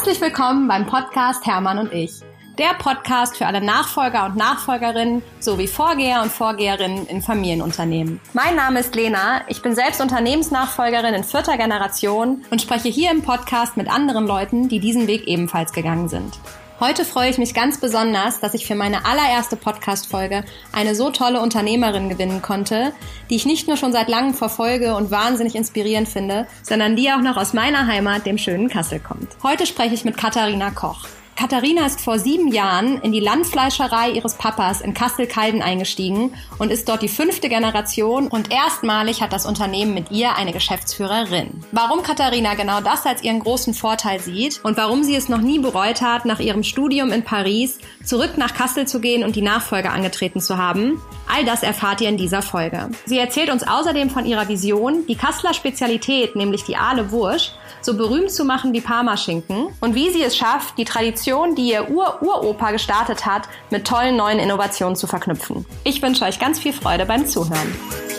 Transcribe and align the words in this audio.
Herzlich 0.00 0.22
willkommen 0.22 0.66
beim 0.66 0.86
Podcast 0.86 1.44
Hermann 1.44 1.76
und 1.76 1.92
ich. 1.92 2.20
Der 2.56 2.72
Podcast 2.78 3.36
für 3.36 3.46
alle 3.46 3.60
Nachfolger 3.60 4.24
und 4.24 4.34
Nachfolgerinnen 4.34 5.22
sowie 5.40 5.66
Vorgeher 5.66 6.22
und 6.22 6.32
Vorgeherinnen 6.32 7.06
in 7.06 7.20
Familienunternehmen. 7.20 8.18
Mein 8.32 8.56
Name 8.56 8.80
ist 8.80 8.94
Lena, 8.94 9.42
ich 9.48 9.60
bin 9.60 9.74
selbst 9.74 10.00
Unternehmensnachfolgerin 10.00 11.12
in 11.12 11.22
vierter 11.22 11.58
Generation 11.58 12.46
und 12.50 12.62
spreche 12.62 12.88
hier 12.88 13.10
im 13.10 13.20
Podcast 13.20 13.76
mit 13.76 13.90
anderen 13.90 14.26
Leuten, 14.26 14.70
die 14.70 14.80
diesen 14.80 15.06
Weg 15.06 15.26
ebenfalls 15.26 15.70
gegangen 15.70 16.08
sind. 16.08 16.40
Heute 16.80 17.04
freue 17.04 17.28
ich 17.28 17.36
mich 17.36 17.52
ganz 17.52 17.78
besonders, 17.78 18.40
dass 18.40 18.54
ich 18.54 18.66
für 18.66 18.74
meine 18.74 19.04
allererste 19.04 19.54
Podcast-Folge 19.54 20.44
eine 20.72 20.94
so 20.94 21.10
tolle 21.10 21.42
Unternehmerin 21.42 22.08
gewinnen 22.08 22.40
konnte, 22.40 22.94
die 23.28 23.36
ich 23.36 23.44
nicht 23.44 23.68
nur 23.68 23.76
schon 23.76 23.92
seit 23.92 24.08
langem 24.08 24.32
verfolge 24.32 24.94
und 24.94 25.10
wahnsinnig 25.10 25.56
inspirierend 25.56 26.08
finde, 26.08 26.46
sondern 26.62 26.96
die 26.96 27.10
auch 27.12 27.20
noch 27.20 27.36
aus 27.36 27.52
meiner 27.52 27.86
Heimat, 27.86 28.24
dem 28.24 28.38
schönen 28.38 28.70
Kassel, 28.70 28.98
kommt. 28.98 29.28
Heute 29.42 29.66
spreche 29.66 29.92
ich 29.92 30.06
mit 30.06 30.16
Katharina 30.16 30.70
Koch. 30.70 31.06
Katharina 31.40 31.86
ist 31.86 32.02
vor 32.02 32.18
sieben 32.18 32.48
Jahren 32.48 33.00
in 33.00 33.12
die 33.12 33.18
Landfleischerei 33.18 34.10
ihres 34.10 34.34
Papas 34.34 34.82
in 34.82 34.92
Kassel-Calden 34.92 35.62
eingestiegen 35.62 36.34
und 36.58 36.70
ist 36.70 36.86
dort 36.86 37.00
die 37.00 37.08
fünfte 37.08 37.48
Generation 37.48 38.28
und 38.28 38.52
erstmalig 38.52 39.22
hat 39.22 39.32
das 39.32 39.46
Unternehmen 39.46 39.94
mit 39.94 40.10
ihr 40.10 40.36
eine 40.36 40.52
Geschäftsführerin. 40.52 41.64
Warum 41.72 42.02
Katharina 42.02 42.52
genau 42.56 42.82
das 42.82 43.06
als 43.06 43.22
ihren 43.22 43.40
großen 43.40 43.72
Vorteil 43.72 44.20
sieht 44.20 44.60
und 44.64 44.76
warum 44.76 45.02
sie 45.02 45.16
es 45.16 45.30
noch 45.30 45.40
nie 45.40 45.58
bereut 45.58 46.02
hat, 46.02 46.26
nach 46.26 46.40
ihrem 46.40 46.62
Studium 46.62 47.10
in 47.10 47.24
Paris 47.24 47.78
zurück 48.04 48.36
nach 48.36 48.52
Kassel 48.52 48.86
zu 48.86 49.00
gehen 49.00 49.24
und 49.24 49.34
die 49.34 49.40
Nachfolge 49.40 49.88
angetreten 49.88 50.42
zu 50.42 50.58
haben, 50.58 51.00
all 51.26 51.46
das 51.46 51.62
erfahrt 51.62 52.02
ihr 52.02 52.10
in 52.10 52.18
dieser 52.18 52.42
Folge. 52.42 52.90
Sie 53.06 53.18
erzählt 53.18 53.50
uns 53.50 53.66
außerdem 53.66 54.10
von 54.10 54.26
ihrer 54.26 54.48
Vision, 54.48 55.06
die 55.06 55.16
Kasseler 55.16 55.54
Spezialität, 55.54 56.36
nämlich 56.36 56.64
die 56.64 56.76
Aale 56.76 57.10
Wursch, 57.12 57.52
so 57.80 57.96
berühmt 57.96 58.30
zu 58.30 58.44
machen 58.44 58.74
wie 58.74 58.82
Parmaschinken 58.82 59.68
und 59.80 59.94
wie 59.94 60.10
sie 60.10 60.22
es 60.22 60.36
schafft, 60.36 60.76
die 60.76 60.84
Tradition, 60.84 61.29
die 61.54 61.70
ihr 61.70 61.88
Ur-Uropa 61.88 62.72
gestartet 62.72 63.24
hat, 63.26 63.48
mit 63.70 63.86
tollen 63.86 64.16
neuen 64.16 64.38
Innovationen 64.38 64.96
zu 64.96 65.06
verknüpfen. 65.06 65.64
Ich 65.84 66.02
wünsche 66.02 66.24
euch 66.24 66.38
ganz 66.38 66.58
viel 66.58 66.72
Freude 66.72 67.06
beim 67.06 67.26
Zuhören. 67.26 68.09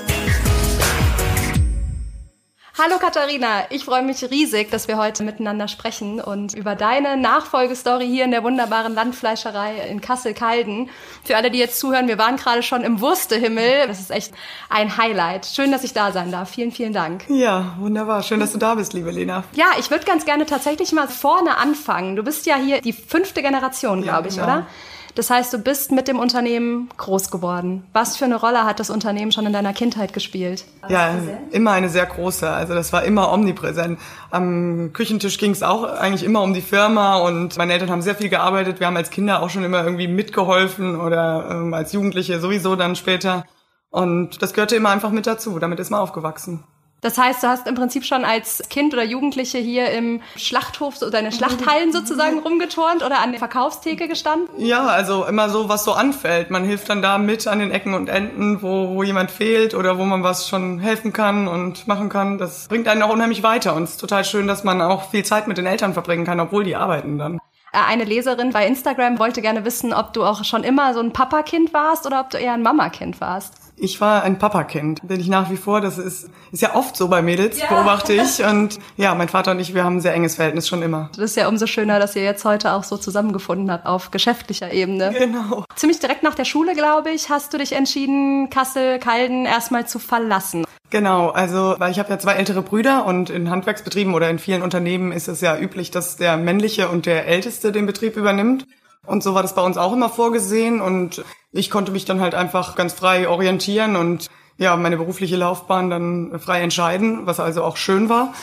Hallo 2.83 2.97
Katharina, 2.97 3.65
ich 3.69 3.85
freue 3.85 4.01
mich 4.01 4.23
riesig, 4.31 4.71
dass 4.71 4.87
wir 4.87 4.97
heute 4.97 5.21
miteinander 5.21 5.67
sprechen 5.67 6.19
und 6.19 6.55
über 6.55 6.73
deine 6.73 7.15
Nachfolgestory 7.15 8.07
hier 8.07 8.25
in 8.25 8.31
der 8.31 8.43
wunderbaren 8.43 8.95
Landfleischerei 8.95 9.87
in 9.87 10.01
Kassel-Calden. 10.01 10.89
Für 11.23 11.37
alle, 11.37 11.52
die 11.52 11.59
jetzt 11.59 11.77
zuhören, 11.77 12.07
wir 12.07 12.17
waren 12.17 12.37
gerade 12.37 12.63
schon 12.63 12.81
im 12.81 12.99
Wurstehimmel. 12.99 13.85
Das 13.85 13.99
ist 13.99 14.09
echt 14.09 14.33
ein 14.67 14.97
Highlight. 14.97 15.45
Schön, 15.45 15.71
dass 15.71 15.83
ich 15.83 15.93
da 15.93 16.11
sein 16.11 16.31
darf. 16.31 16.49
Vielen, 16.49 16.71
vielen 16.71 16.91
Dank. 16.91 17.25
Ja, 17.29 17.75
wunderbar. 17.77 18.23
Schön, 18.23 18.39
dass 18.39 18.52
du 18.52 18.57
da 18.57 18.73
bist, 18.73 18.93
liebe 18.93 19.11
Lena. 19.11 19.43
Ja, 19.53 19.67
ich 19.77 19.91
würde 19.91 20.05
ganz 20.05 20.25
gerne 20.25 20.47
tatsächlich 20.47 20.91
mal 20.91 21.07
vorne 21.07 21.57
anfangen. 21.57 22.15
Du 22.15 22.23
bist 22.23 22.47
ja 22.47 22.55
hier 22.55 22.81
die 22.81 22.93
fünfte 22.93 23.43
Generation, 23.43 24.02
glaube 24.02 24.29
ja, 24.29 24.35
genau. 24.35 24.41
ich, 24.41 24.41
oder? 24.41 24.67
Das 25.16 25.30
heißt, 25.30 25.54
du 25.54 25.59
bist 25.59 25.92
mit 25.92 26.08
dem 26.08 26.20
Unternehmen 26.20 26.90
groß 26.98 27.31
geworden. 27.31 27.84
Was 27.94 28.17
für 28.17 28.26
eine 28.26 28.40
Rolle 28.40 28.64
hat 28.64 28.80
das 28.80 28.90
Unternehmen 28.90 29.31
schon 29.31 29.45
in 29.45 29.54
deiner 29.54 29.73
Kindheit 29.73 30.14
gespielt? 30.14 30.66
Ja, 30.88 31.16
immer 31.52 31.72
eine 31.72 31.90
sehr 31.90 32.06
große. 32.06 32.50
Also 32.50 32.73
das 32.73 32.94
war 32.94 33.04
immer 33.04 33.32
omnipräsent. 33.32 34.00
Am 34.30 34.92
Küchentisch 34.94 35.38
ging 35.38 35.52
es 35.52 35.64
auch 35.64 35.84
eigentlich 35.84 36.23
immer 36.23 36.42
um 36.42 36.54
die 36.54 36.62
Firma 36.62 37.17
und 37.17 37.58
meine 37.58 37.73
Eltern 37.73 37.89
haben 37.89 38.02
sehr 38.02 38.16
viel 38.16 38.30
gearbeitet. 38.30 38.80
Wir 38.80 38.88
haben 38.88 38.98
als 38.98 39.09
Kinder 39.09 39.42
auch 39.42 39.50
schon 39.50 39.64
immer 39.64 39.84
irgendwie 39.84 40.08
mitgeholfen 40.08 41.00
oder 41.00 41.48
ähm, 41.52 41.73
als 41.73 41.92
Jugendliche 41.92 42.39
sowieso 42.39 42.76
dann 42.76 42.95
später. 42.95 43.45
Und 43.89 44.42
das 44.42 44.54
gehörte 44.54 44.78
immer 44.78 44.89
einfach 44.89 45.12
mit 45.12 45.28
dazu. 45.28 45.59
Damit 45.59 45.80
ist 45.80 45.89
man 45.89 46.00
aufgewachsen. 46.00 46.64
Das 47.02 47.17
heißt, 47.17 47.41
du 47.41 47.47
hast 47.47 47.67
im 47.67 47.73
Prinzip 47.73 48.05
schon 48.05 48.23
als 48.23 48.61
Kind 48.69 48.94
oder 48.94 49.03
Jugendliche 49.03 49.57
hier 49.57 49.89
im 49.89 50.21
Schlachthof 50.35 51.02
oder 51.02 51.17
in 51.17 51.25
den 51.25 51.33
Schlachthallen 51.33 51.91
sozusagen 51.91 52.39
rumgeturnt 52.39 53.03
oder 53.03 53.19
an 53.19 53.31
der 53.31 53.39
Verkaufstheke 53.39 54.08
gestanden? 54.08 54.48
Ja, 54.58 54.86
also 54.86 55.26
immer 55.26 55.49
so, 55.49 55.67
was 55.67 55.83
so 55.83 55.93
anfällt. 55.93 56.52
Man 56.52 56.64
hilft 56.64 56.89
dann 56.89 57.02
da 57.02 57.17
mit 57.17 57.48
an 57.48 57.58
den 57.58 57.71
Ecken 57.71 57.95
und 57.95 58.08
Enden, 58.08 58.61
wo, 58.61 58.89
wo 58.89 59.02
jemand 59.02 59.31
fehlt 59.31 59.73
oder 59.73 59.98
wo 59.98 60.05
man 60.05 60.23
was 60.23 60.48
schon 60.48 60.77
helfen 60.77 61.11
kann 61.11 61.48
und 61.48 61.87
machen 61.87 62.09
kann. 62.09 62.37
Das 62.37 62.67
bringt 62.67 62.87
einen 62.87 63.02
auch 63.02 63.09
unheimlich 63.09 63.42
weiter 63.42 63.76
und 63.76 63.83
es 63.83 63.92
ist 63.92 63.97
total 63.97 64.23
schön, 64.23 64.45
dass 64.47 64.64
man 64.64 64.80
auch 64.80 65.09
viel 65.09 65.26
Zeit 65.26 65.47
mit 65.47 65.58
den 65.58 65.65
Eltern 65.65 65.93
verbringen 65.93 66.26
kann, 66.26 66.39
obwohl 66.39 66.64
die 66.64 66.76
arbeiten 66.76 67.17
dann. 67.17 67.39
Äh, 67.73 67.80
eine 67.87 68.03
Leserin 68.03 68.52
bei 68.52 68.67
Instagram 68.67 69.17
wollte 69.17 69.42
gerne 69.42 69.65
wissen, 69.65 69.93
ob 69.93 70.14
du 70.14 70.23
auch 70.23 70.43
schon 70.43 70.64
immer 70.64 70.93
so 70.93 70.99
ein 70.99 71.14
Papakind 71.14 71.73
warst 71.73 72.05
oder 72.05 72.20
ob 72.20 72.30
du 72.30 72.37
eher 72.37 72.53
ein 72.53 72.61
Mamakind 72.61 73.20
warst. 73.21 73.61
Ich 73.83 73.99
war 73.99 74.21
ein 74.21 74.37
Papakind, 74.37 74.99
bin 75.02 75.19
ich 75.19 75.27
nach 75.27 75.49
wie 75.49 75.58
vor. 75.58 75.81
Das 75.81 75.97
ist, 75.97 76.30
ist 76.52 76.61
ja 76.61 76.75
oft 76.75 76.95
so 76.95 77.08
bei 77.08 77.23
Mädels, 77.23 77.59
ja. 77.59 77.65
beobachte 77.65 78.14
ich. 78.14 78.45
Und 78.45 78.77
ja, 78.95 79.15
mein 79.15 79.27
Vater 79.27 79.52
und 79.52 79.59
ich, 79.59 79.73
wir 79.73 79.83
haben 79.83 79.97
ein 79.97 80.02
sehr 80.02 80.14
enges 80.14 80.36
Verhältnis 80.36 80.67
schon 80.67 80.83
immer. 80.83 81.09
Das 81.15 81.31
ist 81.31 81.36
ja 81.36 81.47
umso 81.47 81.65
schöner, 81.65 81.99
dass 81.99 82.15
ihr 82.15 82.21
jetzt 82.21 82.45
heute 82.45 82.73
auch 82.73 82.83
so 82.83 82.97
zusammengefunden 82.97 83.71
habt 83.71 83.87
auf 83.87 84.11
geschäftlicher 84.11 84.71
Ebene. 84.71 85.11
Genau. 85.17 85.65
Ziemlich 85.75 85.99
direkt 85.99 86.21
nach 86.21 86.36
der 86.36 86.45
Schule, 86.45 86.75
glaube 86.75 87.09
ich, 87.09 87.31
hast 87.31 87.53
du 87.53 87.58
dich 87.58 87.71
entschieden, 87.71 88.52
Kassel, 88.52 88.99
Kalden 88.99 89.47
erstmal 89.47 89.87
zu 89.87 89.97
verlassen. 89.97 90.64
Genau, 90.91 91.30
also 91.30 91.75
weil 91.80 91.91
ich 91.91 91.97
habe 91.97 92.09
ja 92.09 92.20
zwei 92.20 92.33
ältere 92.33 92.61
Brüder 92.61 93.05
und 93.05 93.31
in 93.31 93.49
Handwerksbetrieben 93.49 94.14
oder 94.14 94.30
in 94.30 94.37
vielen 94.37 94.61
Unternehmen 94.61 95.11
ist 95.11 95.27
es 95.27 95.41
ja 95.41 95.58
üblich, 95.58 95.89
dass 95.89 96.17
der 96.17 96.37
männliche 96.37 96.89
und 96.89 97.08
der 97.08 97.25
älteste 97.25 97.71
den 97.71 97.87
Betrieb 97.87 98.15
übernimmt. 98.15 98.67
Und 99.06 99.23
so 99.23 99.34
war 99.34 99.42
das 99.42 99.56
bei 99.56 99.62
uns 99.62 99.78
auch 99.78 99.94
immer 99.94 100.10
vorgesehen 100.10 100.80
und 100.80 101.23
ich 101.52 101.70
konnte 101.70 101.92
mich 101.92 102.06
dann 102.06 102.22
halt 102.22 102.36
einfach 102.36 102.76
ganz 102.76 102.94
frei 102.94 103.28
orientieren 103.28 103.95
und 103.95 104.28
ja, 104.58 104.76
meine 104.76 104.98
berufliche 104.98 105.36
Laufbahn 105.36 105.89
dann 105.89 106.39
frei 106.39 106.62
entscheiden, 106.62 107.26
was 107.26 107.39
also 107.39 107.64
auch 107.64 107.78
schön 107.78 108.10
war. 108.10 108.34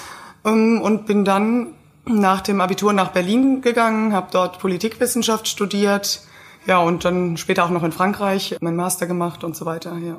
Ähm, 0.45 0.81
und 0.83 1.07
bin 1.07 1.25
dann 1.25 1.75
nach 2.07 2.41
dem 2.41 2.61
Abitur 2.61 2.93
nach 2.93 3.13
Berlin 3.13 3.61
gegangen, 3.63 4.13
habe 4.13 4.29
dort 4.33 4.59
Politikwissenschaft 4.59 5.47
studiert, 5.47 6.23
ja, 6.67 6.79
und 6.79 7.05
dann 7.05 7.37
später 7.37 7.65
auch 7.65 7.71
noch 7.71 7.83
in 7.83 7.93
Frankreich 7.93 8.57
meinen 8.61 8.77
Master 8.77 9.07
gemacht 9.07 9.45
und 9.45 9.57
so 9.57 9.65
weiter, 9.65 9.97
ja. 9.99 10.17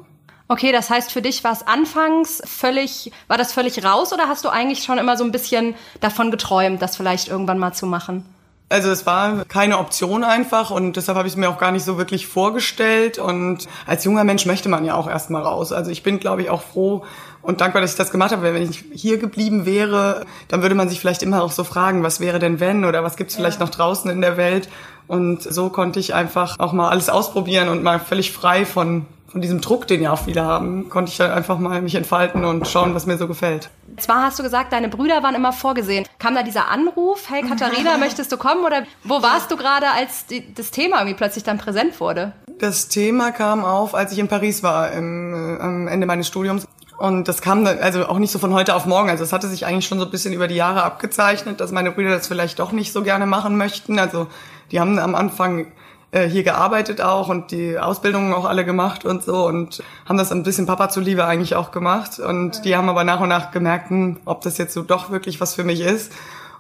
Okay, 0.48 0.72
das 0.72 0.90
heißt, 0.90 1.12
für 1.12 1.22
dich 1.22 1.44
war 1.44 1.52
es 1.52 1.68
anfangs 1.68 2.42
völlig, 2.44 3.12
war 3.28 3.38
das 3.38 3.54
völlig 3.54 3.84
raus 3.84 4.14
oder 4.14 4.28
hast 4.28 4.46
du 4.46 4.50
eigentlich 4.50 4.84
schon 4.84 4.98
immer 4.98 5.16
so 5.16 5.24
ein 5.24 5.32
bisschen 5.32 5.76
davon 6.00 6.32
geträumt, 6.32 6.82
das 6.82 6.98
vielleicht 6.98 7.28
irgendwann 7.28 7.60
mal 7.60 7.74
zu 7.74 7.86
machen? 7.86 8.26
Also 8.70 8.92
es 8.92 9.08
war 9.08 9.46
keine 9.46 9.80
Option 9.80 10.24
einfach 10.24 10.70
und 10.70 10.96
deshalb 10.96 11.18
habe 11.18 11.28
ich 11.28 11.34
es 11.34 11.38
mir 11.38 11.50
auch 11.50 11.58
gar 11.58 11.72
nicht 11.72 11.84
so 11.84 11.98
wirklich 11.98 12.28
vorgestellt. 12.28 13.18
Und 13.18 13.68
als 13.88 14.04
junger 14.04 14.24
Mensch 14.24 14.46
möchte 14.46 14.70
man 14.70 14.86
ja 14.86 14.94
auch 14.94 15.10
erstmal 15.10 15.42
raus. 15.42 15.72
Also 15.72 15.90
ich 15.90 16.04
bin, 16.04 16.20
glaube 16.20 16.44
ich, 16.44 16.52
auch 16.52 16.62
froh 16.62 17.04
und 17.42 17.62
dankbar, 17.62 17.82
dass 17.82 17.92
ich 17.92 17.98
das 17.98 18.12
gemacht 18.12 18.32
habe. 18.32 18.44
Wenn 18.44 18.70
ich 18.70 18.86
hier 18.94 19.18
geblieben 19.18 19.66
wäre, 19.66 20.26
dann 20.50 20.62
würde 20.62 20.76
man 20.76 20.88
sich 20.88 21.00
vielleicht 21.00 21.24
immer 21.24 21.42
auch 21.42 21.52
so 21.52 21.64
fragen, 21.64 22.04
was 22.04 22.20
wäre 22.20 22.38
denn 22.38 22.60
wenn 22.60 22.86
oder 22.86 23.04
was 23.04 23.16
gibt's 23.16 23.36
vielleicht 23.36 23.60
ja. 23.60 23.66
noch 23.66 23.72
draußen 23.72 24.10
in 24.12 24.22
der 24.22 24.38
Welt. 24.38 24.70
Und 25.08 25.42
so 25.42 25.70
konnte 25.70 26.00
ich 26.00 26.14
einfach 26.14 26.60
auch 26.60 26.72
mal 26.72 26.90
alles 26.90 27.10
ausprobieren 27.10 27.70
und 27.70 27.82
mal 27.82 28.00
völlig 28.00 28.32
frei 28.32 28.66
von 28.66 29.08
von 29.32 29.42
diesem 29.42 29.62
Druck, 29.62 29.88
den 29.88 30.02
ja 30.02 30.12
auch 30.12 30.24
viele 30.24 30.44
haben, 30.44 30.90
konnte 30.90 31.12
ich 31.12 31.18
dann 31.18 31.32
einfach 31.32 31.60
mal 31.60 31.82
mich 31.82 31.96
entfalten 31.96 32.46
und 32.46 32.68
schauen, 32.68 32.96
was 32.96 33.06
mir 33.06 33.18
so 33.18 33.28
gefällt. 33.28 33.70
Zwar 33.98 34.24
hast 34.24 34.40
du 34.40 34.44
gesagt, 34.44 34.74
deine 34.74 34.90
Brüder 34.90 35.24
waren 35.24 35.36
immer 35.36 35.54
vorgesehen. 35.54 36.06
Kam 36.18 36.36
da 36.36 36.44
dieser 36.44 36.70
Anruf, 36.70 37.30
hey 37.30 37.44
Katharina, 37.44 37.98
möchtest 38.00 38.32
du 38.32 38.38
kommen? 38.38 38.66
Oder 38.66 38.84
wo 39.04 39.22
warst 39.22 39.52
du 39.52 39.58
gerade, 39.58 39.88
als 39.92 40.26
die, 40.26 40.54
das 40.54 40.72
Thema 40.72 40.98
irgendwie 40.98 41.18
plötzlich 41.18 41.44
dann 41.44 41.58
präsent 41.58 42.00
wurde? 42.00 42.34
Das 42.60 42.88
Thema 42.88 43.32
kam 43.32 43.64
auf, 43.64 43.96
als 43.96 44.12
ich 44.12 44.20
in 44.20 44.28
Paris 44.28 44.64
war, 44.64 44.92
im, 44.92 45.34
äh, 45.34 45.62
am 45.62 45.88
Ende 45.88 46.08
meines 46.08 46.28
Studiums. 46.28 46.68
Und 46.98 47.30
das 47.30 47.42
kam 47.42 47.64
dann, 47.64 47.80
also 47.80 48.08
auch 48.08 48.20
nicht 48.20 48.32
so 48.32 48.40
von 48.40 48.54
heute 48.54 48.76
auf 48.76 48.86
morgen. 48.86 49.10
Also 49.10 49.24
es 49.24 49.32
hatte 49.32 49.48
sich 49.48 49.66
eigentlich 49.66 49.88
schon 49.88 50.00
so 50.00 50.06
ein 50.06 50.12
bisschen 50.12 50.34
über 50.34 50.50
die 50.50 50.56
Jahre 50.56 50.84
abgezeichnet, 50.84 51.62
dass 51.62 51.72
meine 51.72 51.92
Brüder 51.92 52.10
das 52.10 52.28
vielleicht 52.28 52.60
doch 52.60 52.74
nicht 52.74 52.92
so 52.92 53.04
gerne 53.04 53.26
machen 53.26 53.56
möchten. 53.56 54.00
Also 54.00 54.28
die 54.72 54.82
haben 54.82 55.00
am 55.00 55.16
Anfang 55.16 55.68
äh, 56.12 56.28
hier 56.28 56.44
gearbeitet 56.44 57.02
auch 57.02 57.30
und 57.30 57.52
die 57.52 57.78
Ausbildungen 57.78 58.34
auch 58.34 58.46
alle 58.46 58.66
gemacht 58.66 59.06
und 59.06 59.24
so 59.24 59.46
und 59.46 59.84
haben 60.08 60.18
das 60.18 60.32
ein 60.32 60.44
bisschen 60.44 60.66
Papa 60.66 60.90
zuliebe 60.90 61.26
eigentlich 61.26 61.56
auch 61.56 61.72
gemacht 61.72 62.20
und 62.20 62.66
die 62.66 62.76
haben 62.76 62.90
aber 62.90 63.04
nach 63.04 63.20
und 63.20 63.30
nach 63.30 63.52
gemerkt, 63.52 63.90
hm, 63.90 64.18
ob 64.26 64.42
das 64.42 64.58
jetzt 64.58 64.74
so 64.74 64.82
doch 64.82 65.12
wirklich 65.12 65.40
was 65.40 65.54
für 65.54 65.64
mich 65.64 65.82
ist. 65.82 66.12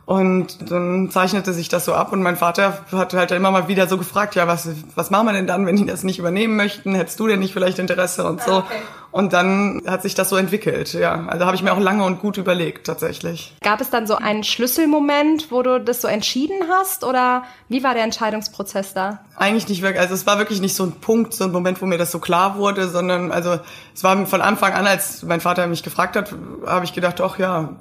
Und 0.05 0.71
dann 0.71 1.11
zeichnete 1.11 1.53
sich 1.53 1.69
das 1.69 1.85
so 1.85 1.93
ab 1.93 2.11
und 2.13 2.23
mein 2.23 2.35
Vater 2.35 2.79
hat 2.91 3.13
halt 3.13 3.29
immer 3.29 3.51
mal 3.51 3.67
wieder 3.67 3.87
so 3.87 3.95
gefragt, 3.95 4.33
ja, 4.33 4.47
was, 4.47 4.67
was 4.95 5.11
machen 5.11 5.27
wir 5.27 5.33
denn 5.33 5.45
dann, 5.45 5.67
wenn 5.67 5.75
die 5.75 5.85
das 5.85 6.03
nicht 6.03 6.17
übernehmen 6.17 6.55
möchten? 6.55 6.95
Hättest 6.95 7.19
du 7.19 7.27
denn 7.27 7.39
nicht 7.39 7.53
vielleicht 7.53 7.77
Interesse 7.77 8.25
und 8.25 8.41
so? 8.41 8.57
Okay. 8.57 8.75
Und 9.11 9.33
dann 9.33 9.81
hat 9.87 10.03
sich 10.03 10.13
das 10.13 10.29
so 10.29 10.35
entwickelt, 10.35 10.93
ja. 10.93 11.25
Also 11.27 11.45
habe 11.45 11.55
ich 11.55 11.63
mir 11.63 11.73
auch 11.73 11.79
lange 11.79 12.03
und 12.03 12.19
gut 12.19 12.37
überlegt, 12.37 12.85
tatsächlich. 12.85 13.55
Gab 13.61 13.81
es 13.81 13.89
dann 13.89 14.05
so 14.05 14.15
einen 14.15 14.43
Schlüsselmoment, 14.43 15.51
wo 15.51 15.63
du 15.63 15.79
das 15.79 16.01
so 16.01 16.07
entschieden 16.07 16.69
hast 16.69 17.03
oder 17.03 17.43
wie 17.69 17.83
war 17.83 17.95
der 17.95 18.03
Entscheidungsprozess 18.03 18.93
da? 18.93 19.19
Eigentlich 19.35 19.67
nicht 19.67 19.81
wirklich, 19.81 19.99
also 19.99 20.13
es 20.13 20.27
war 20.27 20.37
wirklich 20.37 20.61
nicht 20.61 20.75
so 20.75 20.83
ein 20.83 20.91
Punkt, 20.91 21.33
so 21.33 21.45
ein 21.45 21.51
Moment, 21.51 21.81
wo 21.81 21.87
mir 21.87 21.97
das 21.97 22.11
so 22.11 22.19
klar 22.19 22.57
wurde, 22.57 22.87
sondern 22.87 23.31
also 23.31 23.59
es 23.95 24.03
war 24.03 24.25
von 24.27 24.41
Anfang 24.41 24.73
an, 24.73 24.85
als 24.85 25.23
mein 25.23 25.41
Vater 25.41 25.65
mich 25.65 25.81
gefragt 25.81 26.15
hat, 26.15 26.35
habe 26.67 26.85
ich 26.85 26.93
gedacht, 26.93 27.19
ach 27.21 27.39
ja, 27.39 27.77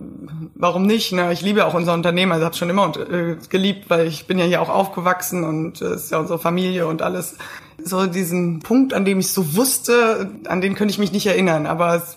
warum 0.54 0.86
nicht? 0.86 1.12
Ne? 1.12 1.32
Ich 1.32 1.42
liebe 1.42 1.66
auch 1.66 1.74
unser 1.74 1.92
Unternehmen, 1.92 2.32
also 2.32 2.46
habe 2.46 2.56
schon 2.56 2.70
immer 2.70 2.92
äh, 2.96 3.36
geliebt, 3.50 3.90
weil 3.90 4.06
ich 4.06 4.26
bin 4.26 4.38
ja 4.38 4.46
hier 4.46 4.62
auch 4.62 4.70
aufgewachsen 4.70 5.44
und 5.44 5.82
es 5.82 5.90
äh, 5.90 5.94
ist 5.94 6.10
ja 6.10 6.18
unsere 6.18 6.38
Familie 6.38 6.86
und 6.86 7.02
alles 7.02 7.36
so 7.82 8.06
diesen 8.06 8.60
Punkt, 8.60 8.92
an 8.92 9.04
dem 9.04 9.20
ich 9.20 9.32
so 9.32 9.56
wusste, 9.56 10.30
an 10.46 10.60
den 10.60 10.74
könnte 10.74 10.92
ich 10.92 10.98
mich 10.98 11.12
nicht 11.12 11.26
erinnern, 11.26 11.66
aber 11.66 11.94
es, 11.94 12.16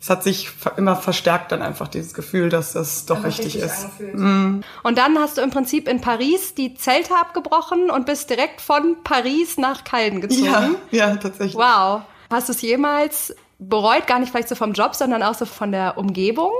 es 0.00 0.10
hat 0.10 0.22
sich 0.22 0.50
immer 0.76 0.96
verstärkt 0.96 1.52
dann 1.52 1.62
einfach 1.62 1.88
dieses 1.88 2.14
Gefühl, 2.14 2.50
dass 2.50 2.72
das 2.72 3.06
doch 3.06 3.24
richtig, 3.24 3.56
richtig, 3.56 3.62
ist. 3.62 3.88
Mm. 4.14 4.60
Und 4.82 4.98
dann 4.98 5.18
hast 5.18 5.38
du 5.38 5.42
im 5.42 5.50
Prinzip 5.50 5.88
in 5.88 6.00
Paris 6.00 6.54
die 6.54 6.74
Zelte 6.74 7.14
abgebrochen 7.16 7.90
und 7.90 8.06
bist 8.06 8.30
direkt 8.30 8.60
von 8.60 8.96
Paris 9.02 9.58
nach 9.58 9.84
Calden 9.84 10.20
gezogen. 10.20 10.44
Ja, 10.44 10.70
ja, 10.90 11.16
tatsächlich. 11.16 11.56
Wow. 11.56 12.02
Hast 12.30 12.48
du 12.48 12.52
es 12.52 12.62
jemals 12.62 13.34
bereut, 13.58 14.06
gar 14.06 14.18
nicht 14.18 14.30
vielleicht 14.30 14.48
so 14.48 14.54
vom 14.54 14.72
Job, 14.72 14.94
sondern 14.94 15.22
auch 15.22 15.34
so 15.34 15.46
von 15.46 15.72
der 15.72 15.98
Umgebung? 15.98 16.52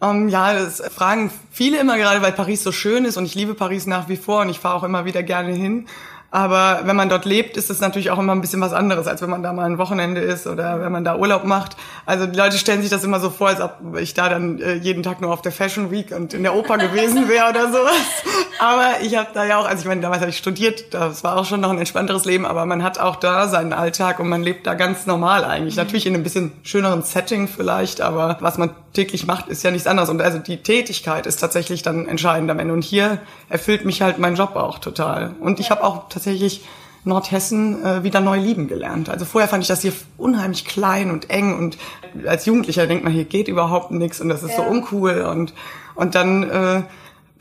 Um, 0.00 0.22
ähm, 0.22 0.28
ja, 0.28 0.52
das 0.52 0.82
fragen 0.92 1.30
viele 1.52 1.78
immer 1.78 1.96
gerade, 1.96 2.22
weil 2.22 2.32
Paris 2.32 2.64
so 2.64 2.72
schön 2.72 3.04
ist 3.04 3.16
und 3.16 3.24
ich 3.24 3.36
liebe 3.36 3.54
Paris 3.54 3.86
nach 3.86 4.08
wie 4.08 4.16
vor 4.16 4.40
und 4.40 4.48
ich 4.48 4.58
fahre 4.58 4.74
auch 4.74 4.82
immer 4.82 5.04
wieder 5.04 5.22
gerne 5.22 5.52
hin. 5.52 5.86
Aber 6.32 6.80
wenn 6.84 6.96
man 6.96 7.10
dort 7.10 7.26
lebt, 7.26 7.58
ist 7.58 7.68
es 7.68 7.80
natürlich 7.80 8.10
auch 8.10 8.18
immer 8.18 8.32
ein 8.32 8.40
bisschen 8.40 8.62
was 8.62 8.72
anderes, 8.72 9.06
als 9.06 9.20
wenn 9.20 9.28
man 9.28 9.42
da 9.42 9.52
mal 9.52 9.66
ein 9.66 9.76
Wochenende 9.76 10.22
ist 10.22 10.46
oder 10.46 10.80
wenn 10.80 10.90
man 10.90 11.04
da 11.04 11.16
Urlaub 11.16 11.44
macht. 11.44 11.76
Also 12.06 12.24
die 12.24 12.38
Leute 12.38 12.56
stellen 12.56 12.80
sich 12.80 12.88
das 12.88 13.04
immer 13.04 13.20
so 13.20 13.28
vor, 13.28 13.48
als 13.48 13.60
ob 13.60 13.98
ich 14.00 14.14
da 14.14 14.30
dann 14.30 14.58
äh, 14.58 14.72
jeden 14.72 15.02
Tag 15.02 15.20
nur 15.20 15.30
auf 15.30 15.42
der 15.42 15.52
Fashion 15.52 15.90
Week 15.90 16.10
und 16.10 16.32
in 16.32 16.42
der 16.42 16.54
Oper 16.54 16.78
gewesen 16.78 17.28
wäre 17.28 17.50
oder 17.50 17.70
sowas. 17.70 18.24
Aber 18.58 19.02
ich 19.02 19.14
habe 19.14 19.28
da 19.34 19.44
ja 19.44 19.58
auch, 19.58 19.66
also 19.66 19.82
ich 19.82 19.86
meine, 19.86 20.00
damals 20.00 20.20
habe 20.22 20.30
ich 20.30 20.38
studiert, 20.38 20.94
das 20.94 21.22
war 21.22 21.36
auch 21.36 21.44
schon 21.44 21.60
noch 21.60 21.70
ein 21.70 21.78
entspannteres 21.78 22.24
Leben, 22.24 22.46
aber 22.46 22.64
man 22.64 22.82
hat 22.82 22.98
auch 22.98 23.16
da 23.16 23.46
seinen 23.46 23.74
Alltag 23.74 24.18
und 24.18 24.30
man 24.30 24.42
lebt 24.42 24.66
da 24.66 24.72
ganz 24.72 25.04
normal 25.04 25.44
eigentlich. 25.44 25.76
Natürlich 25.76 26.06
in 26.06 26.14
einem 26.14 26.22
bisschen 26.22 26.52
schöneren 26.62 27.02
Setting 27.02 27.46
vielleicht, 27.46 28.00
aber 28.00 28.38
was 28.40 28.56
man 28.56 28.70
täglich 28.92 29.26
macht, 29.26 29.48
ist 29.48 29.62
ja 29.64 29.70
nichts 29.70 29.86
anderes. 29.86 30.08
Und 30.08 30.20
also 30.22 30.38
die 30.38 30.58
Tätigkeit 30.58 31.26
ist 31.26 31.40
tatsächlich 31.40 31.82
dann 31.82 32.06
entscheidend 32.06 32.50
am 32.50 32.58
Ende. 32.58 32.74
Und 32.74 32.84
hier 32.84 33.18
erfüllt 33.48 33.84
mich 33.84 34.02
halt 34.02 34.18
mein 34.18 34.34
Job 34.34 34.56
auch 34.56 34.78
total. 34.78 35.34
Und 35.40 35.60
ich 35.60 35.70
habe 35.70 35.82
auch 35.82 36.08
tatsächlich 36.22 36.64
Nordhessen 37.04 37.84
äh, 37.84 38.04
wieder 38.04 38.20
neu 38.20 38.38
lieben 38.38 38.68
gelernt. 38.68 39.08
Also 39.08 39.24
vorher 39.24 39.48
fand 39.48 39.64
ich 39.64 39.68
das 39.68 39.82
hier 39.82 39.92
unheimlich 40.18 40.64
klein 40.64 41.10
und 41.10 41.30
eng 41.30 41.58
und 41.58 41.76
als 42.26 42.46
Jugendlicher 42.46 42.86
denkt 42.86 43.02
man, 43.02 43.12
hier 43.12 43.24
geht 43.24 43.48
überhaupt 43.48 43.90
nichts 43.90 44.20
und 44.20 44.28
das 44.28 44.44
ist 44.44 44.50
ja. 44.50 44.56
so 44.58 44.62
uncool 44.62 45.22
und 45.22 45.52
und 45.94 46.14
dann 46.14 46.48
äh, 46.48 46.82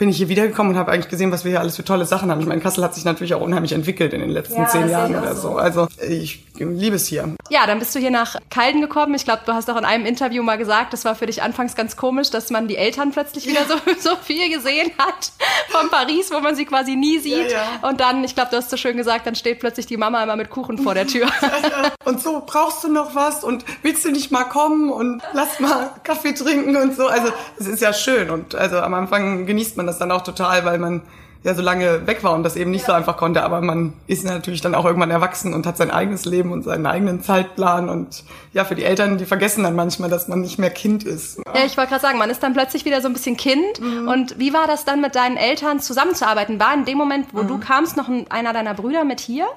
bin 0.01 0.09
ich 0.09 0.17
hier 0.17 0.29
wiedergekommen 0.29 0.73
und 0.73 0.79
habe 0.79 0.91
eigentlich 0.91 1.09
gesehen, 1.09 1.31
was 1.31 1.43
wir 1.43 1.51
hier 1.51 1.59
alles 1.59 1.75
für 1.75 1.85
tolle 1.85 2.05
Sachen 2.05 2.31
haben. 2.31 2.41
Ich 2.41 2.47
meine, 2.47 2.59
Kassel 2.59 2.83
hat 2.83 2.95
sich 2.95 3.05
natürlich 3.05 3.35
auch 3.35 3.41
unheimlich 3.41 3.71
entwickelt 3.71 4.13
in 4.13 4.21
den 4.21 4.31
letzten 4.31 4.59
ja, 4.59 4.67
zehn 4.67 4.89
Jahren 4.89 5.15
oder 5.15 5.35
so. 5.35 5.57
Also 5.57 5.87
ich 6.09 6.43
liebe 6.57 6.95
es 6.95 7.05
hier. 7.05 7.35
Ja, 7.51 7.67
dann 7.67 7.77
bist 7.77 7.93
du 7.93 7.99
hier 7.99 8.09
nach 8.09 8.37
Calden 8.49 8.81
gekommen. 8.81 9.13
Ich 9.13 9.25
glaube, 9.25 9.43
du 9.45 9.53
hast 9.53 9.69
auch 9.69 9.77
in 9.77 9.85
einem 9.85 10.07
Interview 10.07 10.41
mal 10.41 10.57
gesagt, 10.57 10.93
das 10.93 11.05
war 11.05 11.13
für 11.13 11.27
dich 11.27 11.43
anfangs 11.43 11.75
ganz 11.75 11.97
komisch, 11.97 12.31
dass 12.31 12.49
man 12.49 12.67
die 12.67 12.77
Eltern 12.77 13.11
plötzlich 13.11 13.45
wieder 13.45 13.65
so, 13.65 13.75
so 13.99 14.15
viel 14.15 14.51
gesehen 14.51 14.91
hat 14.97 15.31
von 15.69 15.89
Paris, 15.91 16.31
wo 16.31 16.39
man 16.39 16.55
sie 16.55 16.65
quasi 16.65 16.95
nie 16.95 17.19
sieht. 17.19 17.51
Ja, 17.51 17.63
ja. 17.81 17.87
Und 17.87 17.99
dann, 17.99 18.23
ich 18.23 18.33
glaube, 18.33 18.49
du 18.49 18.57
hast 18.57 18.71
so 18.71 18.77
schön 18.77 18.97
gesagt, 18.97 19.27
dann 19.27 19.35
steht 19.35 19.59
plötzlich 19.59 19.85
die 19.85 19.97
Mama 19.97 20.23
immer 20.23 20.35
mit 20.35 20.49
Kuchen 20.49 20.79
vor 20.79 20.95
der 20.95 21.05
Tür. 21.05 21.27
und 22.05 22.19
so, 22.19 22.41
brauchst 22.43 22.83
du 22.83 22.91
noch 22.91 23.13
was? 23.13 23.43
Und 23.43 23.65
willst 23.83 24.03
du 24.03 24.11
nicht 24.11 24.31
mal 24.31 24.45
kommen 24.45 24.89
und 24.89 25.21
lass 25.33 25.59
mal 25.59 25.91
Kaffee 26.03 26.33
trinken 26.33 26.75
und 26.75 26.95
so? 26.95 27.05
Also 27.05 27.31
es 27.59 27.67
ist 27.67 27.81
ja 27.83 27.93
schön 27.93 28.31
und 28.31 28.55
also 28.55 28.79
am 28.79 28.95
Anfang 28.95 29.45
genießt 29.45 29.77
man 29.77 29.85
das 29.90 29.90
dann 29.97 30.11
auch 30.11 30.21
total, 30.21 30.65
weil 30.65 30.77
man 30.77 31.01
ja 31.43 31.55
so 31.55 31.61
lange 31.61 32.05
weg 32.05 32.23
war 32.23 32.33
und 32.33 32.43
das 32.43 32.55
eben 32.55 32.69
nicht 32.69 32.81
ja. 32.81 32.87
so 32.87 32.93
einfach 32.93 33.17
konnte. 33.17 33.43
Aber 33.43 33.61
man 33.61 33.93
ist 34.07 34.23
natürlich 34.23 34.61
dann 34.61 34.75
auch 34.75 34.85
irgendwann 34.85 35.09
erwachsen 35.09 35.53
und 35.53 35.65
hat 35.65 35.77
sein 35.77 35.89
eigenes 35.89 36.25
Leben 36.25 36.51
und 36.51 36.63
seinen 36.63 36.85
eigenen 36.85 37.23
Zeitplan. 37.23 37.89
Und 37.89 38.23
ja, 38.53 38.63
für 38.63 38.75
die 38.75 38.83
Eltern, 38.83 39.17
die 39.17 39.25
vergessen 39.25 39.63
dann 39.63 39.75
manchmal, 39.75 40.09
dass 40.09 40.27
man 40.27 40.41
nicht 40.41 40.59
mehr 40.59 40.69
Kind 40.69 41.03
ist. 41.03 41.39
Ja, 41.53 41.65
ich 41.65 41.77
wollte 41.77 41.89
gerade 41.89 42.01
sagen, 42.01 42.19
man 42.19 42.29
ist 42.29 42.43
dann 42.43 42.53
plötzlich 42.53 42.85
wieder 42.85 43.01
so 43.01 43.07
ein 43.07 43.13
bisschen 43.13 43.37
Kind. 43.37 43.79
Mhm. 43.79 44.07
Und 44.07 44.39
wie 44.39 44.53
war 44.53 44.67
das 44.67 44.85
dann 44.85 45.01
mit 45.01 45.15
deinen 45.15 45.37
Eltern 45.37 45.79
zusammenzuarbeiten? 45.79 46.59
War 46.59 46.73
in 46.73 46.85
dem 46.85 46.97
Moment, 46.97 47.27
wo 47.33 47.43
mhm. 47.43 47.47
du 47.47 47.57
kamst, 47.59 47.97
noch 47.97 48.09
einer 48.29 48.53
deiner 48.53 48.73
Brüder 48.73 49.03
mit 49.03 49.19
hier? 49.19 49.47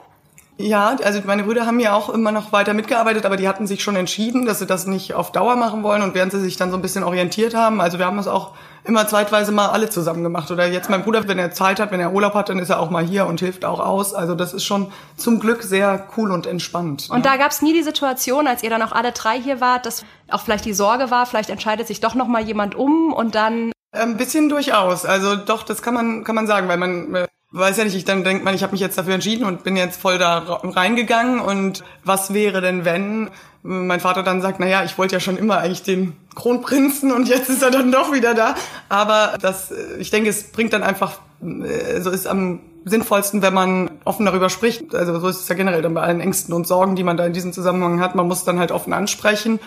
Ja, 0.56 0.96
also 1.02 1.20
meine 1.26 1.42
Brüder 1.42 1.66
haben 1.66 1.80
ja 1.80 1.94
auch 1.94 2.08
immer 2.08 2.30
noch 2.30 2.52
weiter 2.52 2.74
mitgearbeitet, 2.74 3.26
aber 3.26 3.36
die 3.36 3.48
hatten 3.48 3.66
sich 3.66 3.82
schon 3.82 3.96
entschieden, 3.96 4.46
dass 4.46 4.60
sie 4.60 4.66
das 4.66 4.86
nicht 4.86 5.12
auf 5.12 5.32
Dauer 5.32 5.56
machen 5.56 5.82
wollen 5.82 6.00
und 6.00 6.14
während 6.14 6.30
sie 6.30 6.38
sich 6.38 6.56
dann 6.56 6.70
so 6.70 6.76
ein 6.76 6.82
bisschen 6.82 7.02
orientiert 7.02 7.56
haben, 7.56 7.80
also 7.80 7.98
wir 7.98 8.06
haben 8.06 8.18
das 8.18 8.28
auch 8.28 8.52
immer 8.84 9.06
zeitweise 9.08 9.50
mal 9.50 9.68
alle 9.68 9.88
zusammen 9.88 10.22
gemacht. 10.22 10.50
Oder 10.50 10.66
jetzt 10.66 10.90
mein 10.90 11.02
Bruder, 11.02 11.26
wenn 11.26 11.38
er 11.38 11.50
Zeit 11.50 11.80
hat, 11.80 11.90
wenn 11.90 12.00
er 12.00 12.12
Urlaub 12.12 12.34
hat, 12.34 12.48
dann 12.50 12.58
ist 12.58 12.70
er 12.70 12.80
auch 12.80 12.90
mal 12.90 13.04
hier 13.04 13.26
und 13.26 13.40
hilft 13.40 13.64
auch 13.64 13.80
aus. 13.80 14.14
Also 14.14 14.34
das 14.34 14.52
ist 14.52 14.64
schon 14.64 14.92
zum 15.16 15.40
Glück 15.40 15.62
sehr 15.62 16.06
cool 16.16 16.30
und 16.30 16.46
entspannt. 16.46 17.08
Und 17.10 17.24
ja. 17.24 17.32
da 17.32 17.36
gab 17.38 17.50
es 17.50 17.62
nie 17.62 17.72
die 17.72 17.82
Situation, 17.82 18.46
als 18.46 18.62
ihr 18.62 18.70
dann 18.70 18.82
auch 18.82 18.92
alle 18.92 19.12
drei 19.12 19.40
hier 19.40 19.60
wart, 19.60 19.86
dass 19.86 20.04
auch 20.30 20.42
vielleicht 20.42 20.64
die 20.64 20.74
Sorge 20.74 21.10
war, 21.10 21.26
vielleicht 21.26 21.50
entscheidet 21.50 21.86
sich 21.86 22.00
doch 22.00 22.14
noch 22.14 22.28
mal 22.28 22.42
jemand 22.42 22.74
um 22.74 23.12
und 23.12 23.34
dann 23.34 23.72
ein 23.92 24.16
bisschen 24.16 24.48
durchaus. 24.48 25.04
Also 25.04 25.36
doch, 25.36 25.62
das 25.62 25.80
kann 25.80 25.94
man 25.94 26.24
kann 26.24 26.34
man 26.34 26.46
sagen, 26.46 26.68
weil 26.68 26.76
man 26.76 27.14
äh, 27.14 27.28
weiß 27.54 27.76
ja 27.76 27.84
nicht, 27.84 27.94
ich 27.94 28.04
dann 28.04 28.24
denkt 28.24 28.44
man, 28.44 28.54
ich 28.54 28.62
habe 28.62 28.72
mich 28.72 28.80
jetzt 28.80 28.98
dafür 28.98 29.14
entschieden 29.14 29.44
und 29.44 29.62
bin 29.62 29.76
jetzt 29.76 30.00
voll 30.00 30.18
da 30.18 30.60
reingegangen 30.62 31.40
und 31.40 31.84
was 32.04 32.34
wäre 32.34 32.60
denn 32.60 32.84
wenn 32.84 33.30
mein 33.62 34.00
Vater 34.00 34.22
dann 34.22 34.42
sagt, 34.42 34.60
na 34.60 34.66
ja, 34.66 34.84
ich 34.84 34.98
wollte 34.98 35.14
ja 35.14 35.20
schon 35.20 35.38
immer 35.38 35.58
eigentlich 35.58 35.82
den 35.82 36.14
Kronprinzen 36.34 37.10
und 37.12 37.28
jetzt 37.28 37.48
ist 37.48 37.62
er 37.62 37.70
dann 37.70 37.90
doch 37.90 38.12
wieder 38.12 38.34
da. 38.34 38.56
Aber 38.90 39.38
das, 39.40 39.70
äh, 39.70 39.96
ich 39.98 40.10
denke, 40.10 40.28
es 40.28 40.52
bringt 40.52 40.74
dann 40.74 40.82
einfach, 40.82 41.18
äh, 41.42 42.00
so 42.02 42.10
ist 42.10 42.26
am 42.26 42.60
sinnvollsten, 42.84 43.40
wenn 43.40 43.54
man 43.54 43.90
offen 44.04 44.26
darüber 44.26 44.50
spricht. 44.50 44.94
Also 44.94 45.18
so 45.18 45.28
ist 45.28 45.40
es 45.40 45.48
ja 45.48 45.54
generell 45.54 45.80
dann 45.80 45.94
bei 45.94 46.02
allen 46.02 46.20
Ängsten 46.20 46.52
und 46.52 46.66
Sorgen, 46.66 46.94
die 46.94 47.04
man 47.04 47.16
da 47.16 47.24
in 47.24 47.32
diesem 47.32 47.54
Zusammenhang 47.54 48.00
hat. 48.00 48.14
Man 48.14 48.28
muss 48.28 48.44
dann 48.44 48.58
halt 48.58 48.70
offen 48.70 48.92
ansprechen. 48.92 49.58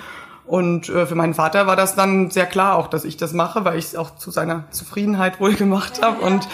Und 0.48 0.88
äh, 0.88 1.06
für 1.06 1.16
meinen 1.16 1.34
Vater 1.34 1.68
war 1.68 1.76
das 1.76 1.96
dann 1.96 2.32
sehr 2.32 2.46
klar 2.46 2.76
auch, 2.78 2.88
dass 2.88 3.04
ich 3.04 3.18
das 3.18 3.34
mache, 3.34 3.66
weil 3.66 3.78
ich 3.78 3.86
es 3.86 3.96
auch 3.96 4.16
zu 4.16 4.32
seiner 4.32 4.64
Zufriedenheit 4.72 5.40
wohl 5.42 5.54
gemacht 5.56 6.02
habe 6.02 6.22
und 6.22 6.48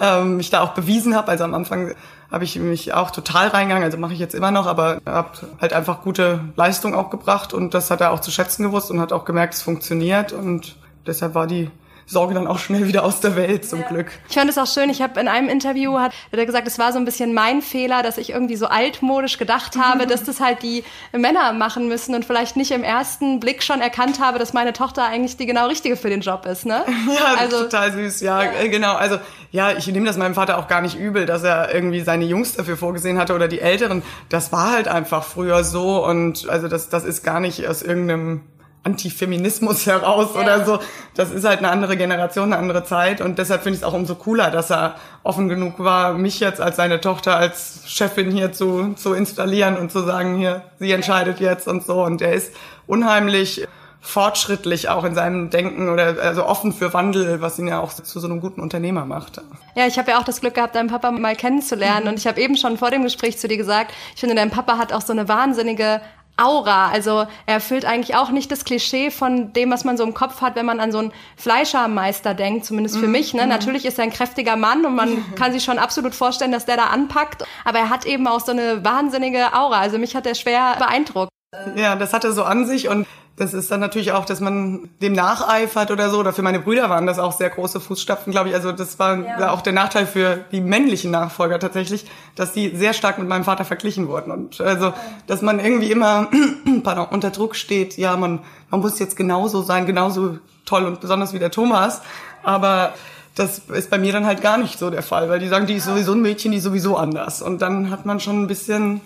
ähm, 0.00 0.36
mich 0.36 0.50
da 0.50 0.60
auch 0.60 0.70
bewiesen 0.70 1.16
habe. 1.16 1.28
Also 1.28 1.44
am 1.44 1.54
Anfang 1.54 1.94
habe 2.30 2.44
ich 2.44 2.56
mich 2.56 2.94
auch 2.94 3.10
total 3.10 3.48
reingegangen, 3.48 3.84
also 3.84 3.98
mache 3.98 4.12
ich 4.12 4.20
jetzt 4.20 4.36
immer 4.36 4.52
noch, 4.52 4.66
aber 4.66 5.00
habe 5.04 5.30
halt 5.60 5.72
einfach 5.72 6.02
gute 6.02 6.40
Leistung 6.54 6.94
auch 6.94 7.10
gebracht. 7.10 7.52
Und 7.52 7.74
das 7.74 7.90
hat 7.90 8.00
er 8.00 8.12
auch 8.12 8.20
zu 8.20 8.30
schätzen 8.30 8.62
gewusst 8.62 8.90
und 8.92 9.00
hat 9.00 9.12
auch 9.12 9.24
gemerkt, 9.24 9.54
es 9.54 9.62
funktioniert. 9.62 10.32
Und 10.32 10.76
deshalb 11.06 11.34
war 11.34 11.48
die 11.48 11.70
Sorge 12.10 12.34
dann 12.34 12.48
auch 12.48 12.58
schnell 12.58 12.88
wieder 12.88 13.04
aus 13.04 13.20
der 13.20 13.36
Welt, 13.36 13.64
zum 13.64 13.82
ja. 13.82 13.86
Glück. 13.86 14.10
Ich 14.28 14.34
fand 14.34 14.50
es 14.50 14.58
auch 14.58 14.66
schön, 14.66 14.90
ich 14.90 15.00
habe 15.00 15.20
in 15.20 15.28
einem 15.28 15.48
Interview, 15.48 15.98
hat, 15.98 16.10
hat 16.10 16.38
er 16.38 16.44
gesagt, 16.44 16.66
es 16.66 16.76
war 16.78 16.92
so 16.92 16.98
ein 16.98 17.04
bisschen 17.04 17.34
mein 17.34 17.62
Fehler, 17.62 18.02
dass 18.02 18.18
ich 18.18 18.30
irgendwie 18.30 18.56
so 18.56 18.66
altmodisch 18.66 19.38
gedacht 19.38 19.76
habe, 19.76 20.06
dass 20.08 20.24
das 20.24 20.40
halt 20.40 20.62
die 20.64 20.82
Männer 21.12 21.52
machen 21.52 21.86
müssen 21.86 22.16
und 22.16 22.24
vielleicht 22.24 22.56
nicht 22.56 22.72
im 22.72 22.82
ersten 22.82 23.38
Blick 23.38 23.62
schon 23.62 23.80
erkannt 23.80 24.18
habe, 24.20 24.40
dass 24.40 24.52
meine 24.52 24.72
Tochter 24.72 25.04
eigentlich 25.04 25.36
die 25.36 25.46
genau 25.46 25.68
richtige 25.68 25.96
für 25.96 26.10
den 26.10 26.20
Job 26.20 26.46
ist, 26.46 26.66
ne? 26.66 26.84
Ja, 27.06 27.36
also, 27.38 27.62
total 27.62 27.92
süß, 27.92 28.20
ja, 28.22 28.42
ja, 28.42 28.66
genau. 28.68 28.94
Also, 28.94 29.18
ja, 29.52 29.72
ich 29.72 29.86
nehme 29.86 30.06
das 30.06 30.16
meinem 30.16 30.34
Vater 30.34 30.58
auch 30.58 30.66
gar 30.66 30.80
nicht 30.80 30.98
übel, 30.98 31.26
dass 31.26 31.44
er 31.44 31.72
irgendwie 31.72 32.00
seine 32.00 32.24
Jungs 32.24 32.54
dafür 32.54 32.76
vorgesehen 32.76 33.18
hatte 33.18 33.34
oder 33.34 33.46
die 33.46 33.60
Älteren. 33.60 34.02
Das 34.28 34.52
war 34.52 34.72
halt 34.72 34.88
einfach 34.88 35.24
früher 35.24 35.62
so 35.62 36.04
und 36.04 36.48
also 36.48 36.68
das, 36.68 36.88
das 36.88 37.04
ist 37.04 37.22
gar 37.22 37.40
nicht 37.40 37.66
aus 37.68 37.82
irgendeinem 37.82 38.42
Antifeminismus 38.82 39.86
heraus 39.86 40.30
ja. 40.34 40.40
oder 40.40 40.64
so. 40.64 40.78
Das 41.14 41.30
ist 41.30 41.44
halt 41.44 41.58
eine 41.58 41.70
andere 41.70 41.96
Generation, 41.96 42.52
eine 42.52 42.56
andere 42.56 42.84
Zeit 42.84 43.20
und 43.20 43.38
deshalb 43.38 43.62
finde 43.62 43.76
ich 43.76 43.82
es 43.82 43.88
auch 43.88 43.94
umso 43.94 44.14
cooler, 44.14 44.50
dass 44.50 44.70
er 44.70 44.96
offen 45.22 45.48
genug 45.48 45.78
war, 45.78 46.14
mich 46.14 46.40
jetzt 46.40 46.60
als 46.60 46.76
seine 46.76 47.00
Tochter 47.00 47.36
als 47.36 47.82
Chefin 47.86 48.30
hier 48.30 48.52
zu, 48.52 48.94
zu 48.94 49.14
installieren 49.14 49.76
und 49.76 49.92
zu 49.92 50.00
sagen, 50.02 50.36
hier, 50.36 50.62
sie 50.78 50.92
entscheidet 50.92 51.40
jetzt 51.40 51.68
und 51.68 51.84
so 51.84 52.02
und 52.02 52.22
er 52.22 52.32
ist 52.32 52.54
unheimlich 52.86 53.66
fortschrittlich 54.00 54.88
auch 54.88 55.04
in 55.04 55.14
seinem 55.14 55.50
Denken 55.50 55.90
oder 55.90 56.16
also 56.22 56.46
offen 56.46 56.72
für 56.72 56.92
Wandel, 56.94 57.42
was 57.42 57.58
ihn 57.58 57.68
ja 57.68 57.80
auch 57.80 57.92
zu 57.92 58.18
so 58.18 58.26
einem 58.26 58.40
guten 58.40 58.60
Unternehmer 58.60 59.04
macht. 59.04 59.42
Ja, 59.74 59.86
ich 59.86 59.98
habe 59.98 60.12
ja 60.12 60.18
auch 60.18 60.24
das 60.24 60.40
Glück 60.40 60.54
gehabt, 60.54 60.74
deinen 60.74 60.88
Papa 60.88 61.10
mal 61.10 61.36
kennenzulernen 61.36 62.04
mhm. 62.04 62.12
und 62.12 62.18
ich 62.18 62.26
habe 62.26 62.40
eben 62.40 62.56
schon 62.56 62.78
vor 62.78 62.90
dem 62.90 63.02
Gespräch 63.02 63.38
zu 63.38 63.46
dir 63.46 63.58
gesagt, 63.58 63.92
ich 64.14 64.20
finde, 64.20 64.34
dein 64.34 64.50
Papa 64.50 64.78
hat 64.78 64.92
auch 64.92 65.02
so 65.02 65.12
eine 65.12 65.28
wahnsinnige 65.28 66.00
Aura. 66.40 66.88
Also 66.90 67.26
er 67.46 67.54
erfüllt 67.54 67.84
eigentlich 67.84 68.16
auch 68.16 68.30
nicht 68.30 68.50
das 68.50 68.64
Klischee 68.64 69.10
von 69.10 69.52
dem, 69.52 69.70
was 69.70 69.84
man 69.84 69.96
so 69.96 70.04
im 70.04 70.14
Kopf 70.14 70.40
hat, 70.40 70.56
wenn 70.56 70.66
man 70.66 70.80
an 70.80 70.92
so 70.92 70.98
einen 70.98 71.12
Fleischermeister 71.36 72.34
denkt, 72.34 72.64
zumindest 72.64 72.98
für 72.98 73.08
mm, 73.08 73.12
mich. 73.12 73.34
Ne? 73.34 73.46
Mm. 73.46 73.48
Natürlich 73.48 73.84
ist 73.84 73.98
er 73.98 74.04
ein 74.04 74.10
kräftiger 74.10 74.56
Mann 74.56 74.84
und 74.84 74.94
man 74.94 75.34
kann 75.34 75.52
sich 75.52 75.64
schon 75.64 75.78
absolut 75.78 76.14
vorstellen, 76.14 76.52
dass 76.52 76.66
der 76.66 76.76
da 76.76 76.86
anpackt. 76.86 77.44
Aber 77.64 77.78
er 77.78 77.90
hat 77.90 78.06
eben 78.06 78.26
auch 78.26 78.40
so 78.40 78.52
eine 78.52 78.84
wahnsinnige 78.84 79.52
Aura. 79.54 79.80
Also 79.80 79.98
mich 79.98 80.16
hat 80.16 80.26
er 80.26 80.34
schwer 80.34 80.76
beeindruckt. 80.78 81.30
Ja, 81.74 81.96
das 81.96 82.12
hat 82.12 82.24
er 82.24 82.32
so 82.32 82.44
an 82.44 82.64
sich 82.64 82.88
und 82.88 83.06
das 83.40 83.54
ist 83.54 83.70
dann 83.70 83.80
natürlich 83.80 84.12
auch, 84.12 84.26
dass 84.26 84.40
man 84.40 84.90
dem 85.00 85.14
nacheifert 85.14 85.90
oder 85.90 86.10
so. 86.10 86.18
Oder 86.18 86.34
für 86.34 86.42
meine 86.42 86.60
Brüder 86.60 86.90
waren 86.90 87.06
das 87.06 87.18
auch 87.18 87.32
sehr 87.32 87.48
große 87.48 87.80
Fußstapfen, 87.80 88.32
glaube 88.32 88.50
ich. 88.50 88.54
Also 88.54 88.70
das 88.70 88.98
war 88.98 89.16
ja. 89.16 89.50
auch 89.50 89.62
der 89.62 89.72
Nachteil 89.72 90.06
für 90.06 90.44
die 90.52 90.60
männlichen 90.60 91.10
Nachfolger 91.10 91.58
tatsächlich, 91.58 92.04
dass 92.36 92.52
die 92.52 92.76
sehr 92.76 92.92
stark 92.92 93.18
mit 93.18 93.28
meinem 93.28 93.44
Vater 93.44 93.64
verglichen 93.64 94.08
wurden. 94.08 94.30
Und 94.30 94.60
also, 94.60 94.92
dass 95.26 95.40
man 95.40 95.58
irgendwie 95.58 95.90
immer 95.90 96.28
pardon, 96.84 97.06
unter 97.06 97.30
Druck 97.30 97.56
steht. 97.56 97.96
Ja, 97.96 98.14
man, 98.18 98.40
man 98.68 98.80
muss 98.80 98.98
jetzt 98.98 99.16
genauso 99.16 99.62
sein, 99.62 99.86
genauso 99.86 100.36
toll 100.66 100.84
und 100.84 101.00
besonders 101.00 101.32
wie 101.32 101.38
der 101.38 101.50
Thomas. 101.50 102.02
Aber 102.42 102.92
das 103.40 103.62
ist 103.74 103.90
bei 103.90 103.98
mir 103.98 104.12
dann 104.12 104.26
halt 104.26 104.42
gar 104.42 104.58
nicht 104.58 104.78
so 104.78 104.90
der 104.90 105.02
Fall, 105.02 105.28
weil 105.28 105.38
die 105.38 105.48
sagen, 105.48 105.66
die 105.66 105.74
ist 105.74 105.86
sowieso 105.86 106.12
ein 106.12 106.20
Mädchen, 106.20 106.52
die 106.52 106.58
ist 106.58 106.64
sowieso 106.64 106.96
anders. 106.96 107.42
Und 107.42 107.62
dann 107.62 107.90
hat 107.90 108.06
man 108.06 108.20
schon 108.20 108.42
ein 108.42 108.46
bisschen 108.46 109.00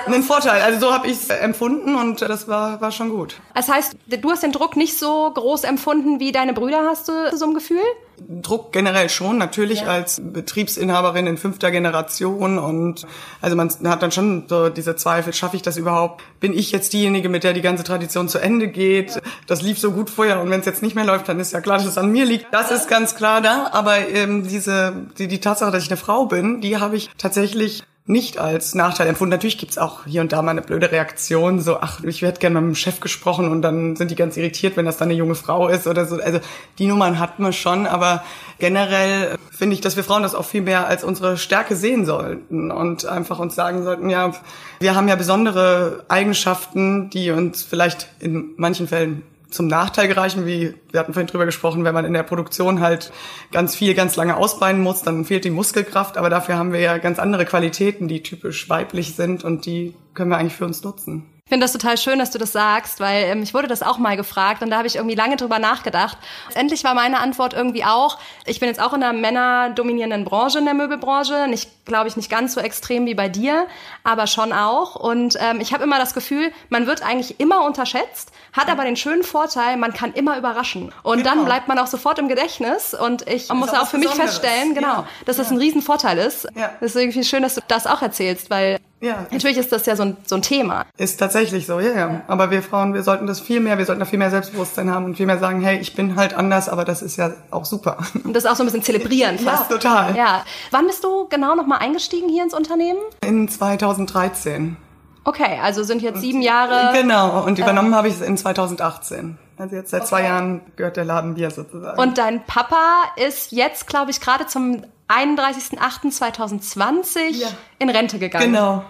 also 0.00 0.14
einen 0.14 0.22
Vorteil. 0.22 0.62
Also 0.62 0.80
so 0.80 0.92
habe 0.92 1.08
ich 1.08 1.14
es 1.14 1.28
empfunden 1.28 1.96
und 1.96 2.22
das 2.22 2.48
war, 2.48 2.80
war 2.80 2.92
schon 2.92 3.10
gut. 3.10 3.40
Das 3.54 3.68
heißt, 3.68 3.96
du 4.06 4.30
hast 4.30 4.42
den 4.42 4.52
Druck 4.52 4.76
nicht 4.76 4.98
so 4.98 5.30
groß 5.34 5.64
empfunden 5.64 6.20
wie 6.20 6.32
deine 6.32 6.52
Brüder, 6.52 6.84
hast 6.88 7.08
du 7.08 7.36
so 7.36 7.46
ein 7.46 7.54
Gefühl? 7.54 7.82
Druck 8.28 8.72
generell 8.72 9.08
schon, 9.08 9.38
natürlich 9.38 9.80
ja. 9.80 9.86
als 9.88 10.20
Betriebsinhaberin 10.22 11.26
in 11.26 11.36
fünfter 11.36 11.70
Generation 11.70 12.58
und 12.58 13.06
also 13.40 13.56
man 13.56 13.70
hat 13.84 14.02
dann 14.02 14.12
schon 14.12 14.44
so 14.48 14.68
diese 14.68 14.96
Zweifel, 14.96 15.32
schaffe 15.32 15.56
ich 15.56 15.62
das 15.62 15.76
überhaupt? 15.76 16.22
Bin 16.40 16.52
ich 16.56 16.72
jetzt 16.72 16.92
diejenige, 16.92 17.28
mit 17.28 17.44
der 17.44 17.52
die 17.52 17.60
ganze 17.60 17.84
Tradition 17.84 18.28
zu 18.28 18.38
Ende 18.38 18.68
geht? 18.68 19.20
Das 19.46 19.62
lief 19.62 19.78
so 19.78 19.92
gut 19.92 20.10
vorher 20.10 20.40
und 20.40 20.50
wenn 20.50 20.60
es 20.60 20.66
jetzt 20.66 20.82
nicht 20.82 20.94
mehr 20.94 21.04
läuft, 21.04 21.28
dann 21.28 21.40
ist 21.40 21.52
ja 21.52 21.60
klar, 21.60 21.78
dass 21.78 21.86
es 21.86 21.98
an 21.98 22.10
mir 22.10 22.24
liegt. 22.24 22.46
Das 22.52 22.70
ist 22.70 22.88
ganz 22.88 23.14
klar 23.14 23.40
da, 23.40 23.70
aber 23.72 24.08
ähm, 24.08 24.46
diese 24.46 24.92
die, 25.18 25.28
die 25.28 25.40
Tatsache, 25.40 25.70
dass 25.70 25.82
ich 25.82 25.90
eine 25.90 25.96
Frau 25.96 26.26
bin, 26.26 26.60
die 26.60 26.78
habe 26.78 26.96
ich 26.96 27.10
tatsächlich 27.18 27.82
nicht 28.04 28.38
als 28.38 28.74
Nachteil 28.74 29.06
empfunden. 29.06 29.30
Natürlich 29.30 29.58
gibt's 29.58 29.78
auch 29.78 30.06
hier 30.06 30.22
und 30.22 30.32
da 30.32 30.42
mal 30.42 30.50
eine 30.50 30.62
blöde 30.62 30.90
Reaktion, 30.90 31.60
so, 31.60 31.78
ach, 31.80 32.02
ich 32.02 32.22
hätte 32.22 32.40
gerne 32.40 32.60
mit 32.60 32.70
dem 32.70 32.74
Chef 32.74 32.98
gesprochen 32.98 33.48
und 33.48 33.62
dann 33.62 33.94
sind 33.94 34.10
die 34.10 34.16
ganz 34.16 34.36
irritiert, 34.36 34.76
wenn 34.76 34.86
das 34.86 34.96
dann 34.96 35.08
eine 35.08 35.16
junge 35.16 35.36
Frau 35.36 35.68
ist 35.68 35.86
oder 35.86 36.04
so. 36.04 36.16
Also 36.20 36.40
die 36.78 36.86
Nummern 36.86 37.20
hatten 37.20 37.44
wir 37.44 37.52
schon, 37.52 37.86
aber 37.86 38.24
generell 38.58 39.38
finde 39.50 39.74
ich, 39.74 39.80
dass 39.80 39.96
wir 39.96 40.02
Frauen 40.02 40.22
das 40.22 40.34
auch 40.34 40.44
viel 40.44 40.62
mehr 40.62 40.88
als 40.88 41.04
unsere 41.04 41.38
Stärke 41.38 41.76
sehen 41.76 42.04
sollten 42.04 42.72
und 42.72 43.06
einfach 43.06 43.38
uns 43.38 43.54
sagen 43.54 43.84
sollten, 43.84 44.10
ja, 44.10 44.32
wir 44.80 44.96
haben 44.96 45.06
ja 45.06 45.14
besondere 45.14 46.04
Eigenschaften, 46.08 47.08
die 47.10 47.30
uns 47.30 47.62
vielleicht 47.62 48.08
in 48.18 48.50
manchen 48.56 48.88
Fällen 48.88 49.22
zum 49.52 49.66
Nachteil 49.66 50.08
gereichen, 50.08 50.46
wie 50.46 50.74
wir 50.90 51.00
hatten 51.00 51.12
vorhin 51.12 51.28
drüber 51.28 51.46
gesprochen, 51.46 51.84
wenn 51.84 51.94
man 51.94 52.04
in 52.04 52.12
der 52.12 52.22
Produktion 52.22 52.80
halt 52.80 53.12
ganz 53.52 53.74
viel, 53.74 53.94
ganz 53.94 54.16
lange 54.16 54.36
ausbeinen 54.36 54.82
muss, 54.82 55.02
dann 55.02 55.24
fehlt 55.24 55.44
die 55.44 55.50
Muskelkraft, 55.50 56.16
aber 56.16 56.30
dafür 56.30 56.56
haben 56.56 56.72
wir 56.72 56.80
ja 56.80 56.98
ganz 56.98 57.18
andere 57.18 57.44
Qualitäten, 57.44 58.08
die 58.08 58.22
typisch 58.22 58.68
weiblich 58.68 59.14
sind 59.14 59.44
und 59.44 59.66
die 59.66 59.94
können 60.14 60.30
wir 60.30 60.38
eigentlich 60.38 60.56
für 60.56 60.64
uns 60.64 60.82
nutzen. 60.82 61.28
Ich 61.44 61.50
finde 61.50 61.64
das 61.64 61.72
total 61.72 61.98
schön, 61.98 62.18
dass 62.18 62.30
du 62.30 62.38
das 62.38 62.52
sagst, 62.52 63.00
weil 63.00 63.24
ähm, 63.24 63.42
ich 63.42 63.52
wurde 63.52 63.68
das 63.68 63.82
auch 63.82 63.98
mal 63.98 64.16
gefragt 64.16 64.62
und 64.62 64.70
da 64.70 64.78
habe 64.78 64.86
ich 64.86 64.96
irgendwie 64.96 65.16
lange 65.16 65.36
drüber 65.36 65.58
nachgedacht. 65.58 66.16
Endlich 66.54 66.82
war 66.82 66.94
meine 66.94 67.18
Antwort 67.20 67.52
irgendwie 67.52 67.84
auch, 67.84 68.18
ich 68.46 68.58
bin 68.58 68.68
jetzt 68.68 68.80
auch 68.80 68.94
in 68.94 69.02
einer 69.02 69.12
männerdominierenden 69.12 70.24
Branche, 70.24 70.60
in 70.60 70.64
der 70.64 70.72
Möbelbranche, 70.72 71.48
nicht, 71.48 71.70
glaube 71.84 72.08
ich, 72.08 72.16
nicht 72.16 72.30
ganz 72.30 72.54
so 72.54 72.60
extrem 72.60 73.06
wie 73.06 73.14
bei 73.14 73.28
dir, 73.28 73.66
aber 74.04 74.26
schon 74.26 74.52
auch. 74.52 74.94
Und 74.94 75.36
ähm, 75.40 75.60
ich 75.60 75.72
habe 75.72 75.84
immer 75.84 75.98
das 75.98 76.14
Gefühl, 76.14 76.52
man 76.68 76.86
wird 76.86 77.02
eigentlich 77.02 77.40
immer 77.40 77.64
unterschätzt, 77.64 78.30
hat 78.52 78.68
aber 78.68 78.84
den 78.84 78.96
schönen 78.96 79.22
Vorteil, 79.22 79.76
man 79.76 79.92
kann 79.92 80.12
immer 80.12 80.38
überraschen. 80.38 80.92
Und 81.02 81.18
genau. 81.18 81.34
dann 81.34 81.44
bleibt 81.44 81.68
man 81.68 81.78
auch 81.78 81.86
sofort 81.86 82.18
im 82.18 82.28
Gedächtnis. 82.28 82.94
Und 82.94 83.28
ich 83.28 83.48
das 83.48 83.56
muss 83.56 83.70
auch 83.70 83.88
für 83.88 83.98
mich 83.98 84.10
feststellen, 84.10 84.74
genau, 84.74 84.88
ja. 84.88 85.08
dass 85.26 85.36
das 85.36 85.50
ein 85.50 85.58
Riesenvorteil 85.58 86.18
ist. 86.18 86.46
Ja. 86.54 86.70
Das 86.80 86.94
ist 86.94 87.00
irgendwie 87.00 87.24
schön, 87.24 87.42
dass 87.42 87.56
du 87.56 87.60
das 87.66 87.86
auch 87.86 88.02
erzählst, 88.02 88.50
weil 88.50 88.78
ja. 89.02 89.26
Natürlich 89.32 89.58
ist 89.58 89.72
das 89.72 89.84
ja 89.86 89.96
so 89.96 90.04
ein, 90.04 90.16
so 90.24 90.36
ein 90.36 90.42
Thema. 90.42 90.86
Ist 90.96 91.18
tatsächlich 91.18 91.66
so, 91.66 91.80
ja, 91.80 91.92
ja. 91.92 92.20
Aber 92.28 92.52
wir 92.52 92.62
Frauen, 92.62 92.94
wir 92.94 93.02
sollten 93.02 93.26
das 93.26 93.40
viel 93.40 93.58
mehr, 93.58 93.76
wir 93.76 93.84
sollten 93.84 93.98
da 93.98 94.06
viel 94.06 94.20
mehr 94.20 94.30
Selbstbewusstsein 94.30 94.92
haben 94.92 95.06
und 95.06 95.16
viel 95.16 95.26
mehr 95.26 95.40
sagen, 95.40 95.60
hey, 95.60 95.78
ich 95.78 95.96
bin 95.96 96.14
halt 96.14 96.34
anders, 96.34 96.68
aber 96.68 96.84
das 96.84 97.02
ist 97.02 97.16
ja 97.16 97.32
auch 97.50 97.64
super. 97.64 97.98
Und 98.22 98.32
das 98.32 98.46
auch 98.46 98.54
so 98.54 98.62
ein 98.62 98.66
bisschen 98.66 98.84
zelebrieren 98.84 99.38
fast. 99.40 99.72
Ja, 99.72 99.76
total. 99.76 100.16
Ja. 100.16 100.44
Wann 100.70 100.86
bist 100.86 101.02
du 101.02 101.26
genau 101.28 101.56
nochmal 101.72 101.86
eingestiegen 101.86 102.28
hier 102.28 102.44
ins 102.44 102.54
Unternehmen? 102.54 103.00
In 103.24 103.48
2013. 103.48 104.76
Okay, 105.24 105.58
also 105.62 105.84
sind 105.84 106.02
jetzt 106.02 106.20
sieben 106.20 106.42
Jahre. 106.42 106.92
Genau, 106.92 107.44
und 107.44 107.56
übernommen 107.58 107.92
äh, 107.92 107.96
habe 107.96 108.08
ich 108.08 108.14
es 108.14 108.20
in 108.20 108.36
2018. 108.36 109.38
Also 109.56 109.76
jetzt 109.76 109.90
seit 109.90 110.00
okay. 110.02 110.08
zwei 110.08 110.24
Jahren 110.24 110.60
gehört 110.76 110.96
der 110.96 111.04
Laden 111.04 111.34
mir 111.34 111.50
sozusagen. 111.50 112.00
Und 112.00 112.18
dein 112.18 112.44
Papa 112.44 113.04
ist 113.16 113.52
jetzt, 113.52 113.86
glaube 113.86 114.10
ich, 114.10 114.20
gerade 114.20 114.46
zum 114.46 114.82
31.08.2020 115.08 117.30
ja. 117.30 117.46
in 117.78 117.88
Rente 117.88 118.18
gegangen. 118.18 118.52
Genau. 118.52 118.82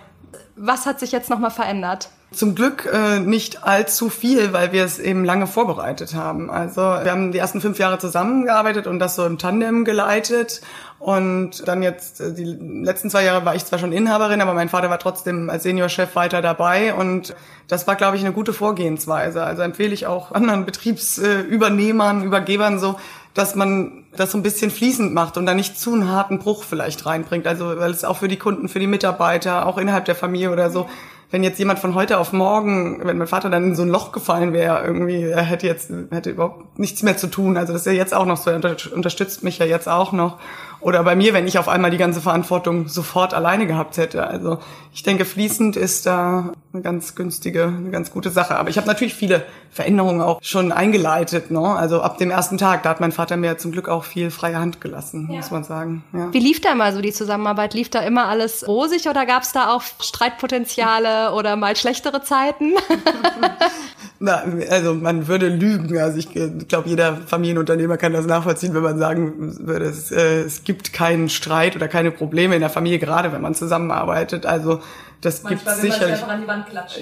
Was 0.57 0.87
hat 0.87 0.99
sich 1.01 1.13
jetzt 1.13 1.29
nochmal 1.29 1.51
verändert? 1.51 2.09
Zum 2.33 2.55
Glück 2.55 2.89
äh, 2.93 3.21
nicht 3.21 3.65
allzu 3.65 4.09
viel, 4.09 4.53
weil 4.53 4.73
wir 4.73 4.85
es 4.85 4.99
eben 4.99 5.25
lange 5.25 5.47
vorbereitet 5.47 6.15
haben. 6.15 6.51
Also 6.51 6.81
wir 6.81 7.11
haben 7.11 7.33
die 7.33 7.39
ersten 7.39 7.61
fünf 7.61 7.79
Jahre 7.79 7.99
zusammengearbeitet 7.99 8.87
und 8.87 8.99
das 8.99 9.15
so 9.15 9.25
im 9.25 9.39
Tandem 9.39 9.85
geleitet. 9.85 10.61
Und 10.99 11.67
dann 11.67 11.83
jetzt, 11.83 12.21
äh, 12.21 12.33
die 12.33 12.45
letzten 12.45 13.11
zwei 13.11 13.25
Jahre 13.25 13.45
war 13.45 13.55
ich 13.55 13.65
zwar 13.65 13.79
schon 13.79 13.93
Inhaberin, 13.93 14.41
aber 14.41 14.55
mein 14.55 14.69
Vater 14.69 14.89
war 14.89 14.99
trotzdem 14.99 15.51
als 15.51 15.65
Seniorchef 15.65 16.15
weiter 16.15 16.43
dabei. 16.43 16.95
Und 16.95 17.35
das 17.69 17.87
war, 17.87 17.97
glaube 17.97 18.17
ich, 18.17 18.23
eine 18.25 18.33
gute 18.33 18.53
Vorgehensweise. 18.53 19.43
Also 19.43 19.63
empfehle 19.63 19.93
ich 19.93 20.07
auch 20.07 20.33
anderen 20.33 20.65
Betriebsübernehmern, 20.65 22.23
Übergebern 22.23 22.79
so, 22.79 22.97
dass 23.35 23.55
man 23.55 24.05
das 24.17 24.31
so 24.31 24.39
ein 24.39 24.43
bisschen 24.43 24.71
fließend 24.71 25.13
macht 25.13 25.37
und 25.37 25.47
da 25.47 25.55
nicht 25.55 25.79
zu 25.79 25.93
einen 25.93 26.09
harten 26.09 26.39
Bruch 26.39 26.65
vielleicht 26.65 27.05
reinbringt. 27.05 27.47
Also 27.47 27.79
weil 27.79 27.91
es 27.91 28.05
auch 28.05 28.19
für 28.19 28.29
die 28.29 28.39
Kunden, 28.39 28.69
für 28.69 28.79
die 28.79 28.87
Mitarbeiter, 28.87 29.67
auch 29.67 29.79
innerhalb 29.79 30.05
der 30.05 30.15
Familie 30.15 30.51
oder 30.51 30.71
so 30.71 30.89
wenn 31.33 31.43
jetzt 31.43 31.59
jemand 31.59 31.79
von 31.79 31.95
heute 31.95 32.19
auf 32.19 32.35
morgen, 32.35 33.01
wenn 33.05 33.17
mein 33.17 33.27
Vater 33.27 33.49
dann 33.49 33.65
in 33.65 33.75
so 33.75 33.83
ein 33.83 33.89
Loch 33.89 34.13
gefallen 34.13 34.53
wäre, 34.53 34.85
irgendwie, 34.85 35.23
er 35.23 35.43
hätte 35.43 35.67
jetzt, 35.67 35.91
hätte 36.11 36.31
überhaupt 36.31 36.79
nichts 36.79 37.03
mehr 37.03 37.17
zu 37.17 37.27
tun. 37.27 37.57
Also 37.57 37.73
das 37.73 37.83
ist 37.83 37.87
ja 37.87 37.93
jetzt 37.93 38.13
auch 38.13 38.27
noch 38.27 38.37
so, 38.37 38.51
er 38.51 38.61
unterstützt 38.95 39.43
mich 39.43 39.59
ja 39.59 39.65
jetzt 39.65 39.89
auch 39.89 40.13
noch. 40.13 40.39
Oder 40.83 41.05
bei 41.05 41.15
mir, 41.15 41.33
wenn 41.33 41.47
ich 41.47 41.59
auf 41.59 41.69
einmal 41.69 41.93
die 41.93 41.97
ganze 41.97 42.21
Verantwortung 42.21 42.89
sofort 42.89 43.35
alleine 43.35 43.67
gehabt 43.67 43.97
hätte. 43.97 44.27
Also 44.27 44.59
ich 44.93 45.05
denke, 45.05 45.25
fließend 45.25 45.77
ist 45.77 46.07
da 46.07 46.53
eine 46.73 46.83
ganz 46.83 47.15
günstige, 47.15 47.65
eine 47.65 47.91
ganz 47.91 48.11
gute 48.11 48.31
Sache. 48.31 48.57
Aber 48.57 48.69
ich 48.69 48.77
habe 48.77 48.89
natürlich 48.89 49.15
viele 49.15 49.45
Veränderungen 49.71 50.21
auch 50.21 50.41
schon 50.43 50.73
eingeleitet. 50.73 51.53
Ne? 51.53 51.61
Also 51.61 52.03
ab 52.03 52.19
dem 52.19 52.31
ersten 52.31 52.59
Tag, 52.59 52.83
da 52.83 52.91
hat 52.91 53.01
mein 53.01 53.13
Vater 53.13 53.37
mir 53.37 53.59
zum 53.59 53.71
Glück 53.71 53.89
auch 53.89 54.03
viel 54.03 54.33
freie 54.33 54.59
Hand 54.59 54.81
gelassen, 54.81 55.29
ja. 55.31 55.37
muss 55.37 55.53
man 55.53 55.63
sagen. 55.63 56.05
Ja. 56.13 56.33
Wie 56.33 56.41
lief 56.41 56.61
da 56.61 56.75
mal 56.75 56.93
so 56.93 57.01
die 57.01 57.13
Zusammenarbeit? 57.13 57.75
Lief 57.75 57.89
da 57.89 58.01
immer 58.01 58.27
alles 58.27 58.67
rosig 58.67 59.09
oder 59.09 59.25
gab 59.25 59.45
es 59.45 59.53
da 59.53 59.73
auch 59.73 59.83
Streitpotenziale 60.01 61.22
oder 61.31 61.57
mal 61.57 61.77
schlechtere 61.77 62.23
Zeiten? 62.23 62.73
Na, 64.19 64.45
also 64.71 64.95
man 64.95 65.27
würde 65.27 65.49
lügen. 65.49 65.99
Also 65.99 66.19
ich 66.19 66.29
glaube, 66.69 66.89
jeder 66.89 67.17
Familienunternehmer 67.17 67.97
kann 67.97 68.13
das 68.13 68.25
nachvollziehen, 68.25 68.73
wenn 68.73 68.83
man 68.83 68.99
sagen 68.99 69.67
würde, 69.67 69.87
es, 69.87 70.13
äh, 70.13 70.43
es 70.43 70.63
gibt 70.63 70.93
keinen 70.93 71.29
Streit 71.29 71.75
oder 71.75 71.89
keine 71.89 72.13
Probleme 72.13 72.55
in 72.55 72.61
der 72.61 72.71
Familie, 72.71 73.01
gerade 73.01 73.33
wenn 73.33 73.41
man 73.41 73.57
zusammenarbeitet. 73.57 74.47
Also 74.47 74.81
das 75.23 75.45
gibt 75.45 75.69
sicherlich. 75.69 76.21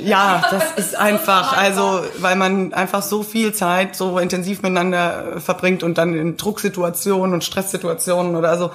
Ja, 0.02 0.42
das 0.50 0.72
ist 0.76 0.94
einfach, 0.94 1.56
also 1.56 2.04
weil 2.18 2.36
man 2.36 2.72
einfach 2.74 3.02
so 3.02 3.22
viel 3.22 3.52
Zeit 3.54 3.96
so 3.96 4.18
intensiv 4.18 4.62
miteinander 4.62 5.36
äh, 5.36 5.40
verbringt 5.40 5.82
und 5.82 5.98
dann 5.98 6.14
in 6.14 6.36
Drucksituationen 6.36 7.34
und 7.34 7.44
Stresssituationen 7.44 8.36
oder 8.36 8.56
so. 8.58 8.70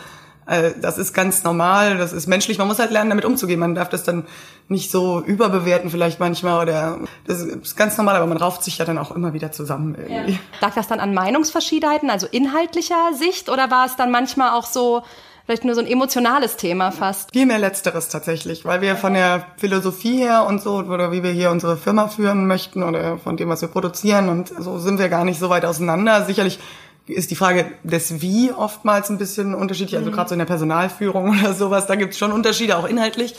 Äh, 0.47 0.71
das 0.79 0.97
ist 0.97 1.13
ganz 1.13 1.43
normal, 1.43 1.97
das 1.97 2.13
ist 2.13 2.27
menschlich. 2.27 2.57
Man 2.57 2.67
muss 2.67 2.79
halt 2.79 2.91
lernen, 2.91 3.09
damit 3.09 3.25
umzugehen. 3.25 3.59
Man 3.59 3.75
darf 3.75 3.89
das 3.89 4.03
dann 4.03 4.25
nicht 4.67 4.91
so 4.91 5.21
überbewerten 5.21 5.89
vielleicht 5.89 6.19
manchmal 6.19 6.61
oder 6.61 6.99
das 7.27 7.41
ist 7.41 7.77
ganz 7.77 7.97
normal, 7.97 8.15
aber 8.15 8.25
man 8.25 8.37
rauft 8.37 8.63
sich 8.63 8.77
ja 8.77 8.85
dann 8.85 8.97
auch 8.97 9.11
immer 9.11 9.33
wieder 9.33 9.51
zusammen 9.51 9.95
irgendwie. 9.95 10.33
Ja. 10.33 10.39
Lag 10.61 10.73
das 10.73 10.87
dann 10.87 10.99
an 10.99 11.13
Meinungsverschiedenheiten, 11.13 12.09
also 12.09 12.27
inhaltlicher 12.29 13.13
Sicht 13.13 13.49
oder 13.49 13.69
war 13.69 13.85
es 13.85 13.95
dann 13.95 14.11
manchmal 14.11 14.51
auch 14.51 14.65
so, 14.65 15.03
vielleicht 15.45 15.65
nur 15.65 15.75
so 15.75 15.81
ein 15.81 15.87
emotionales 15.87 16.57
Thema 16.57 16.91
fast. 16.91 17.31
Viel 17.31 17.45
mehr 17.45 17.59
Letzteres 17.59 18.09
tatsächlich, 18.09 18.65
weil 18.65 18.81
wir 18.81 18.95
von 18.95 19.13
der 19.13 19.45
Philosophie 19.57 20.17
her 20.17 20.45
und 20.47 20.61
so, 20.61 20.77
oder 20.77 21.11
wie 21.11 21.21
wir 21.21 21.31
hier 21.31 21.51
unsere 21.51 21.77
Firma 21.77 22.07
führen 22.07 22.47
möchten 22.47 22.81
oder 22.81 23.19
von 23.19 23.37
dem, 23.37 23.49
was 23.49 23.61
wir 23.61 23.69
produzieren 23.69 24.29
und 24.29 24.51
so 24.57 24.79
sind 24.79 24.97
wir 24.97 25.09
gar 25.09 25.25
nicht 25.25 25.39
so 25.39 25.49
weit 25.49 25.65
auseinander. 25.65 26.25
Sicherlich 26.25 26.59
ist 27.07 27.31
die 27.31 27.35
Frage 27.35 27.65
des 27.83 28.21
Wie 28.21 28.51
oftmals 28.51 29.09
ein 29.09 29.17
bisschen 29.17 29.53
unterschiedlich, 29.53 29.97
also 29.97 30.09
mhm. 30.09 30.15
gerade 30.15 30.29
so 30.29 30.35
in 30.35 30.39
der 30.39 30.45
Personalführung 30.45 31.29
oder 31.39 31.53
sowas, 31.53 31.87
da 31.87 31.95
gibt 31.95 32.13
es 32.13 32.19
schon 32.19 32.31
Unterschiede, 32.31 32.77
auch 32.77 32.87
inhaltlich. 32.87 33.35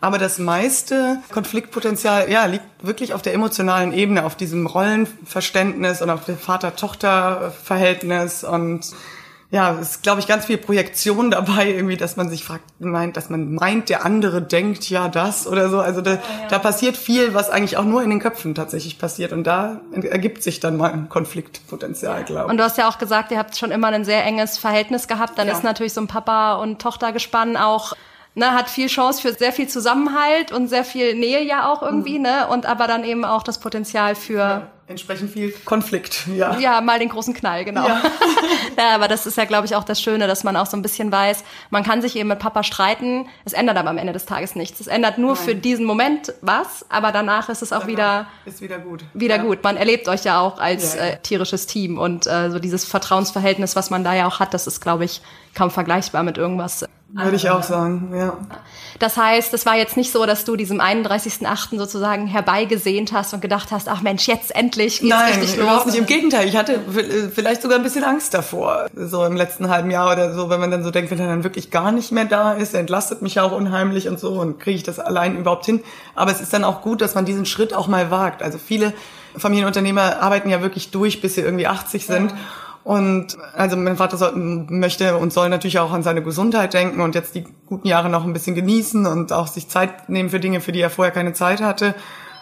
Aber 0.00 0.18
das 0.18 0.38
meiste 0.38 1.18
Konfliktpotenzial, 1.32 2.30
ja, 2.30 2.44
liegt 2.44 2.64
wirklich 2.82 3.14
auf 3.14 3.22
der 3.22 3.34
emotionalen 3.34 3.92
Ebene, 3.92 4.24
auf 4.24 4.36
diesem 4.36 4.66
Rollenverständnis 4.66 6.02
und 6.02 6.10
auf 6.10 6.24
dem 6.24 6.38
Vater-Tochter-Verhältnis 6.38 8.44
und 8.44 8.92
ja, 9.50 9.78
es 9.80 9.92
ist, 9.92 10.02
glaube 10.02 10.20
ich, 10.20 10.26
ganz 10.26 10.44
viel 10.44 10.58
Projektion 10.58 11.30
dabei, 11.30 11.70
irgendwie, 11.70 11.96
dass 11.96 12.16
man 12.16 12.28
sich 12.28 12.44
fragt, 12.44 12.64
meint, 12.80 13.16
dass 13.16 13.30
man 13.30 13.54
meint, 13.54 13.88
der 13.88 14.04
andere 14.04 14.42
denkt 14.42 14.90
ja 14.90 15.08
das 15.08 15.46
oder 15.46 15.70
so. 15.70 15.80
Also 15.80 16.00
da, 16.02 16.12
ja, 16.12 16.16
ja. 16.16 16.48
da 16.48 16.58
passiert 16.58 16.96
viel, 16.96 17.32
was 17.32 17.48
eigentlich 17.48 17.76
auch 17.76 17.84
nur 17.84 18.02
in 18.02 18.10
den 18.10 18.20
Köpfen 18.20 18.54
tatsächlich 18.54 18.98
passiert. 18.98 19.32
Und 19.32 19.44
da 19.44 19.80
ergibt 19.92 20.42
sich 20.42 20.60
dann 20.60 20.76
mal 20.76 20.92
ein 20.92 21.08
Konfliktpotenzial, 21.08 22.24
glaube 22.24 22.44
ich. 22.44 22.50
Und 22.50 22.58
du 22.58 22.64
hast 22.64 22.76
ja 22.76 22.88
auch 22.88 22.98
gesagt, 22.98 23.30
ihr 23.30 23.38
habt 23.38 23.56
schon 23.56 23.70
immer 23.70 23.88
ein 23.88 24.04
sehr 24.04 24.24
enges 24.24 24.58
Verhältnis 24.58 25.08
gehabt. 25.08 25.38
Dann 25.38 25.48
ja. 25.48 25.54
ist 25.54 25.64
natürlich 25.64 25.94
so 25.94 26.02
ein 26.02 26.08
Papa- 26.08 26.56
und 26.56 26.82
Tochtergespann 26.82 27.56
auch 27.56 27.94
ne, 28.34 28.52
hat 28.52 28.70
viel 28.70 28.88
Chance 28.88 29.20
für 29.20 29.32
sehr 29.32 29.52
viel 29.52 29.68
Zusammenhalt 29.68 30.52
und 30.52 30.68
sehr 30.68 30.84
viel 30.84 31.14
Nähe 31.14 31.42
ja 31.42 31.70
auch 31.70 31.82
irgendwie, 31.82 32.18
mhm. 32.18 32.24
ne? 32.24 32.48
Und 32.48 32.66
aber 32.66 32.86
dann 32.86 33.04
eben 33.04 33.24
auch 33.24 33.42
das 33.42 33.58
Potenzial 33.60 34.14
für 34.14 34.70
entsprechend 34.88 35.30
viel 35.30 35.52
Konflikt, 35.64 36.26
ja. 36.34 36.58
Ja, 36.58 36.80
mal 36.80 36.98
den 36.98 37.10
großen 37.10 37.34
Knall, 37.34 37.64
genau. 37.64 37.86
Ja. 37.86 38.02
ja, 38.78 38.94
aber 38.94 39.06
das 39.06 39.26
ist 39.26 39.36
ja, 39.36 39.44
glaube 39.44 39.66
ich, 39.66 39.76
auch 39.76 39.84
das 39.84 40.00
Schöne, 40.00 40.26
dass 40.26 40.44
man 40.44 40.56
auch 40.56 40.66
so 40.66 40.76
ein 40.76 40.82
bisschen 40.82 41.12
weiß, 41.12 41.44
man 41.70 41.84
kann 41.84 42.00
sich 42.00 42.16
eben 42.16 42.28
mit 42.28 42.38
Papa 42.38 42.62
streiten, 42.62 43.26
es 43.44 43.52
ändert 43.52 43.76
aber 43.76 43.90
am 43.90 43.98
Ende 43.98 44.14
des 44.14 44.24
Tages 44.24 44.54
nichts. 44.54 44.80
Es 44.80 44.86
ändert 44.86 45.18
nur 45.18 45.34
Nein. 45.34 45.44
für 45.44 45.54
diesen 45.54 45.84
Moment 45.84 46.32
was, 46.40 46.86
aber 46.88 47.12
danach 47.12 47.50
ist 47.50 47.60
es 47.60 47.72
auch 47.72 47.80
danach 47.80 47.88
wieder 47.88 48.26
ist 48.46 48.62
wieder 48.62 48.78
gut. 48.78 49.04
Wieder 49.12 49.36
ja. 49.36 49.42
gut. 49.42 49.62
Man 49.62 49.76
erlebt 49.76 50.08
euch 50.08 50.24
ja 50.24 50.40
auch 50.40 50.58
als 50.58 50.94
ja, 50.94 51.02
äh, 51.02 51.18
tierisches 51.20 51.66
Team 51.66 51.98
und 51.98 52.26
äh, 52.26 52.50
so 52.50 52.58
dieses 52.58 52.84
Vertrauensverhältnis, 52.86 53.76
was 53.76 53.90
man 53.90 54.04
da 54.04 54.14
ja 54.14 54.26
auch 54.26 54.40
hat, 54.40 54.54
das 54.54 54.66
ist, 54.66 54.80
glaube 54.80 55.04
ich, 55.04 55.20
kaum 55.54 55.70
vergleichbar 55.70 56.22
mit 56.22 56.38
irgendwas 56.38 56.86
Würde 57.10 57.36
ich 57.36 57.48
auch 57.48 57.62
sagen, 57.62 58.12
ja. 58.14 58.36
Das 58.98 59.16
heißt, 59.16 59.54
es 59.54 59.64
war 59.64 59.76
jetzt 59.76 59.96
nicht 59.96 60.12
so, 60.12 60.26
dass 60.26 60.44
du 60.44 60.56
diesem 60.56 60.78
31.8. 60.78 61.78
sozusagen 61.78 62.26
herbeigesehnt 62.26 63.12
hast 63.12 63.32
und 63.32 63.40
gedacht 63.40 63.70
hast, 63.70 63.88
ach 63.88 64.02
Mensch, 64.02 64.28
jetzt 64.28 64.54
endlich 64.54 65.00
geht's 65.00 65.08
Nein, 65.08 65.38
richtig 65.40 65.56
überhaupt 65.56 65.86
los. 65.86 65.94
nicht. 65.94 66.00
Im 66.00 66.06
Gegenteil, 66.06 66.46
ich 66.46 66.56
hatte 66.56 66.74
äh, 66.74 67.28
vielleicht 67.34 67.62
sogar 67.62 67.78
ein 67.78 67.82
bisschen 67.82 68.04
Angst 68.04 68.34
davor. 68.34 68.88
So 68.94 69.24
im 69.24 69.36
letzten 69.36 69.70
halben 69.70 69.90
Jahr 69.90 70.12
oder 70.12 70.34
so, 70.34 70.50
wenn 70.50 70.60
man 70.60 70.70
dann 70.70 70.84
so 70.84 70.90
denkt, 70.90 71.10
wenn 71.10 71.18
er 71.18 71.28
dann 71.28 71.44
wirklich 71.44 71.70
gar 71.70 71.92
nicht 71.92 72.12
mehr 72.12 72.26
da 72.26 72.52
ist, 72.52 72.74
entlastet 72.74 73.22
mich 73.22 73.36
ja 73.36 73.42
auch 73.42 73.52
unheimlich 73.52 74.06
und 74.08 74.20
so 74.20 74.32
und 74.32 74.60
kriege 74.60 74.76
ich 74.76 74.82
das 74.82 74.98
allein 74.98 75.38
überhaupt 75.38 75.64
hin. 75.64 75.82
Aber 76.14 76.30
es 76.30 76.42
ist 76.42 76.52
dann 76.52 76.64
auch 76.64 76.82
gut, 76.82 77.00
dass 77.00 77.14
man 77.14 77.24
diesen 77.24 77.46
Schritt 77.46 77.72
auch 77.72 77.88
mal 77.88 78.10
wagt. 78.10 78.42
Also 78.42 78.58
viele 78.58 78.92
Familienunternehmer 79.34 80.20
arbeiten 80.20 80.50
ja 80.50 80.60
wirklich 80.60 80.90
durch, 80.90 81.22
bis 81.22 81.36
sie 81.36 81.40
irgendwie 81.40 81.66
80 81.66 82.04
sind. 82.04 82.32
Ja. 82.32 82.38
Und 82.88 83.36
also 83.54 83.76
mein 83.76 83.98
Vater 83.98 84.16
soll, 84.16 84.32
möchte 84.34 85.18
und 85.18 85.30
soll 85.30 85.50
natürlich 85.50 85.78
auch 85.78 85.92
an 85.92 86.02
seine 86.02 86.22
Gesundheit 86.22 86.72
denken 86.72 87.02
und 87.02 87.14
jetzt 87.14 87.34
die 87.34 87.44
guten 87.66 87.86
Jahre 87.86 88.08
noch 88.08 88.24
ein 88.24 88.32
bisschen 88.32 88.54
genießen 88.54 89.04
und 89.04 89.30
auch 89.30 89.46
sich 89.46 89.68
Zeit 89.68 90.08
nehmen 90.08 90.30
für 90.30 90.40
Dinge, 90.40 90.62
für 90.62 90.72
die 90.72 90.80
er 90.80 90.88
vorher 90.88 91.12
keine 91.12 91.34
Zeit 91.34 91.60
hatte. 91.60 91.94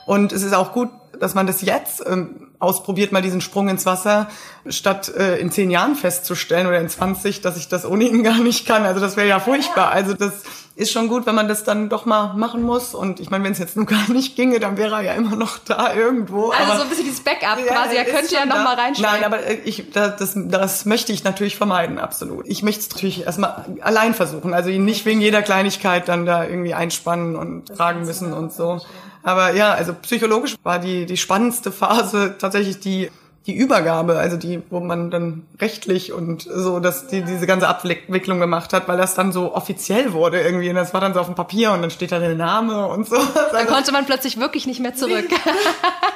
Und 0.07 0.33
es 0.33 0.43
ist 0.43 0.55
auch 0.55 0.73
gut, 0.73 0.89
dass 1.21 1.35
man 1.35 1.47
das 1.47 1.63
jetzt 1.63 2.05
ähm, 2.07 2.49
ausprobiert, 2.59 3.13
mal 3.13 3.23
diesen 3.23 3.41
Sprung 3.41 3.69
ins 3.69 3.87
Wasser, 3.87 4.29
statt 4.69 5.13
äh, 5.17 5.39
in 5.39 5.51
zehn 5.51 5.71
Jahren 5.71 5.95
festzustellen 5.95 6.67
oder 6.67 6.79
in 6.79 6.89
20, 6.89 7.41
dass 7.41 7.57
ich 7.57 7.69
das 7.69 7.85
ohne 7.85 8.05
ihn 8.05 8.23
gar 8.23 8.39
nicht 8.39 8.67
kann. 8.67 8.85
Also 8.85 9.01
das 9.01 9.17
wäre 9.17 9.29
ja 9.29 9.41
furchtbar. 9.41 9.91
Also 9.91 10.15
das 10.15 10.45
ist 10.75 10.93
schon 10.93 11.09
gut, 11.09 11.27
wenn 11.27 11.35
man 11.35 11.49
das 11.49 11.65
dann 11.65 11.89
doch 11.89 12.05
mal 12.05 12.35
machen 12.35 12.63
muss. 12.63 12.95
Und 12.95 13.19
ich 13.19 13.31
meine, 13.31 13.45
wenn 13.45 13.53
es 13.53 13.59
jetzt 13.59 13.77
nun 13.77 13.87
gar 13.87 14.11
nicht 14.11 14.37
ginge, 14.37 14.61
dann 14.61 14.77
wäre 14.77 14.95
er 14.97 15.03
ja 15.03 15.13
immer 15.15 15.37
noch 15.37 15.59
da 15.59 15.95
irgendwo. 15.95 16.51
Also 16.51 16.65
aber, 16.65 16.77
so 16.77 16.83
ein 16.85 16.89
bisschen 16.89 17.05
dieses 17.05 17.23
Backup 17.25 17.59
ja, 17.59 17.75
quasi. 17.75 17.97
Er 17.97 18.05
könnte 18.05 18.35
ja 18.35 18.47
noch 18.47 18.57
da. 18.57 18.65
mal 18.65 18.75
reinschreiben. 18.75 19.21
Nein, 19.21 19.25
aber 19.25 19.45
äh, 19.45 19.55
ich, 19.65 19.91
das, 19.91 20.35
das 20.37 20.85
möchte 20.85 21.13
ich 21.13 21.25
natürlich 21.25 21.57
vermeiden, 21.57 21.99
absolut. 21.99 22.47
Ich 22.47 22.63
möchte 22.63 22.83
es 22.83 22.91
natürlich 22.91 23.25
erstmal 23.25 23.65
allein 23.81 24.15
versuchen. 24.15 24.55
Also 24.55 24.71
ihn 24.71 24.85
nicht 24.85 25.05
wegen 25.07 25.21
jeder 25.21 25.43
Kleinigkeit 25.43 26.09
dann 26.09 26.27
da 26.27 26.45
irgendwie 26.45 26.75
einspannen 26.75 27.37
und 27.37 27.77
fragen 27.77 28.05
müssen 28.05 28.33
und 28.33 28.53
so. 28.53 28.81
Aber 29.27 29.55
ja, 29.55 29.75
also 29.75 29.93
psychologisch 29.93 30.55
war 30.63 30.79
die, 30.79 31.05
die 31.05 31.17
spannendste 31.17 31.73
Phase 31.73 32.37
tatsächlich 32.39 32.79
die, 32.79 33.11
die 33.49 33.57
Übergabe, 33.57 34.19
also 34.19 34.37
die, 34.37 34.63
wo 34.71 34.79
man 34.79 35.11
dann 35.11 35.49
rechtlich 35.61 36.13
und 36.13 36.43
so, 36.43 36.79
dass 36.79 37.09
die 37.09 37.23
diese 37.23 37.45
ganze 37.45 37.67
Abwicklung 37.67 38.39
gemacht 38.39 38.73
hat, 38.73 38.87
weil 38.87 38.97
das 38.97 39.17
dann 39.17 39.33
so 39.33 39.53
offiziell 39.53 40.13
wurde 40.13 40.41
irgendwie. 40.41 40.69
Und 40.69 40.77
das 40.77 40.95
war 40.95 41.01
dann 41.01 41.13
so 41.13 41.19
auf 41.19 41.27
dem 41.27 41.35
Papier 41.35 41.73
und 41.73 41.83
dann 41.83 41.91
steht 41.91 42.13
da 42.13 42.21
der 42.21 42.37
Name 42.37 42.87
und 42.87 43.09
so. 43.09 43.17
Dann 43.53 43.67
konnte 43.67 43.91
man 43.91 44.07
plötzlich 44.07 44.39
wirklich 44.39 44.65
nicht 44.65 44.79
mehr 44.79 44.95
zurück. 44.95 45.29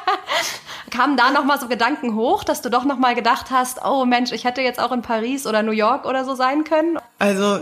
Kamen 0.91 1.17
da 1.17 1.33
noch 1.33 1.45
mal 1.45 1.59
so 1.59 1.67
Gedanken 1.67 2.15
hoch, 2.15 2.45
dass 2.45 2.63
du 2.63 2.69
doch 2.69 2.85
noch 2.85 2.99
mal 2.99 3.17
gedacht 3.17 3.47
hast, 3.51 3.85
oh 3.85 4.05
Mensch, 4.05 4.31
ich 4.31 4.45
hätte 4.45 4.61
jetzt 4.61 4.79
auch 4.79 4.93
in 4.93 5.03
Paris 5.03 5.49
oder 5.49 5.65
New 5.65 5.73
York 5.73 6.05
oder 6.05 6.25
so 6.25 6.37
sein 6.37 6.63
können? 6.63 6.97
Also 7.19 7.59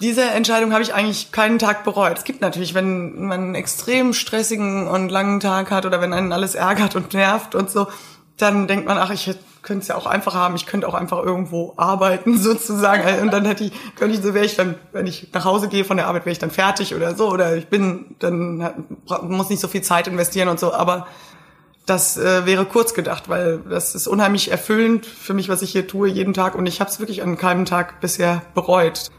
diese 0.00 0.22
Entscheidung 0.22 0.72
habe 0.72 0.82
ich 0.82 0.94
eigentlich 0.94 1.32
keinen 1.32 1.58
Tag 1.58 1.84
bereut. 1.84 2.18
Es 2.18 2.24
gibt 2.24 2.40
natürlich, 2.40 2.74
wenn 2.74 3.26
man 3.26 3.40
einen 3.40 3.54
extrem 3.54 4.12
stressigen 4.12 4.88
und 4.88 5.10
langen 5.10 5.40
Tag 5.40 5.70
hat 5.70 5.86
oder 5.86 6.00
wenn 6.00 6.12
einen 6.12 6.32
alles 6.32 6.54
ärgert 6.54 6.96
und 6.96 7.14
nervt 7.14 7.54
und 7.54 7.70
so, 7.70 7.86
dann 8.36 8.66
denkt 8.66 8.86
man, 8.86 8.98
ach, 8.98 9.10
ich 9.10 9.30
könnte 9.62 9.82
es 9.82 9.88
ja 9.88 9.96
auch 9.96 10.06
einfach 10.06 10.34
haben, 10.34 10.56
ich 10.56 10.66
könnte 10.66 10.88
auch 10.88 10.94
einfach 10.94 11.22
irgendwo 11.22 11.74
arbeiten 11.76 12.36
sozusagen. 12.42 13.20
Und 13.20 13.32
dann 13.32 13.44
hätte 13.44 13.64
ich, 13.64 13.72
könnte 13.96 14.16
ich, 14.16 14.22
so 14.22 14.34
wäre 14.34 14.44
ich 14.44 14.56
dann, 14.56 14.74
wenn 14.92 15.06
ich 15.06 15.28
nach 15.32 15.44
Hause 15.44 15.68
gehe 15.68 15.84
von 15.84 15.96
der 15.96 16.08
Arbeit, 16.08 16.26
wäre 16.26 16.32
ich 16.32 16.38
dann 16.38 16.50
fertig 16.50 16.94
oder 16.94 17.14
so. 17.14 17.30
Oder 17.30 17.56
ich 17.56 17.68
bin, 17.68 18.16
dann 18.18 18.84
muss 19.22 19.48
nicht 19.48 19.60
so 19.60 19.68
viel 19.68 19.82
Zeit 19.82 20.08
investieren 20.08 20.48
und 20.48 20.58
so. 20.58 20.72
Aber 20.72 21.06
das 21.86 22.16
äh, 22.16 22.46
wäre 22.46 22.64
kurz 22.64 22.94
gedacht, 22.94 23.28
weil 23.28 23.58
das 23.68 23.94
ist 23.94 24.06
unheimlich 24.06 24.50
erfüllend 24.50 25.06
für 25.06 25.34
mich, 25.34 25.48
was 25.48 25.62
ich 25.62 25.70
hier 25.70 25.86
tue, 25.86 26.08
jeden 26.08 26.34
Tag. 26.34 26.54
Und 26.54 26.66
ich 26.66 26.80
habe 26.80 26.90
es 26.90 26.98
wirklich 26.98 27.22
an 27.22 27.38
keinem 27.38 27.64
Tag 27.64 28.00
bisher 28.00 28.42
bereut 28.54 29.10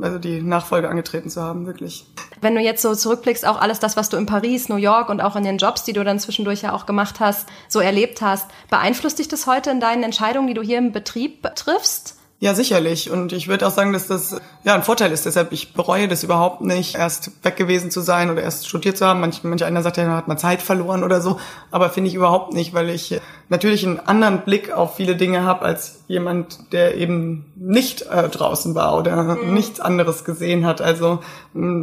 also 0.00 0.18
die 0.18 0.42
Nachfolge 0.42 0.88
angetreten 0.88 1.30
zu 1.30 1.42
haben, 1.42 1.66
wirklich. 1.66 2.06
Wenn 2.40 2.54
du 2.54 2.60
jetzt 2.60 2.82
so 2.82 2.94
zurückblickst, 2.94 3.46
auch 3.46 3.60
alles 3.60 3.80
das, 3.80 3.96
was 3.96 4.08
du 4.08 4.16
in 4.16 4.26
Paris, 4.26 4.68
New 4.68 4.76
York 4.76 5.08
und 5.08 5.20
auch 5.20 5.36
in 5.36 5.44
den 5.44 5.58
Jobs, 5.58 5.84
die 5.84 5.92
du 5.92 6.04
dann 6.04 6.18
zwischendurch 6.18 6.62
ja 6.62 6.72
auch 6.72 6.86
gemacht 6.86 7.20
hast, 7.20 7.48
so 7.68 7.80
erlebt 7.80 8.22
hast, 8.22 8.48
beeinflusst 8.70 9.18
dich 9.18 9.28
das 9.28 9.46
heute 9.46 9.70
in 9.70 9.80
deinen 9.80 10.02
Entscheidungen, 10.02 10.46
die 10.46 10.54
du 10.54 10.62
hier 10.62 10.78
im 10.78 10.92
Betrieb 10.92 11.42
triffst? 11.54 12.18
Ja, 12.40 12.54
sicherlich. 12.54 13.10
Und 13.10 13.32
ich 13.32 13.48
würde 13.48 13.66
auch 13.66 13.72
sagen, 13.72 13.92
dass 13.92 14.06
das 14.06 14.40
ja 14.62 14.74
ein 14.74 14.84
Vorteil 14.84 15.10
ist. 15.10 15.26
Deshalb, 15.26 15.50
ich 15.52 15.74
bereue 15.74 16.06
das 16.06 16.22
überhaupt 16.22 16.60
nicht, 16.60 16.94
erst 16.94 17.32
weg 17.44 17.56
gewesen 17.56 17.90
zu 17.90 18.00
sein 18.00 18.30
oder 18.30 18.42
erst 18.42 18.68
studiert 18.68 18.96
zu 18.96 19.06
haben. 19.06 19.18
Manch, 19.18 19.42
manch 19.42 19.64
einer 19.64 19.82
sagt 19.82 19.96
ja, 19.96 20.06
hat 20.14 20.28
man 20.28 20.38
Zeit 20.38 20.62
verloren 20.62 21.02
oder 21.02 21.20
so. 21.20 21.40
Aber 21.72 21.90
finde 21.90 22.08
ich 22.08 22.14
überhaupt 22.14 22.52
nicht, 22.52 22.74
weil 22.74 22.90
ich 22.90 23.20
natürlich 23.48 23.86
einen 23.86 24.00
anderen 24.00 24.42
Blick 24.42 24.72
auf 24.72 24.96
viele 24.96 25.16
Dinge 25.16 25.44
habe 25.44 25.64
als 25.64 26.04
jemand, 26.06 26.72
der 26.72 26.96
eben 26.96 27.52
nicht 27.56 28.02
äh, 28.02 28.28
draußen 28.28 28.74
war 28.74 28.96
oder 28.98 29.36
mhm. 29.36 29.54
nichts 29.54 29.80
anderes 29.80 30.24
gesehen 30.24 30.66
hat. 30.66 30.80
Also 30.80 31.20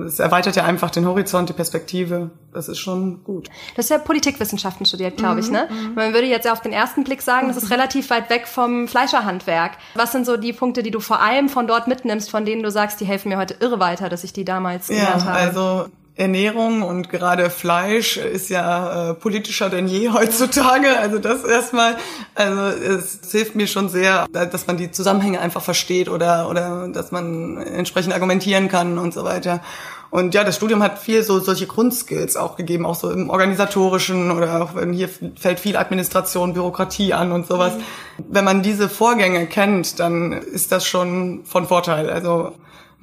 es 0.06 0.19
erweitert 0.19 0.56
ja 0.56 0.63
einfach 0.63 0.89
den 0.91 1.08
Horizont, 1.08 1.49
die 1.49 1.54
Perspektive. 1.54 2.30
Das 2.54 2.69
ist 2.69 2.80
schon 2.80 3.23
gut. 3.23 3.47
Du 3.47 3.78
hast 3.78 3.89
ja 3.89 3.97
Politikwissenschaften 3.97 4.86
studiert, 4.86 5.17
glaube 5.17 5.41
ich, 5.41 5.51
ne? 5.51 5.67
Mhm. 5.69 5.95
Man 5.95 6.13
würde 6.13 6.28
jetzt 6.28 6.45
ja 6.45 6.54
auf 6.54 6.62
den 6.62 6.71
ersten 6.71 7.04
Blick 7.04 7.21
sagen, 7.21 7.47
das 7.47 7.58
ist 7.58 7.69
relativ 7.69 8.10
weit 8.10 8.30
weg 8.30 8.47
vom 8.47 8.88
Fleischerhandwerk. 8.88 9.73
Was 9.95 10.12
sind 10.12 10.25
so 10.25 10.38
die 10.38 10.54
Punkte, 10.54 10.82
die 10.82 10.91
du 10.91 10.99
vor 10.99 11.21
allem 11.21 11.49
von 11.49 11.67
dort 11.67 11.88
mitnimmst, 11.88 12.30
von 12.30 12.45
denen 12.45 12.63
du 12.63 12.71
sagst, 12.71 13.01
die 13.01 13.06
helfen 13.06 13.30
mir 13.30 13.38
heute 13.38 13.56
irre 13.60 13.80
weiter, 13.80 14.10
dass 14.10 14.23
ich 14.23 14.34
die 14.34 14.45
damals 14.45 14.88
gelernt 14.88 15.23
ja, 15.23 15.25
habe? 15.25 15.38
Also 15.38 15.86
Ernährung 16.17 16.82
und 16.82 17.10
gerade 17.10 17.49
Fleisch 17.49 18.15
ist 18.15 18.49
ja 18.49 19.12
äh, 19.12 19.13
politischer 19.13 19.69
denn 19.69 19.88
je 19.88 20.10
heutzutage. 20.13 20.97
Also 20.97 21.19
das 21.19 21.43
erstmal, 21.43 21.97
also 22.36 22.62
es 22.62 23.19
hilft 23.30 23.56
mir 23.56 23.67
schon 23.67 23.89
sehr, 23.89 24.28
dass 24.32 24.67
man 24.67 24.78
die 24.78 24.91
Zusammenhänge 24.91 25.41
einfach 25.41 25.62
versteht 25.62 26.08
oder 26.08 26.49
oder 26.49 26.88
dass 26.88 27.12
man 27.12 27.58
entsprechend 27.58 28.13
argumentieren 28.13 28.69
kann 28.69 28.97
und 28.97 29.13
so 29.13 29.23
weiter. 29.23 29.62
Und 30.10 30.34
ja, 30.34 30.45
das 30.45 30.56
Studium 30.56 30.82
hat 30.82 30.99
viel 30.99 31.23
so 31.23 31.39
solche 31.39 31.67
Grundskills 31.67 32.38
auch 32.38 32.56
gegeben, 32.56 32.86
auch 32.86 32.95
so 32.95 33.12
im 33.12 33.30
organisatorischen 33.30 34.32
oder 34.32 34.63
auch 34.63 34.75
wenn 34.75 34.93
hier 34.93 35.10
fällt 35.10 35.60
viel 35.60 35.75
Administration, 35.75 36.54
Bürokratie 36.54 37.13
an 37.13 37.34
und 37.34 37.47
sowas. 37.47 37.73
Mhm. 37.73 38.23
Wenn 38.30 38.45
man 38.45 38.63
diese 38.63 38.88
Vorgänge 38.88 39.45
kennt, 39.47 39.99
dann 39.99 40.32
ist 40.32 40.71
das 40.71 40.86
schon 40.86 41.43
von 41.43 41.67
Vorteil. 41.67 42.10
Also 42.10 42.54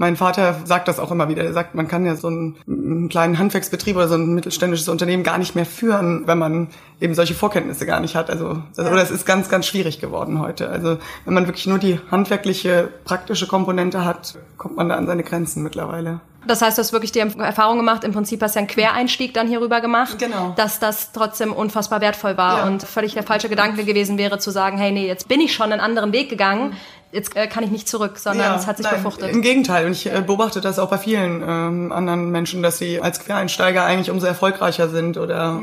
mein 0.03 0.17
Vater 0.17 0.57
sagt 0.65 0.89
das 0.89 0.99
auch 0.99 1.13
immer 1.13 1.29
wieder. 1.29 1.45
Er 1.45 1.53
sagt, 1.53 1.77
man 1.77 1.87
kann 1.87 2.05
ja 2.05 2.17
so 2.17 2.27
einen, 2.27 2.57
einen, 2.67 3.09
kleinen 3.09 3.39
Handwerksbetrieb 3.39 3.95
oder 3.95 4.09
so 4.09 4.17
ein 4.17 4.35
mittelständisches 4.35 4.89
Unternehmen 4.89 5.23
gar 5.23 5.39
nicht 5.39 5.55
mehr 5.55 5.65
führen, 5.65 6.27
wenn 6.27 6.39
man 6.39 6.71
eben 7.01 7.15
solche 7.15 7.35
Vorkenntnisse 7.35 7.87
gar 7.87 8.01
nicht 8.01 8.17
hat. 8.17 8.29
Also, 8.29 8.61
ja. 8.77 8.91
oder 8.91 9.01
es 9.01 9.13
ist 9.13 9.27
ganz, 9.27 9.49
ganz 9.49 9.65
schwierig 9.65 10.01
geworden 10.01 10.41
heute. 10.41 10.69
Also, 10.69 10.99
wenn 11.25 11.35
man 11.35 11.47
wirklich 11.47 11.69
nur 11.69 11.79
die 11.79 12.01
handwerkliche, 12.11 12.89
praktische 13.05 13.47
Komponente 13.47 14.05
hat, 14.05 14.39
kommt 14.59 14.75
man 14.75 14.89
da 14.89 14.97
an 14.97 15.07
seine 15.07 15.23
Grenzen 15.23 15.63
mittlerweile. 15.63 16.19
Das 16.49 16.61
heißt, 16.61 16.77
du 16.77 16.81
hast 16.81 16.93
wirklich 16.93 17.13
die 17.13 17.21
Erfahrung 17.21 17.77
gemacht, 17.77 18.03
im 18.03 18.11
Prinzip 18.11 18.43
hast 18.43 18.57
du 18.57 18.59
einen 18.59 18.67
Quereinstieg 18.67 19.33
dann 19.33 19.47
hierüber 19.47 19.81
gemacht, 19.81 20.19
genau. 20.19 20.53
dass 20.57 20.81
das 20.81 21.13
trotzdem 21.13 21.53
unfassbar 21.53 22.01
wertvoll 22.01 22.37
war 22.37 22.59
ja. 22.59 22.67
und 22.67 22.83
völlig 22.83 23.15
der 23.15 23.23
falsche 23.23 23.49
Gedanke 23.49 23.85
gewesen 23.85 24.19
wäre 24.19 24.41
zu 24.41 24.51
sagen, 24.51 24.77
hey, 24.77 24.91
nee, 24.91 25.07
jetzt 25.07 25.29
bin 25.29 25.41
ich 25.41 25.55
schon 25.55 25.71
einen 25.71 25.81
anderen 25.81 26.13
Weg 26.13 26.29
gegangen, 26.29 26.75
jetzt 27.13 27.37
äh, 27.37 27.47
kann 27.47 27.63
ich 27.63 27.71
nicht 27.71 27.89
zurück, 27.89 28.19
sondern 28.19 28.53
ja, 28.53 28.57
es 28.57 28.67
hat 28.67 28.79
sich 28.79 28.87
nein, 28.87 28.97
befruchtet. 28.97 29.31
Im 29.31 29.43
Gegenteil, 29.43 29.87
und 29.87 29.93
ich 29.93 30.13
äh, 30.13 30.23
beobachte 30.27 30.61
das 30.61 30.79
auch 30.79 30.91
bei 30.91 30.99
vielen 30.99 31.43
ähm, 31.47 31.93
anderen 31.93 32.31
Menschen, 32.31 32.63
dass 32.63 32.79
sie 32.79 33.01
als 33.01 33.21
Quereinsteiger 33.21 33.85
eigentlich 33.85 34.11
umso 34.11 34.27
erfolgreicher 34.27 34.89
sind 34.89 35.19
oder 35.19 35.61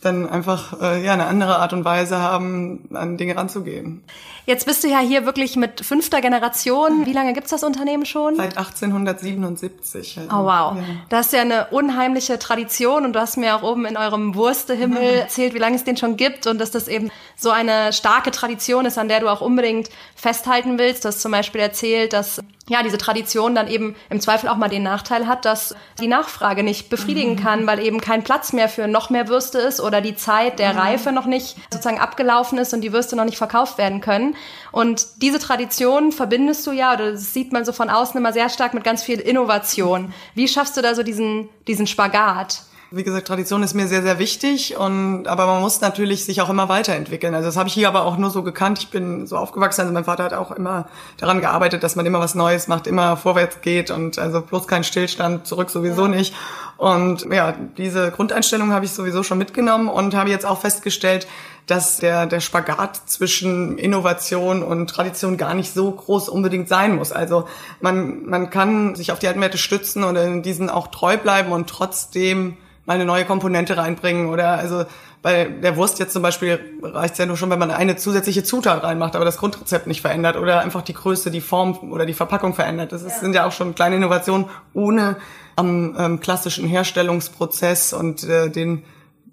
dann 0.00 0.28
einfach 0.28 0.80
äh, 0.80 1.04
ja 1.04 1.12
eine 1.12 1.26
andere 1.26 1.58
Art 1.58 1.72
und 1.72 1.84
Weise 1.84 2.18
haben, 2.18 2.88
an 2.94 3.16
Dinge 3.16 3.36
ranzugehen. 3.36 4.04
Jetzt 4.46 4.64
bist 4.64 4.82
du 4.84 4.88
ja 4.88 5.00
hier 5.00 5.26
wirklich 5.26 5.56
mit 5.56 5.84
fünfter 5.84 6.20
Generation. 6.20 7.04
Wie 7.04 7.12
lange 7.12 7.34
gibt's 7.34 7.50
das 7.50 7.64
Unternehmen 7.64 8.06
schon? 8.06 8.36
Seit 8.36 8.56
1877. 8.56 10.18
Also, 10.18 10.30
oh 10.30 10.44
wow. 10.44 10.76
Ja. 10.76 10.82
Das 11.08 11.26
ist 11.26 11.32
ja 11.32 11.40
eine 11.40 11.66
unheimliche 11.66 12.38
Tradition 12.38 13.04
und 13.04 13.12
du 13.12 13.20
hast 13.20 13.36
mir 13.36 13.56
auch 13.56 13.62
oben 13.62 13.84
in 13.84 13.96
eurem 13.96 14.36
Wurstehimmel 14.36 15.02
mhm. 15.02 15.18
erzählt, 15.18 15.52
wie 15.52 15.58
lange 15.58 15.76
es 15.76 15.84
den 15.84 15.96
schon 15.96 16.16
gibt 16.16 16.46
und 16.46 16.58
dass 16.60 16.70
das 16.70 16.86
eben 16.86 17.10
so 17.36 17.50
eine 17.50 17.92
starke 17.92 18.30
Tradition 18.30 18.86
ist, 18.86 18.98
an 18.98 19.08
der 19.08 19.20
du 19.20 19.28
auch 19.28 19.40
unbedingt 19.40 19.90
festhalten 20.14 20.78
willst. 20.78 21.04
Du 21.04 21.08
hast 21.08 21.20
zum 21.20 21.32
Beispiel 21.32 21.60
erzählt, 21.60 22.12
dass 22.12 22.40
ja, 22.68 22.82
diese 22.82 22.98
Tradition 22.98 23.54
dann 23.54 23.68
eben 23.68 23.96
im 24.10 24.20
Zweifel 24.20 24.48
auch 24.48 24.56
mal 24.56 24.68
den 24.68 24.82
Nachteil 24.82 25.26
hat, 25.26 25.44
dass 25.44 25.74
die 26.00 26.06
Nachfrage 26.06 26.62
nicht 26.62 26.90
befriedigen 26.90 27.32
mhm. 27.32 27.40
kann, 27.40 27.66
weil 27.66 27.80
eben 27.80 28.00
kein 28.00 28.22
Platz 28.22 28.52
mehr 28.52 28.68
für 28.68 28.86
noch 28.86 29.10
mehr 29.10 29.28
Würste 29.28 29.58
ist 29.58 29.80
oder 29.80 30.00
die 30.00 30.16
Zeit 30.16 30.58
der 30.58 30.74
mhm. 30.74 30.78
Reife 30.78 31.12
noch 31.12 31.26
nicht 31.26 31.56
sozusagen 31.70 32.00
abgelaufen 32.00 32.58
ist 32.58 32.74
und 32.74 32.82
die 32.82 32.92
Würste 32.92 33.16
noch 33.16 33.24
nicht 33.24 33.38
verkauft 33.38 33.78
werden 33.78 34.00
können. 34.00 34.36
Und 34.72 35.22
diese 35.22 35.38
Tradition 35.38 36.12
verbindest 36.12 36.66
du 36.66 36.72
ja, 36.72 36.94
oder 36.94 37.12
das 37.12 37.32
sieht 37.32 37.52
man 37.52 37.64
so 37.64 37.72
von 37.72 37.90
außen 37.90 38.18
immer 38.18 38.32
sehr 38.32 38.48
stark 38.48 38.74
mit 38.74 38.84
ganz 38.84 39.02
viel 39.02 39.18
Innovation. 39.18 40.12
Wie 40.34 40.48
schaffst 40.48 40.76
du 40.76 40.82
da 40.82 40.94
so 40.94 41.02
diesen, 41.02 41.48
diesen 41.66 41.86
Spagat? 41.86 42.62
Wie 42.90 43.02
gesagt, 43.02 43.28
Tradition 43.28 43.62
ist 43.62 43.74
mir 43.74 43.86
sehr, 43.86 44.00
sehr 44.00 44.18
wichtig 44.18 44.78
und 44.78 45.26
aber 45.26 45.44
man 45.44 45.60
muss 45.60 45.82
natürlich 45.82 46.24
sich 46.24 46.40
auch 46.40 46.48
immer 46.48 46.70
weiterentwickeln. 46.70 47.34
Also 47.34 47.46
das 47.46 47.58
habe 47.58 47.68
ich 47.68 47.74
hier 47.74 47.86
aber 47.86 48.06
auch 48.06 48.16
nur 48.16 48.30
so 48.30 48.42
gekannt. 48.42 48.78
Ich 48.78 48.88
bin 48.88 49.26
so 49.26 49.36
aufgewachsen. 49.36 49.82
Also 49.82 49.92
mein 49.92 50.04
Vater 50.04 50.24
hat 50.24 50.32
auch 50.32 50.52
immer 50.52 50.88
daran 51.18 51.42
gearbeitet, 51.42 51.82
dass 51.82 51.96
man 51.96 52.06
immer 52.06 52.18
was 52.18 52.34
Neues 52.34 52.66
macht, 52.66 52.86
immer 52.86 53.18
vorwärts 53.18 53.60
geht 53.60 53.90
und 53.90 54.18
also 54.18 54.40
bloß 54.40 54.66
kein 54.66 54.84
Stillstand, 54.84 55.46
zurück 55.46 55.68
sowieso 55.68 56.04
ja. 56.04 56.08
nicht. 56.08 56.34
Und 56.78 57.26
ja, 57.30 57.54
diese 57.76 58.10
Grundeinstellung 58.10 58.72
habe 58.72 58.86
ich 58.86 58.92
sowieso 58.92 59.22
schon 59.22 59.36
mitgenommen 59.36 59.88
und 59.88 60.14
habe 60.14 60.30
jetzt 60.30 60.46
auch 60.46 60.60
festgestellt, 60.60 61.28
dass 61.66 61.98
der, 61.98 62.24
der 62.24 62.40
Spagat 62.40 63.02
zwischen 63.04 63.76
Innovation 63.76 64.62
und 64.62 64.88
Tradition 64.88 65.36
gar 65.36 65.52
nicht 65.52 65.74
so 65.74 65.90
groß 65.90 66.30
unbedingt 66.30 66.70
sein 66.70 66.96
muss. 66.96 67.12
Also 67.12 67.46
man, 67.82 68.24
man 68.24 68.48
kann 68.48 68.94
sich 68.94 69.12
auf 69.12 69.18
die 69.18 69.28
alten 69.28 69.42
Werte 69.42 69.58
stützen 69.58 70.04
und 70.04 70.16
in 70.16 70.42
diesen 70.42 70.70
auch 70.70 70.86
treu 70.86 71.18
bleiben 71.18 71.52
und 71.52 71.68
trotzdem 71.68 72.56
mal 72.88 72.94
eine 72.94 73.04
neue 73.04 73.26
Komponente 73.26 73.76
reinbringen 73.76 74.30
oder 74.30 74.48
also 74.48 74.84
bei 75.20 75.44
der 75.44 75.76
Wurst 75.76 75.98
jetzt 75.98 76.14
zum 76.14 76.22
Beispiel 76.22 76.58
reicht 76.82 77.12
es 77.12 77.18
ja 77.18 77.26
nur 77.26 77.36
schon, 77.36 77.50
wenn 77.50 77.58
man 77.58 77.70
eine 77.70 77.96
zusätzliche 77.96 78.44
Zutat 78.44 78.82
reinmacht, 78.82 79.14
aber 79.14 79.26
das 79.26 79.36
Grundrezept 79.36 79.86
nicht 79.86 80.00
verändert 80.00 80.36
oder 80.36 80.60
einfach 80.60 80.80
die 80.80 80.94
Größe, 80.94 81.30
die 81.30 81.42
Form 81.42 81.92
oder 81.92 82.06
die 82.06 82.14
Verpackung 82.14 82.54
verändert. 82.54 82.92
Das 82.92 83.02
ist, 83.02 83.20
sind 83.20 83.34
ja 83.34 83.46
auch 83.46 83.52
schon 83.52 83.74
kleine 83.74 83.96
Innovationen 83.96 84.46
ohne 84.72 85.16
am 85.54 85.96
ähm, 85.98 86.20
klassischen 86.20 86.66
Herstellungsprozess 86.66 87.92
und 87.92 88.24
äh, 88.24 88.48
den 88.48 88.84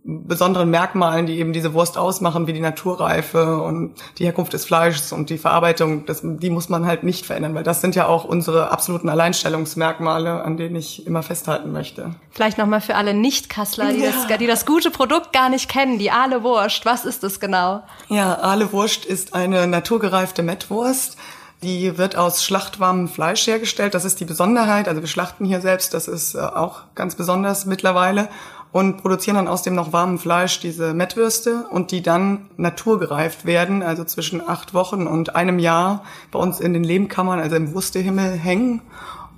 besonderen 0.07 0.69
Merkmalen, 0.69 1.25
die 1.25 1.39
eben 1.39 1.51
diese 1.51 1.73
Wurst 1.73 1.97
ausmachen, 1.97 2.45
wie 2.45 2.53
die 2.53 2.59
Naturreife 2.59 3.59
und 3.61 3.95
die 4.19 4.25
Herkunft 4.25 4.53
des 4.53 4.63
Fleisches 4.63 5.11
und 5.11 5.31
die 5.31 5.39
Verarbeitung, 5.39 6.05
das, 6.05 6.21
die 6.23 6.51
muss 6.51 6.69
man 6.69 6.85
halt 6.85 7.03
nicht 7.03 7.25
verändern, 7.25 7.55
weil 7.55 7.63
das 7.63 7.81
sind 7.81 7.95
ja 7.95 8.05
auch 8.05 8.23
unsere 8.23 8.69
absoluten 8.69 9.09
Alleinstellungsmerkmale, 9.09 10.43
an 10.43 10.57
denen 10.57 10.75
ich 10.75 11.07
immer 11.07 11.23
festhalten 11.23 11.71
möchte. 11.71 12.11
Vielleicht 12.29 12.59
nochmal 12.59 12.81
für 12.81 12.95
alle 12.95 13.15
Nicht-Kassler, 13.15 13.93
die, 13.93 14.01
ja. 14.01 14.11
das, 14.11 14.37
die 14.37 14.45
das 14.45 14.67
gute 14.67 14.91
Produkt 14.91 15.33
gar 15.33 15.49
nicht 15.49 15.69
kennen, 15.69 15.97
die 15.97 16.11
Aale 16.11 16.43
Wurst. 16.43 16.85
Was 16.85 17.03
ist 17.03 17.23
das 17.23 17.39
genau? 17.39 17.81
Ja, 18.07 18.35
Aale 18.35 18.71
Wurst 18.71 19.05
ist 19.05 19.33
eine 19.33 19.65
naturgereifte 19.65 20.43
Mettwurst. 20.43 21.17
Die 21.63 21.97
wird 21.97 22.15
aus 22.15 22.43
schlachtwarmem 22.43 23.07
Fleisch 23.07 23.47
hergestellt. 23.47 23.95
Das 23.95 24.05
ist 24.05 24.19
die 24.19 24.25
Besonderheit. 24.25 24.87
Also 24.87 25.01
wir 25.01 25.07
schlachten 25.07 25.45
hier 25.45 25.61
selbst. 25.61 25.95
Das 25.95 26.07
ist 26.07 26.35
äh, 26.35 26.39
auch 26.39 26.81
ganz 26.93 27.15
besonders 27.15 27.65
mittlerweile 27.65 28.29
und 28.75 28.97
produzieren 28.97 29.37
dann 29.37 29.47
aus 29.47 29.61
dem 29.61 29.73
noch 29.73 29.93
warmen 29.93 30.17
Fleisch 30.17 30.59
diese 30.59 30.93
Mettwürste 30.93 31.65
und 31.69 31.91
die 31.91 32.01
dann 32.01 32.49
naturgereift 32.57 33.45
werden, 33.45 33.81
also 33.81 34.03
zwischen 34.03 34.45
acht 34.45 34.73
Wochen 34.73 35.07
und 35.07 35.33
einem 35.33 35.59
Jahr 35.59 36.03
bei 36.29 36.39
uns 36.39 36.59
in 36.59 36.73
den 36.73 36.83
Lehmkammern, 36.83 37.39
also 37.39 37.55
im 37.55 37.73
Wurstehimmel 37.73 38.33
hängen 38.33 38.81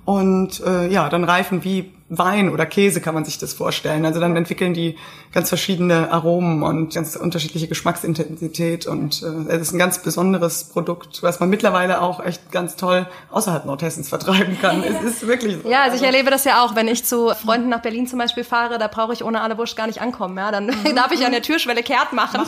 und 0.04 0.60
äh, 0.66 0.88
ja, 0.88 1.08
dann 1.08 1.22
reifen 1.22 1.62
wie 1.62 1.92
Wein 2.08 2.50
oder 2.50 2.66
Käse 2.66 3.00
kann 3.00 3.14
man 3.14 3.24
sich 3.24 3.38
das 3.38 3.52
vorstellen. 3.52 4.04
Also 4.06 4.18
dann 4.18 4.34
entwickeln 4.34 4.74
die 4.74 4.96
ganz 5.32 5.48
verschiedene 5.48 6.10
Aromen 6.10 6.62
und 6.62 6.94
ganz 6.94 7.16
unterschiedliche 7.16 7.68
Geschmacksintensität 7.68 8.86
und 8.86 9.22
äh, 9.22 9.52
es 9.52 9.62
ist 9.62 9.72
ein 9.72 9.78
ganz 9.78 10.02
besonderes 10.02 10.64
Produkt, 10.64 11.22
was 11.22 11.40
man 11.40 11.50
mittlerweile 11.50 12.00
auch 12.00 12.24
echt 12.24 12.50
ganz 12.50 12.76
toll 12.76 13.06
außerhalb 13.30 13.64
Nordhessens 13.64 14.08
vertreiben 14.08 14.58
kann. 14.60 14.82
es 14.82 15.02
ist 15.02 15.26
wirklich 15.26 15.58
so. 15.62 15.68
Ja, 15.68 15.82
also 15.82 15.96
ich 15.96 16.02
erlebe 16.02 16.30
das 16.30 16.44
ja 16.44 16.64
auch, 16.64 16.74
wenn 16.74 16.88
ich 16.88 17.04
zu 17.04 17.30
Freunden 17.34 17.68
nach 17.68 17.82
Berlin 17.82 18.06
zum 18.06 18.18
Beispiel 18.18 18.44
fahre, 18.44 18.78
da 18.78 18.88
brauche 18.88 19.12
ich 19.12 19.24
ohne 19.24 19.40
alle 19.40 19.58
Wurst 19.58 19.76
gar 19.76 19.86
nicht 19.86 20.00
ankommen. 20.00 20.36
Ja, 20.38 20.50
dann 20.50 20.66
mhm. 20.66 20.94
darf 20.96 21.12
ich 21.12 21.24
an 21.24 21.32
der 21.32 21.42
Türschwelle 21.42 21.82
kehrt 21.82 22.12
machen. 22.12 22.42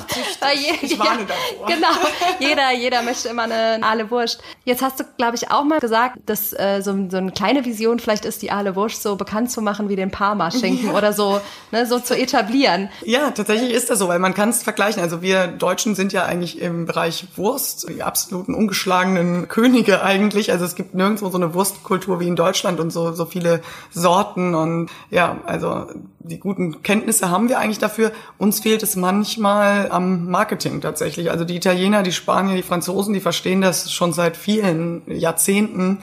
ich 0.83 0.99
warne 0.99 1.27
davor. 1.27 1.67
Genau, 1.67 1.89
jeder, 2.41 2.73
jeder 2.73 3.03
möchte 3.03 3.29
immer 3.29 3.43
eine 3.43 3.83
Aale 3.83 4.11
Wurst. 4.11 4.43
Jetzt 4.65 4.83
hast 4.83 5.01
du, 5.01 5.05
glaube 5.17 5.37
ich, 5.37 5.51
auch 5.51 5.65
mal 5.65 5.81
gesagt, 5.81 6.19
dass 6.27 6.53
äh, 6.53 6.81
so, 6.83 6.97
so 7.11 7.17
eine 7.17 7.33
kleine 7.33 7.65
Vision 7.65 7.99
vielleicht 7.99 8.25
ist, 8.25 8.43
die 8.43 8.51
Aale 8.51 8.75
Wurst 8.77 9.03
so 9.03 9.17
bekannt 9.17 9.51
zu 9.51 9.61
machen 9.61 9.89
wie 9.89 9.97
den 9.97 10.11
Parma-Schinken 10.11 10.89
ja. 10.89 10.95
oder 10.95 11.13
so, 11.13 11.41
ne, 11.73 11.87
so 11.87 11.99
zu 11.99 12.17
etablieren. 12.17 12.70
Ja, 13.05 13.31
tatsächlich 13.31 13.73
ist 13.73 13.91
das 13.91 13.99
so, 13.99 14.09
weil 14.09 14.19
man 14.19 14.35
kann 14.35 14.51
es 14.51 14.63
vergleichen. 14.63 15.03
Also 15.03 15.23
wir 15.23 15.47
Deutschen 15.47 15.95
sind 15.95 16.13
ja 16.13 16.25
eigentlich 16.25 16.61
im 16.61 16.87
Bereich 16.87 17.27
Wurst 17.37 17.89
die 17.89 18.03
absoluten 18.03 18.55
ungeschlagenen 18.55 19.49
Könige 19.49 20.03
eigentlich. 20.03 20.53
Also 20.53 20.65
es 20.65 20.75
gibt 20.75 20.95
nirgendwo 20.95 21.29
so 21.31 21.39
eine 21.39 21.55
Wurstkultur 21.55 22.21
wie 22.21 22.29
in 22.29 22.37
Deutschland 22.37 22.81
und 22.81 22.91
so, 22.91 23.13
so 23.13 23.25
viele 23.25 23.61
Sorten 23.91 24.55
und 24.55 24.91
ja, 25.11 25.39
also 25.47 25.87
die 26.21 26.39
guten 26.39 26.83
Kenntnisse 26.83 27.31
haben 27.31 27.49
wir 27.49 27.59
eigentlich 27.59 27.79
dafür. 27.79 28.13
Uns 28.39 28.61
fehlt 28.61 28.83
es 28.83 28.97
manchmal 28.97 29.91
am 29.91 30.31
Marketing 30.31 30.81
tatsächlich. 30.81 31.31
Also 31.31 31.45
die 31.45 31.57
Italiener, 31.57 32.03
die 32.03 32.13
Spanier, 32.13 32.57
die 32.57 32.63
Franzosen, 32.63 33.15
die 33.15 33.21
verstehen 33.21 33.61
das 33.61 33.91
schon 33.93 34.13
seit 34.13 34.37
vielen 34.37 35.03
Jahrzehnten 35.07 35.99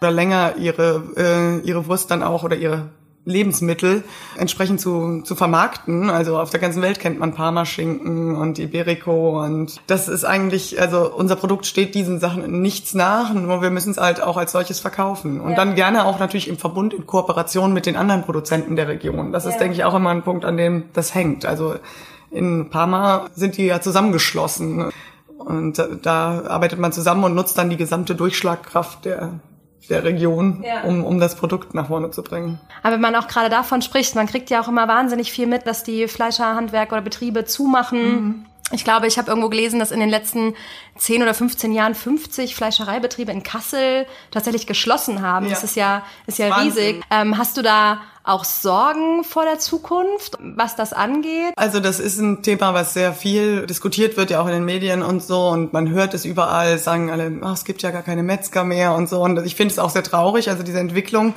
oder 0.00 0.10
länger 0.10 0.54
ihre, 0.56 1.02
äh, 1.16 1.66
ihre 1.66 1.86
Wurst 1.86 2.10
dann 2.10 2.22
auch 2.22 2.42
oder 2.42 2.56
ihre 2.56 2.88
Lebensmittel 3.26 4.04
entsprechend 4.38 4.80
zu, 4.80 5.20
zu 5.22 5.34
vermarkten. 5.34 6.08
Also 6.08 6.38
auf 6.38 6.50
der 6.50 6.60
ganzen 6.60 6.80
Welt 6.80 7.00
kennt 7.00 7.18
man 7.18 7.34
Parmaschinken 7.34 8.36
und 8.36 8.58
Iberico 8.58 9.44
und 9.44 9.80
das 9.88 10.08
ist 10.08 10.24
eigentlich, 10.24 10.80
also 10.80 11.12
unser 11.12 11.36
Produkt 11.36 11.66
steht 11.66 11.94
diesen 11.94 12.20
Sachen 12.20 12.62
nichts 12.62 12.94
nach, 12.94 13.34
nur 13.34 13.60
wir 13.60 13.70
müssen 13.70 13.90
es 13.90 13.98
halt 13.98 14.22
auch 14.22 14.36
als 14.36 14.52
solches 14.52 14.78
verkaufen. 14.78 15.40
Und 15.40 15.50
ja. 15.50 15.56
dann 15.56 15.74
gerne 15.74 16.06
auch 16.06 16.20
natürlich 16.20 16.48
im 16.48 16.56
Verbund, 16.56 16.94
in 16.94 17.04
Kooperation 17.04 17.72
mit 17.72 17.84
den 17.84 17.96
anderen 17.96 18.22
Produzenten 18.22 18.76
der 18.76 18.86
Region. 18.86 19.32
Das 19.32 19.44
ja. 19.44 19.50
ist, 19.50 19.58
denke 19.58 19.74
ich, 19.74 19.84
auch 19.84 19.94
immer 19.94 20.10
ein 20.10 20.22
Punkt, 20.22 20.44
an 20.44 20.56
dem 20.56 20.84
das 20.92 21.14
hängt. 21.14 21.44
Also 21.44 21.74
in 22.30 22.70
Parma 22.70 23.26
sind 23.34 23.56
die 23.56 23.66
ja 23.66 23.80
zusammengeschlossen. 23.80 24.92
Und 25.38 25.82
da 26.02 26.42
arbeitet 26.46 26.78
man 26.78 26.92
zusammen 26.92 27.24
und 27.24 27.34
nutzt 27.34 27.58
dann 27.58 27.70
die 27.70 27.76
gesamte 27.76 28.14
Durchschlagkraft 28.14 29.04
der 29.04 29.40
der 29.90 30.04
Region, 30.04 30.64
ja. 30.66 30.82
um, 30.82 31.04
um 31.04 31.20
das 31.20 31.36
Produkt 31.36 31.74
nach 31.74 31.88
vorne 31.88 32.10
zu 32.10 32.22
bringen. 32.22 32.60
Aber 32.82 32.94
wenn 32.94 33.00
man 33.00 33.14
auch 33.16 33.28
gerade 33.28 33.48
davon 33.48 33.82
spricht, 33.82 34.14
man 34.14 34.26
kriegt 34.26 34.50
ja 34.50 34.60
auch 34.60 34.68
immer 34.68 34.88
wahnsinnig 34.88 35.32
viel 35.32 35.46
mit, 35.46 35.66
dass 35.66 35.84
die 35.84 36.08
Fleischerhandwerker 36.08 36.92
oder 36.92 37.02
Betriebe 37.02 37.44
zumachen. 37.44 38.00
Mhm. 38.00 38.46
Ich 38.72 38.82
glaube, 38.82 39.06
ich 39.06 39.16
habe 39.16 39.28
irgendwo 39.28 39.48
gelesen, 39.48 39.78
dass 39.78 39.92
in 39.92 40.00
den 40.00 40.08
letzten 40.08 40.54
10 40.96 41.22
oder 41.22 41.34
15 41.34 41.72
Jahren 41.72 41.94
50 41.94 42.56
Fleischereibetriebe 42.56 43.30
in 43.30 43.44
Kassel 43.44 44.06
tatsächlich 44.32 44.66
geschlossen 44.66 45.22
haben. 45.22 45.46
Ja. 45.46 45.50
Das 45.50 45.62
ist 45.62 45.76
ja, 45.76 46.02
ist 46.26 46.38
ja 46.38 46.52
riesig. 46.56 47.00
Ähm, 47.10 47.38
hast 47.38 47.56
du 47.56 47.62
da 47.62 48.00
auch 48.26 48.44
Sorgen 48.44 49.22
vor 49.22 49.44
der 49.44 49.58
Zukunft, 49.58 50.36
was 50.40 50.74
das 50.74 50.92
angeht? 50.92 51.52
Also 51.56 51.78
das 51.78 52.00
ist 52.00 52.18
ein 52.18 52.42
Thema, 52.42 52.74
was 52.74 52.92
sehr 52.92 53.12
viel 53.12 53.66
diskutiert 53.66 54.16
wird, 54.16 54.30
ja 54.30 54.40
auch 54.40 54.46
in 54.46 54.52
den 54.52 54.64
Medien 54.64 55.02
und 55.02 55.22
so. 55.22 55.46
Und 55.48 55.72
man 55.72 55.90
hört 55.90 56.12
es 56.12 56.24
überall, 56.24 56.76
sagen 56.78 57.10
alle, 57.10 57.38
ach, 57.42 57.54
es 57.54 57.64
gibt 57.64 57.82
ja 57.82 57.92
gar 57.92 58.02
keine 58.02 58.24
Metzger 58.24 58.64
mehr 58.64 58.94
und 58.94 59.08
so. 59.08 59.22
Und 59.22 59.44
ich 59.46 59.54
finde 59.54 59.72
es 59.72 59.78
auch 59.78 59.90
sehr 59.90 60.02
traurig, 60.02 60.50
also 60.50 60.64
diese 60.64 60.80
Entwicklung, 60.80 61.34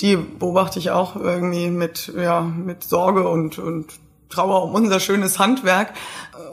die 0.00 0.16
beobachte 0.16 0.80
ich 0.80 0.90
auch 0.90 1.14
irgendwie 1.14 1.70
mit, 1.70 2.12
ja, 2.16 2.40
mit 2.40 2.82
Sorge 2.82 3.28
und, 3.28 3.58
und 3.58 3.86
Trauer 4.28 4.64
um 4.64 4.74
unser 4.74 4.98
schönes 4.98 5.38
Handwerk. 5.38 5.92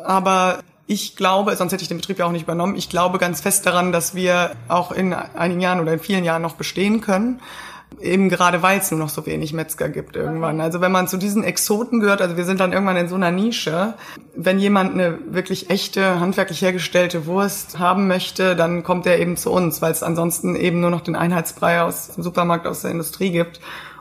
Aber 0.06 0.60
ich 0.86 1.16
glaube, 1.16 1.56
sonst 1.56 1.72
hätte 1.72 1.82
ich 1.82 1.88
den 1.88 1.98
Betrieb 1.98 2.20
ja 2.20 2.26
auch 2.26 2.32
nicht 2.32 2.44
übernommen, 2.44 2.76
ich 2.76 2.90
glaube 2.90 3.18
ganz 3.18 3.42
fest 3.42 3.66
daran, 3.66 3.92
dass 3.92 4.14
wir 4.14 4.52
auch 4.68 4.92
in 4.92 5.14
einigen 5.14 5.62
Jahren 5.62 5.80
oder 5.80 5.94
in 5.94 6.00
vielen 6.00 6.24
Jahren 6.24 6.42
noch 6.42 6.56
bestehen 6.56 7.02
können. 7.02 7.40
Eben 8.02 8.30
gerade 8.30 8.62
weil 8.62 8.80
es 8.80 8.92
nur 8.92 9.00
noch 9.00 9.10
so 9.10 9.26
wenig 9.26 9.52
Metzger 9.52 9.90
gibt 9.90 10.16
irgendwann. 10.16 10.62
Also 10.62 10.80
wenn 10.80 10.92
man 10.92 11.08
zu 11.08 11.18
diesen 11.18 11.44
Exoten 11.44 12.00
gehört, 12.00 12.22
also 12.22 12.38
wir 12.38 12.46
sind 12.46 12.60
dann 12.60 12.72
irgendwann 12.72 12.96
in 12.96 13.10
so 13.10 13.16
einer 13.16 13.32
Nische, 13.32 13.96
wenn 14.36 14.58
jemand 14.60 14.94
eine 14.94 15.18
wirklich 15.30 15.70
echte, 15.70 16.20
handwerklich 16.20 16.62
hergestellte 16.62 17.26
Wurst 17.26 17.78
haben 17.78 18.08
möchte, 18.08 18.56
dann 18.56 18.84
kommt 18.84 19.06
er 19.06 19.20
eben 19.20 19.36
zu 19.36 19.52
uns, 19.52 19.82
weil 19.82 19.92
es 19.92 20.02
ansonsten 20.02 20.56
eben 20.56 20.80
nur 20.80 20.92
noch 20.92 21.02
den 21.02 21.16
Einheitsbrei 21.16 21.82
aus 21.82 22.10
dem 22.10 22.24
Supermarkt, 22.24 22.68
aus 22.68 22.82
der 22.82 22.92
Industrie 22.92 23.32
gibt. 23.32 23.60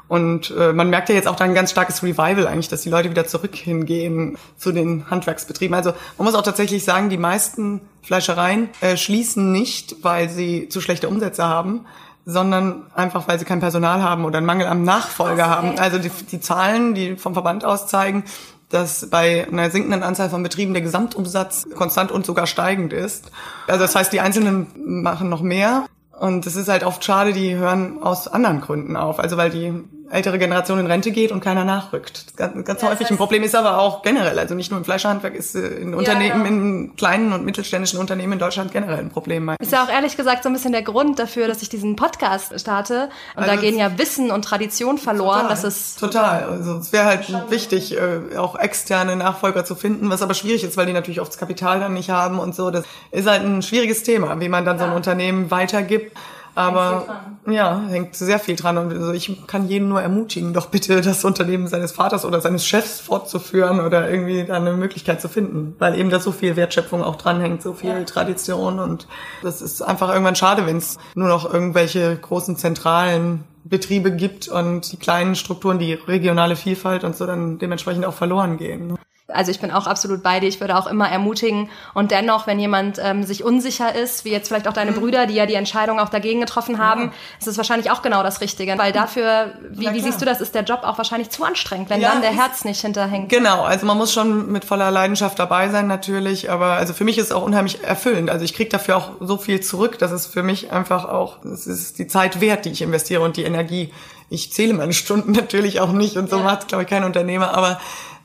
Und 0.09 0.55
äh, 0.59 0.73
man 0.73 0.89
merkt 0.89 1.11
ja 1.11 1.15
jetzt 1.15 1.29
auch 1.29 1.37
da 1.37 1.45
ein 1.45 1.55
ganz 1.55 1.71
starkes 1.71 2.03
Revival 2.03 2.47
eigentlich, 2.47 2.69
dass 2.69 2.83
die 2.83 2.89
Leute 2.89 3.11
wieder 3.11 3.27
zurück 3.27 3.55
hingehen 3.55 4.39
zu 4.57 4.73
den 4.73 5.11
Handwerksbetrieben. 5.11 5.75
Also 5.75 5.93
man 6.17 6.25
muss 6.25 6.35
auch 6.35 6.43
tatsächlich 6.43 6.85
sagen, 6.85 7.11
die 7.11 7.19
meisten 7.19 7.83
Fleischereien 8.03 8.71
äh, 8.81 8.97
schließen 8.97 9.53
nicht, 9.53 9.97
weil 10.03 10.31
sie 10.31 10.71
zu 10.71 10.81
schlechte 10.81 11.09
Umsätze 11.09 11.45
haben, 11.45 11.85
sondern 12.31 12.83
einfach, 12.95 13.27
weil 13.27 13.39
sie 13.39 13.47
kein 13.47 13.61
Personal 13.61 14.03
haben 14.03 14.27
oder 14.27 14.37
einen 14.37 14.47
Mangel 14.47 14.67
am 14.67 14.83
Nachfolger 14.83 15.49
haben. 15.49 15.79
Also 15.79 15.99
die, 15.99 16.11
die 16.11 16.41
Zahlen, 16.41 16.93
die 16.93 17.17
vom 17.17 17.33
Verband 17.33 17.65
aus 17.65 17.87
zeigen, 17.87 18.23
dass 18.69 19.09
bei 19.09 19.49
einer 19.51 19.71
sinkenden 19.71 20.03
Anzahl 20.03 20.29
von 20.29 20.43
Betrieben 20.43 20.75
der 20.75 20.83
Gesamtumsatz 20.83 21.69
konstant 21.75 22.13
und 22.13 22.27
sogar 22.27 22.47
steigend 22.47 22.93
ist. 22.93 23.31
Also 23.67 23.81
das 23.81 23.95
heißt, 23.95 24.13
die 24.13 24.21
Einzelnen 24.21 24.67
machen 24.77 25.31
noch 25.31 25.41
mehr. 25.41 25.87
Und 26.21 26.47
es 26.47 26.55
ist 26.55 26.69
halt 26.69 26.85
oft 26.85 27.03
schade, 27.03 27.33
die 27.33 27.55
hören 27.55 28.03
aus 28.03 28.29
anderen 28.29 28.61
Gründen 28.61 28.97
auf. 28.97 29.21
Also 29.21 29.39
weil 29.39 29.49
die 29.49 29.73
ältere 30.11 30.39
Generation 30.39 30.79
in 30.79 30.87
Rente 30.87 31.11
geht 31.11 31.33
und 31.33 31.41
keiner 31.41 31.65
nachrückt. 31.65 32.37
Ganz, 32.37 32.65
ganz 32.65 32.83
ja, 32.83 32.89
häufig 32.89 33.11
ein 33.11 33.17
Problem 33.17 33.43
ist 33.43 33.55
aber 33.55 33.79
auch 33.79 34.03
generell, 34.03 34.39
also 34.39 34.55
nicht 34.55 34.71
nur 34.71 34.79
im 34.79 34.85
Fleischhandwerk, 34.85 35.35
ist 35.35 35.55
äh, 35.55 35.61
in 35.61 35.95
Unternehmen, 35.95 36.43
ja, 36.43 36.49
in 36.49 36.97
kleinen 36.97 37.33
und 37.33 37.45
mittelständischen 37.45 37.99
Unternehmen 37.99 38.35
in 38.35 38.39
Deutschland 38.39 38.73
generell 38.73 38.99
ein 38.99 39.11
Problem. 39.11 39.51
Ist 39.61 39.73
ja 39.73 39.85
auch 39.85 39.89
ehrlich 39.89 40.17
gesagt 40.17 40.43
so 40.43 40.49
ein 40.49 40.53
bisschen 40.53 40.73
der 40.73 40.83
Grund 40.83 41.19
dafür, 41.19 41.49
dass 41.49 41.63
ich 41.63 41.69
diesen 41.69 41.97
Podcast 41.97 42.59
starte. 42.59 43.09
Und 43.35 43.43
also 43.43 43.55
da 43.55 43.61
gehen 43.61 43.77
ja 43.79 43.99
Wissen 43.99 44.31
und 44.31 44.45
Tradition 44.45 44.99
verloren. 44.99 45.43
Total, 45.43 45.51
das 45.51 45.65
ist 45.65 45.99
total. 45.99 46.45
Also 46.45 46.77
es 46.77 46.93
wäre 46.93 47.05
halt 47.05 47.51
wichtig, 47.51 47.97
äh, 47.97 48.37
auch 48.37 48.59
externe 48.59 49.17
Nachfolger 49.17 49.65
zu 49.65 49.75
finden, 49.75 50.11
was 50.11 50.23
aber 50.23 50.35
schwierig 50.35 50.65
ist, 50.65 50.77
weil 50.77 50.87
die 50.87 50.93
natürlich 50.93 51.21
oft 51.21 51.33
das 51.33 51.39
Kapital 51.39 51.81
dann 51.81 51.95
nicht 51.95 52.11
haben 52.11 52.39
und 52.39 52.55
so. 52.55 52.71
Das 52.71 52.85
ist 53.11 53.29
halt 53.29 53.43
ein 53.43 53.63
schwieriges 53.63 54.03
Thema, 54.03 54.41
wie 54.41 54.49
man 54.49 54.65
dann 54.65 54.79
so 54.79 54.85
ein 54.85 54.93
Unternehmen 54.93 55.51
weitergibt. 55.51 56.17
Aber 56.59 57.07
ja, 57.47 57.81
hängt 57.89 58.17
sehr 58.17 58.41
viel 58.41 58.57
dran. 58.57 58.79
Und 58.79 58.93
also 58.93 59.13
ich 59.13 59.47
kann 59.47 59.69
jeden 59.69 59.89
nur 59.89 60.03
ermutigen, 60.03 60.53
doch 60.53 60.67
bitte 60.67 61.01
das 61.03 61.25
Unternehmen 61.25 61.69
seines 61.69 61.93
Vaters 61.93 62.25
oder 62.25 62.41
seines 62.41 62.67
Chefs 62.67 62.99
fortzuführen 63.01 63.79
oder 63.79 64.11
irgendwie 64.11 64.45
da 64.45 64.57
eine 64.57 64.73
Möglichkeit 64.73 65.21
zu 65.21 65.29
finden. 65.29 65.77
Weil 65.79 65.97
eben 65.97 66.11
da 66.11 66.19
so 66.19 66.33
viel 66.33 66.57
Wertschöpfung 66.57 67.05
auch 67.05 67.15
dranhängt, 67.15 67.63
so 67.63 67.75
viel 67.75 67.91
ja. 67.91 68.03
Tradition. 68.03 68.81
Und 68.81 69.07
das 69.43 69.63
ist 69.63 69.83
einfach 69.83 70.09
irgendwann 70.09 70.35
schade, 70.35 70.67
wenn 70.67 70.79
es 70.79 70.99
nur 71.15 71.29
noch 71.29 71.53
irgendwelche 71.53 72.17
großen 72.17 72.57
zentralen 72.57 73.45
Betriebe 73.63 74.11
gibt 74.11 74.49
und 74.49 74.91
die 74.91 74.97
kleinen 74.97 75.37
Strukturen, 75.37 75.79
die 75.79 75.93
regionale 75.93 76.57
Vielfalt 76.57 77.05
und 77.05 77.17
so 77.17 77.25
dann 77.25 77.59
dementsprechend 77.59 78.05
auch 78.05 78.15
verloren 78.15 78.57
gehen. 78.57 78.99
Also 79.31 79.51
ich 79.51 79.61
bin 79.61 79.71
auch 79.71 79.87
absolut 79.87 80.23
bei 80.23 80.41
dir. 80.41 80.49
Ich 80.49 80.59
würde 80.59 80.75
auch 80.75 80.87
immer 80.87 81.07
ermutigen. 81.07 81.69
Und 81.93 82.13
dennoch, 82.13 82.47
wenn 82.47 82.59
jemand 82.59 82.99
ähm, 82.99 83.25
sich 83.25 83.45
unsicher 83.45 83.95
ist, 83.95 84.25
wie 84.25 84.31
jetzt 84.31 84.49
vielleicht 84.49 84.67
auch 84.67 84.73
deine 84.73 84.93
mhm. 84.93 85.01
Brüder, 85.01 85.27
die 85.27 85.35
ja 85.35 85.45
die 85.45 85.55
Entscheidung 85.55 86.01
auch 86.01 86.09
dagegen 86.09 86.41
getroffen 86.41 86.79
haben, 86.79 87.03
ja. 87.03 87.13
ist 87.39 87.47
es 87.47 87.59
wahrscheinlich 87.59 87.91
auch 87.91 88.01
genau 88.01 88.23
das 88.23 88.41
Richtige. 88.41 88.79
Weil 88.79 88.93
dafür, 88.93 89.53
wie, 89.69 89.93
wie 89.93 90.01
siehst 90.01 90.23
du 90.23 90.25
das, 90.25 90.41
ist 90.41 90.55
der 90.55 90.63
Job 90.63 90.81
auch 90.83 90.97
wahrscheinlich 90.97 91.29
zu 91.29 91.45
anstrengend, 91.45 91.91
wenn 91.91 92.01
ja, 92.01 92.13
dann 92.13 92.23
der 92.23 92.31
Herz 92.31 92.65
nicht 92.65 92.81
hinterhängt. 92.81 93.29
Genau, 93.29 93.65
also 93.65 93.85
man 93.85 93.99
muss 93.99 94.15
schon 94.15 94.51
mit 94.51 94.65
voller 94.65 94.91
Leidenschaft 94.91 95.39
dabei 95.39 95.69
sein 95.69 95.89
natürlich. 95.89 96.51
Aber 96.51 96.73
also 96.73 96.95
für 96.95 97.05
mich 97.05 97.19
ist 97.19 97.27
es 97.27 97.33
auch 97.33 97.43
unheimlich 97.43 97.85
erfüllend. 97.85 98.31
Also 98.31 98.47
ich 98.47 98.55
kriege 98.55 98.71
dafür 98.71 98.97
auch 98.97 99.11
so 99.21 99.37
viel 99.37 99.61
zurück, 99.61 99.99
dass 99.99 100.11
es 100.11 100.27
für 100.27 100.43
mich 100.43 100.73
einfach 100.73 101.05
auch, 101.05 101.45
es 101.45 101.67
ist 101.67 101.99
die 101.99 102.07
Zeit 102.07 102.41
wert, 102.41 102.65
die 102.65 102.71
ich 102.71 102.81
investiere 102.81 103.21
und 103.21 103.37
die 103.37 103.45
Energie. 103.45 103.93
Ich 104.31 104.55
zähle 104.55 104.73
meine 104.73 104.95
Stunden 104.95 105.33
natürlich 105.33 105.81
auch 105.81 105.93
nicht 105.93 106.17
und 106.17 106.31
so 106.31 106.39
ja. 106.39 106.45
macht, 106.45 106.69
glaube 106.69 106.85
ich, 106.85 106.89
kein 106.89 107.05
Unternehmer. 107.05 107.53
Aber 107.55 107.79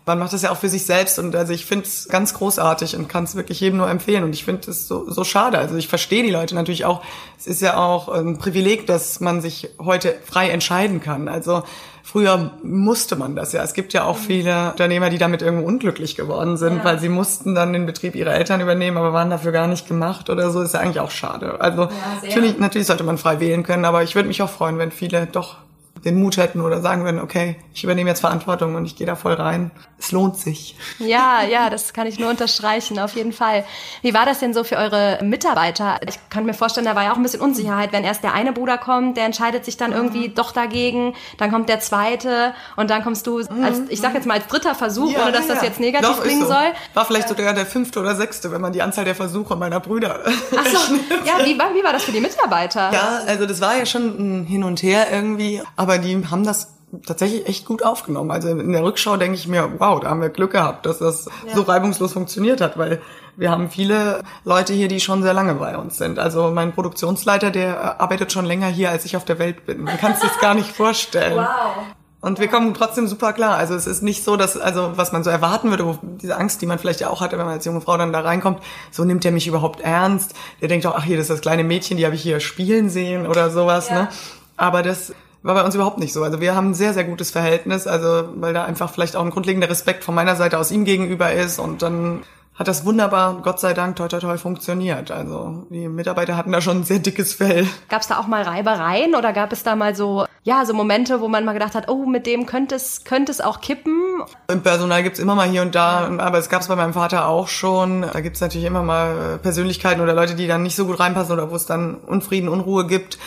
man 0.06 0.20
macht 0.20 0.34
das 0.34 0.42
ja 0.42 0.52
auch 0.52 0.58
für 0.58 0.70
sich 0.70 0.86
selbst 0.86 1.18
und 1.18 1.36
also 1.36 1.54
ich 1.54 1.66
finde 1.66 1.86
es 1.86 2.10
ganz 2.10 2.34
großartig 2.34 2.96
und 2.98 3.08
kann 3.08 3.24
es 3.24 3.36
wirklich 3.36 3.62
jedem 3.62 3.78
nur 3.78 3.90
empfehlen 3.90 4.24
und 4.24 4.34
ich 4.34 4.44
finde 4.44 4.70
es 4.70 4.88
so, 4.88 5.10
so 5.10 5.24
schade. 5.24 5.58
Also 5.58 5.76
ich 5.78 5.88
verstehe 5.88 6.24
die 6.24 6.30
Leute 6.30 6.56
natürlich 6.56 6.84
auch. 6.84 7.02
Es 7.40 7.48
ist 7.48 7.62
ja 7.62 7.78
auch 7.78 8.10
ein 8.10 8.38
Privileg, 8.38 8.86
dass 8.86 9.22
man 9.22 9.40
sich 9.42 9.70
heute 9.80 10.16
frei 10.26 10.50
entscheiden 10.50 11.00
kann. 11.00 11.30
Also 11.30 11.64
früher 12.04 12.52
musste 12.64 13.16
man 13.16 13.38
das 13.38 13.54
ja. 13.54 13.64
Es 13.64 13.74
gibt 13.74 13.94
ja 13.94 14.04
auch 14.04 14.18
viele 14.18 14.72
Unternehmer, 14.72 15.10
die 15.10 15.18
damit 15.18 15.42
irgendwo 15.42 15.66
unglücklich 15.66 16.16
geworden 16.16 16.58
sind, 16.58 16.78
ja. 16.78 16.84
weil 16.84 17.00
sie 17.00 17.10
mussten 17.10 17.56
dann 17.56 17.72
den 17.72 17.86
Betrieb 17.86 18.16
ihrer 18.16 18.34
Eltern 18.34 18.60
übernehmen, 18.60 18.98
aber 18.98 19.14
waren 19.14 19.30
dafür 19.30 19.54
gar 19.54 19.68
nicht 19.68 19.88
gemacht 19.88 20.30
oder 20.30 20.50
so. 20.52 20.62
Ist 20.62 20.74
ja 20.74 20.82
eigentlich 20.82 21.00
auch 21.00 21.12
schade. 21.12 21.62
Also 21.62 21.84
ja, 21.84 21.90
natürlich, 22.22 22.60
natürlich 22.60 22.88
sollte 22.88 23.06
man 23.06 23.18
frei 23.18 23.40
wählen 23.40 23.64
können, 23.64 23.86
aber 23.86 24.04
ich 24.04 24.16
würde 24.16 24.28
mich 24.28 24.42
auch 24.42 24.50
freuen, 24.50 24.78
wenn 24.80 24.92
viele 24.92 25.28
doch 25.28 25.58
den 26.06 26.22
Mut 26.22 26.38
hätten 26.38 26.62
oder 26.62 26.82
sagen 26.82 27.04
würden, 27.04 27.20
okay, 27.20 27.56
ich 27.74 27.84
übernehme 27.84 28.10
jetzt 28.10 28.20
Verantwortung 28.20 28.76
und 28.76 28.86
ich 28.86 28.96
gehe 28.96 29.08
da 29.08 29.16
voll 29.16 29.34
rein. 29.34 29.72
Es 29.98 30.12
lohnt 30.12 30.38
sich. 30.38 30.76
Ja, 31.00 31.44
ja, 31.44 31.70
das 31.70 31.94
kann 31.94 32.08
ich 32.08 32.20
nur 32.20 32.30
unterstreichen, 32.30 33.00
auf 33.00 33.16
jeden 33.16 33.32
Fall. 33.32 33.64
Wie 34.02 34.14
war 34.14 34.26
das 34.26 34.40
denn 34.40 34.54
so 34.54 34.64
für 34.64 34.76
eure 34.76 35.20
Mitarbeiter? 35.24 36.00
Ich 36.08 36.20
kann 36.30 36.46
mir 36.46 36.54
vorstellen, 36.54 36.86
da 36.86 36.96
war 36.96 37.04
ja 37.04 37.14
auch 37.14 37.18
ein 37.18 37.24
bisschen 37.24 37.42
Unsicherheit, 37.42 37.94
wenn 37.94 38.04
erst 38.04 38.24
der 38.24 38.34
eine 38.34 38.52
Bruder 38.52 38.78
kommt, 38.78 39.18
der 39.18 39.26
entscheidet 39.26 39.64
sich 39.66 39.78
dann 39.78 39.92
mhm. 39.92 39.98
irgendwie 39.98 40.30
doch 40.30 40.52
dagegen, 40.52 41.16
dann 41.38 41.52
kommt 41.52 41.70
der 41.70 41.80
zweite 41.80 42.54
und 42.76 42.90
dann 42.90 43.04
kommst 43.04 43.28
du 43.28 43.38
als, 43.38 43.82
ich 43.90 44.02
sag 44.02 44.14
jetzt 44.14 44.28
mal 44.28 44.36
als 44.36 44.48
dritter 44.48 44.76
Versuch, 44.76 45.12
ja, 45.12 45.24
ohne 45.24 45.32
dass 45.32 45.48
ja, 45.48 45.56
das 45.56 45.64
jetzt 45.64 45.80
negativ 45.80 46.10
Doch, 46.10 46.24
klingen 46.24 46.42
so. 46.42 46.48
soll. 46.48 46.74
War 46.94 47.06
vielleicht 47.06 47.30
sogar 47.30 47.54
der 47.54 47.66
fünfte 47.66 48.00
oder 48.00 48.16
sechste, 48.16 48.52
wenn 48.52 48.62
man 48.62 48.74
die 48.74 48.82
Anzahl 48.82 49.06
der 49.06 49.16
Versuche 49.16 49.56
meiner 49.56 49.80
Brüder 49.80 50.20
Ach 50.26 50.66
so, 50.66 50.96
ja, 51.26 51.46
wie 51.46 51.58
war, 51.58 51.74
wie 51.74 51.84
war 51.84 51.94
das 51.94 52.04
für 52.04 52.12
die 52.12 52.20
Mitarbeiter? 52.20 52.92
Ja, 52.92 53.22
also 53.28 53.46
das 53.46 53.62
war 53.62 53.78
ja 53.78 53.86
schon 53.86 54.42
ein 54.42 54.46
Hin 54.46 54.64
und 54.64 54.82
Her 54.84 55.08
irgendwie, 55.12 55.62
aber 55.76 55.93
aber 55.94 56.02
die 56.02 56.26
haben 56.28 56.44
das 56.44 56.74
tatsächlich 57.06 57.48
echt 57.48 57.66
gut 57.66 57.84
aufgenommen. 57.84 58.32
Also 58.32 58.50
in 58.50 58.72
der 58.72 58.84
Rückschau 58.84 59.18
denke 59.18 59.36
ich 59.36 59.48
mir, 59.48 59.74
wow, 59.80 60.00
da 60.00 60.10
haben 60.10 60.22
wir 60.22 60.30
Glück 60.30 60.52
gehabt, 60.52 60.86
dass 60.86 61.00
das 61.00 61.30
ja. 61.48 61.56
so 61.56 61.62
reibungslos 61.64 62.14
funktioniert 62.14 62.62
hat, 62.62 62.78
weil 62.78 63.02
wir 63.36 63.50
haben 63.50 63.70
viele 63.70 64.22
Leute 64.44 64.74
hier, 64.74 64.88
die 64.88 65.00
schon 65.00 65.24
sehr 65.24 65.34
lange 65.34 65.56
bei 65.56 65.76
uns 65.78 65.98
sind. 65.98 66.20
Also 66.20 66.52
mein 66.52 66.74
Produktionsleiter, 66.74 67.50
der 67.50 68.00
arbeitet 68.00 68.32
schon 68.32 68.46
länger 68.46 68.68
hier, 68.68 68.92
als 68.92 69.06
ich 69.06 69.18
auf 69.18 69.26
der 69.26 69.40
Welt 69.40 69.66
bin. 69.66 69.84
Man 69.84 69.98
kann 69.98 70.14
sich 70.14 70.30
das 70.30 70.40
gar 70.40 70.54
nicht 70.54 70.70
vorstellen. 70.76 71.38
Wow. 71.38 71.86
Und 72.22 72.40
wir 72.40 72.48
kommen 72.48 72.74
trotzdem 72.74 73.08
super 73.08 73.34
klar. 73.34 73.58
Also 73.58 73.74
es 73.76 73.86
ist 73.86 74.02
nicht 74.02 74.24
so, 74.24 74.38
dass, 74.38 74.56
also 74.56 74.92
was 74.96 75.12
man 75.12 75.24
so 75.24 75.30
erwarten 75.30 75.72
würde, 75.72 75.98
diese 76.04 76.38
Angst, 76.38 76.62
die 76.62 76.66
man 76.68 76.80
vielleicht 76.80 77.02
ja 77.02 77.10
auch 77.10 77.22
hatte, 77.22 77.38
wenn 77.38 77.46
man 77.46 77.56
als 77.56 77.66
junge 77.66 77.82
Frau 77.82 77.98
dann 77.98 78.14
da 78.14 78.22
reinkommt, 78.22 78.62
so 78.92 79.04
nimmt 79.04 79.26
er 79.26 79.32
mich 79.32 79.48
überhaupt 79.48 79.82
ernst. 79.82 80.34
Der 80.62 80.70
denkt 80.70 80.86
auch, 80.86 80.96
ach 80.96 81.04
hier, 81.04 81.18
das 81.18 81.26
ist 81.26 81.32
das 81.32 81.42
kleine 81.42 81.64
Mädchen, 81.64 81.98
die 81.98 82.06
habe 82.06 82.16
ich 82.16 82.22
hier 82.22 82.40
spielen 82.40 82.90
sehen 82.90 83.28
oder 83.28 83.50
sowas. 83.50 83.90
Ja. 83.90 84.04
Ne? 84.04 84.10
Aber 84.56 84.84
das 84.84 85.14
war 85.44 85.56
bei 85.56 85.64
uns 85.64 85.76
überhaupt 85.76 86.00
nicht 86.00 86.14
so. 86.14 86.24
Also 86.24 86.42
wir 86.42 86.56
haben 86.56 86.72
ein 86.72 86.74
sehr, 86.74 86.94
sehr 86.94 87.04
gutes 87.04 87.32
Verhältnis, 87.32 87.86
also 87.86 88.30
weil 88.36 88.54
da 88.54 88.64
einfach 88.64 88.92
vielleicht 88.92 89.16
auch 89.16 89.24
ein 89.24 89.30
grundlegender 89.30 89.70
Respekt 89.70 90.04
von 90.04 90.16
meiner 90.16 90.36
Seite 90.36 90.58
aus 90.58 90.72
ihm 90.72 90.86
gegenüber 90.86 91.32
ist 91.32 91.60
und 91.60 91.82
dann 91.82 92.24
hat 92.56 92.68
das 92.68 92.86
wunderbar, 92.86 93.42
Gott 93.42 93.60
sei 93.60 93.74
Dank, 93.74 93.96
toi 93.96 94.08
toi 94.08 94.20
toi 94.20 94.38
funktioniert. 94.38 95.10
Also 95.10 95.66
die 95.72 95.88
Mitarbeiter 95.88 96.38
hatten 96.38 96.52
da 96.52 96.62
schon 96.62 96.82
ein 96.82 96.84
sehr 96.84 97.00
dickes 97.00 97.34
Fell. 97.34 97.68
Gab 97.90 98.02
es 98.02 98.08
da 98.08 98.20
auch 98.20 98.28
mal 98.28 98.44
Reibereien 98.44 99.16
oder 99.16 99.34
gab 99.34 99.52
es 99.52 99.64
da 99.64 99.76
mal 99.76 99.96
so, 99.96 100.26
ja, 100.44 100.64
so 100.64 100.74
Momente, 100.76 101.20
wo 101.20 101.28
man 101.28 101.46
mal 101.46 101.54
gedacht 101.54 101.74
hat, 101.74 101.90
oh, 101.90 102.06
mit 102.06 102.28
dem 102.28 102.46
könnte 102.46 102.76
es, 102.76 103.06
könnte 103.06 103.32
es 103.32 103.42
auch 103.42 103.60
kippen? 103.60 104.22
Im 104.52 104.62
Personal 104.62 105.02
gibt's 105.02 105.18
immer 105.18 105.34
mal 105.34 105.48
hier 105.48 105.64
und 105.64 105.74
da, 105.74 106.12
aber 106.20 106.38
es 106.38 106.48
gab's 106.48 106.68
bei 106.68 106.76
meinem 106.76 106.94
Vater 106.94 107.28
auch 107.28 107.48
schon. 107.48 108.04
Da 108.04 108.22
gibt's 108.22 108.40
natürlich 108.40 108.68
immer 108.68 108.84
mal 108.84 109.40
Persönlichkeiten 109.42 110.02
oder 110.02 110.14
Leute, 110.14 110.36
die 110.36 110.46
dann 110.46 110.62
nicht 110.62 110.76
so 110.76 110.86
gut 110.86 111.00
reinpassen 111.00 111.34
oder 111.34 111.50
wo 111.50 111.56
es 111.56 111.66
dann 111.66 111.96
Unfrieden, 111.96 112.50
Unruhe 112.50 112.86
gibt. 112.86 113.18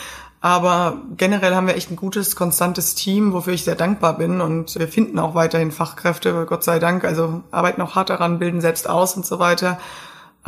Aber 0.47 0.99
generell 1.17 1.57
haben 1.57 1.67
wir 1.67 1.75
echt 1.75 1.91
ein 1.91 1.97
gutes, 1.97 2.37
konstantes 2.37 2.95
Team, 2.95 3.33
wofür 3.33 3.53
ich 3.53 3.65
sehr 3.65 3.75
dankbar 3.75 4.17
bin. 4.17 4.41
Und 4.41 4.79
wir 4.79 4.87
finden 4.87 5.19
auch 5.19 5.35
weiterhin 5.35 5.73
Fachkräfte, 5.73 6.47
Gott 6.47 6.63
sei 6.63 6.79
Dank. 6.79 7.03
Also 7.03 7.43
arbeiten 7.51 7.83
auch 7.83 7.97
hart 7.97 8.11
daran, 8.11 8.39
bilden 8.39 8.61
selbst 8.61 8.89
aus 8.89 9.17
und 9.17 9.27
so 9.27 9.41
weiter. 9.41 9.81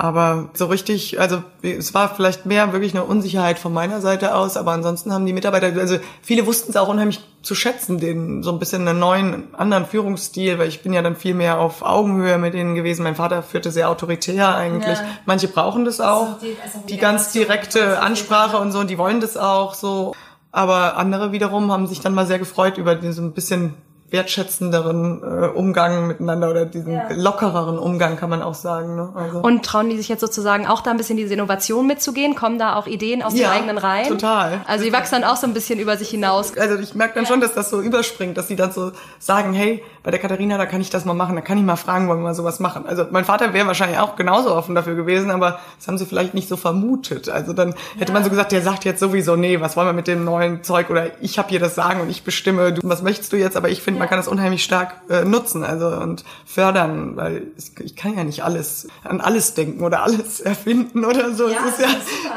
Aber 0.01 0.51
so 0.55 0.67
richtig, 0.67 1.19
also 1.19 1.43
es 1.61 1.93
war 1.93 2.15
vielleicht 2.15 2.47
mehr 2.47 2.73
wirklich 2.73 2.95
eine 2.95 3.03
Unsicherheit 3.03 3.59
von 3.59 3.73
meiner 3.73 4.01
Seite 4.01 4.37
aus, 4.37 4.57
aber 4.57 4.71
ansonsten 4.71 5.13
haben 5.13 5.27
die 5.27 5.33
Mitarbeiter, 5.33 5.77
also 5.77 5.99
viele 6.23 6.47
wussten 6.47 6.71
es 6.71 6.77
auch 6.77 6.87
unheimlich 6.87 7.19
zu 7.43 7.57
schätzen, 7.57 7.99
den 7.99 8.45
so 8.45 8.53
ein 8.53 8.61
bisschen 8.61 8.87
einen 8.87 9.01
neuen, 9.01 9.53
anderen 9.57 9.87
Führungsstil, 9.87 10.61
weil 10.61 10.69
ich 10.69 10.85
bin 10.85 10.93
ja 10.93 11.03
dann 11.03 11.17
viel 11.17 11.35
mehr 11.35 11.59
auf 11.59 11.83
Augenhöhe 11.83 12.39
mit 12.39 12.55
denen 12.55 12.77
gewesen. 12.77 13.03
Mein 13.03 13.17
Vater 13.17 13.43
führte 13.43 13.73
sehr 13.73 13.91
autoritär 13.91 14.55
eigentlich. 14.55 14.99
Ja. 14.99 15.05
Manche 15.27 15.49
brauchen 15.49 15.85
das 15.85 16.01
auch, 16.01 16.35
also 16.35 16.37
die, 16.43 16.57
also 16.63 16.79
die 16.89 16.97
ganz 16.97 17.33
direkte 17.33 18.01
Ansprache 18.01 18.59
und 18.59 18.71
so, 18.71 18.79
und 18.79 18.91
die 18.91 18.99
wollen 18.99 19.19
das 19.21 19.37
auch 19.37 19.75
so. 19.75 20.15
Aber 20.53 20.97
andere 20.97 21.33
wiederum 21.33 21.73
haben 21.73 21.89
sich 21.89 21.99
dann 21.99 22.15
mal 22.15 22.29
sehr 22.29 22.39
gefreut 22.39 22.79
über 22.79 22.97
so 23.11 23.21
ein 23.21 23.33
bisschen 23.33 23.75
wertschätzenderen 24.11 25.23
äh, 25.23 25.47
Umgang 25.49 26.07
miteinander 26.07 26.51
oder 26.51 26.65
diesen 26.65 26.93
ja. 26.93 27.09
lockereren 27.11 27.79
Umgang, 27.79 28.17
kann 28.17 28.31
man 28.31 28.43
auch 28.43 28.55
sagen. 28.55 28.97
Ne? 28.97 29.11
Also. 29.15 29.41
Und 29.41 29.65
trauen 29.65 29.91
die 29.91 29.97
sich 29.99 30.09
jetzt 30.09 30.21
sozusagen 30.21 30.67
auch 30.67 30.81
da 30.81 30.91
ein 30.91 30.97
bisschen 30.97 31.19
diese 31.19 31.35
Innovation 31.35 31.87
mitzugehen? 31.87 32.35
Kommen 32.35 32.59
da 32.59 32.77
auch 32.77 32.87
Ideen 32.87 33.23
aus 33.23 33.35
ja, 33.35 33.49
den 33.49 33.59
eigenen 33.59 33.79
Reihen? 33.79 34.09
total. 34.09 34.61
Also 34.67 34.85
die 34.85 34.93
wachsen 34.93 35.21
dann 35.21 35.25
auch 35.25 35.37
so 35.37 35.47
ein 35.47 35.53
bisschen 35.53 35.79
über 35.79 35.97
sich 35.97 36.09
hinaus. 36.09 36.57
Also 36.57 36.77
ich 36.79 36.95
merke 36.95 37.15
dann 37.15 37.25
ja. 37.25 37.29
schon, 37.29 37.41
dass 37.41 37.53
das 37.53 37.69
so 37.69 37.83
überspringt, 37.83 38.39
dass 38.39 38.49
sie 38.49 38.57
dann 38.57 38.73
so 38.73 38.93
sagen, 39.19 39.53
hey, 39.53 39.83
bei 40.03 40.11
der 40.11 40.21
Katharina, 40.21 40.57
da 40.57 40.65
kann 40.65 40.81
ich 40.81 40.89
das 40.89 41.05
mal 41.05 41.13
machen, 41.13 41.35
da 41.35 41.43
kann 41.43 41.59
ich 41.59 41.65
mal 41.65 41.77
fragen, 41.77 42.09
wollen 42.09 42.21
wir 42.21 42.25
mal 42.25 42.35
sowas 42.35 42.61
machen. 42.61 42.87
Also 42.87 43.05
mein 43.11 43.27
Vater 43.27 43.53
wäre 43.53 43.67
wahrscheinlich 43.67 43.99
auch 43.99 44.17
genauso 44.17 44.55
offen 44.55 44.75
dafür 44.75 44.95
gewesen, 44.95 45.31
aber 45.31 45.61
das 45.77 45.87
haben 45.87 45.99
sie 45.99 46.07
vielleicht 46.07 46.33
nicht 46.33 46.49
so 46.49 46.57
vermutet. 46.57 47.29
Also 47.29 47.53
dann 47.53 47.75
hätte 47.99 48.13
man 48.13 48.25
so 48.25 48.31
gesagt, 48.31 48.53
der 48.53 48.63
sagt 48.63 48.87
jetzt 48.87 49.01
sowieso, 49.01 49.37
nee, 49.37 49.61
was 49.61 49.77
wollen 49.77 49.89
wir 49.89 49.93
mit 49.93 50.07
dem 50.07 50.25
neuen 50.25 50.63
Zeug 50.63 50.89
oder 50.89 51.11
ich 51.21 51.39
habe 51.39 51.51
hier 51.51 51.61
das 51.61 51.75
Sagen 51.75 52.01
und 52.01 52.09
ich 52.09 52.23
bestimme, 52.23 52.73
du, 52.73 52.81
was 52.85 53.03
möchtest 53.03 53.35
du 53.35 53.37
jetzt, 53.37 53.57
aber 53.57 53.69
ich 53.69 53.83
finde, 53.83 53.98
man 53.99 54.09
kann 54.09 54.19
das 54.19 54.29
unheimlich 54.29 54.65
stark 54.65 55.01
äh, 55.09 55.25
nutzen 55.25 55.65
also 55.65 55.89
und 55.89 56.25
fördern, 56.47 57.17
weil 57.17 57.49
ich 57.81 57.97
kann 57.97 58.17
ja 58.17 58.25
nicht 58.25 58.43
alles 58.45 58.89
an 59.05 59.21
alles 59.21 59.55
denken 59.55 59.83
oder 59.85 60.03
alles 60.03 60.41
erfinden 60.41 61.05
oder 61.05 61.33
so. 61.35 61.49
Ja, 61.49 61.59
es 61.67 61.75
ist 61.75 61.81
ja, 61.81 61.89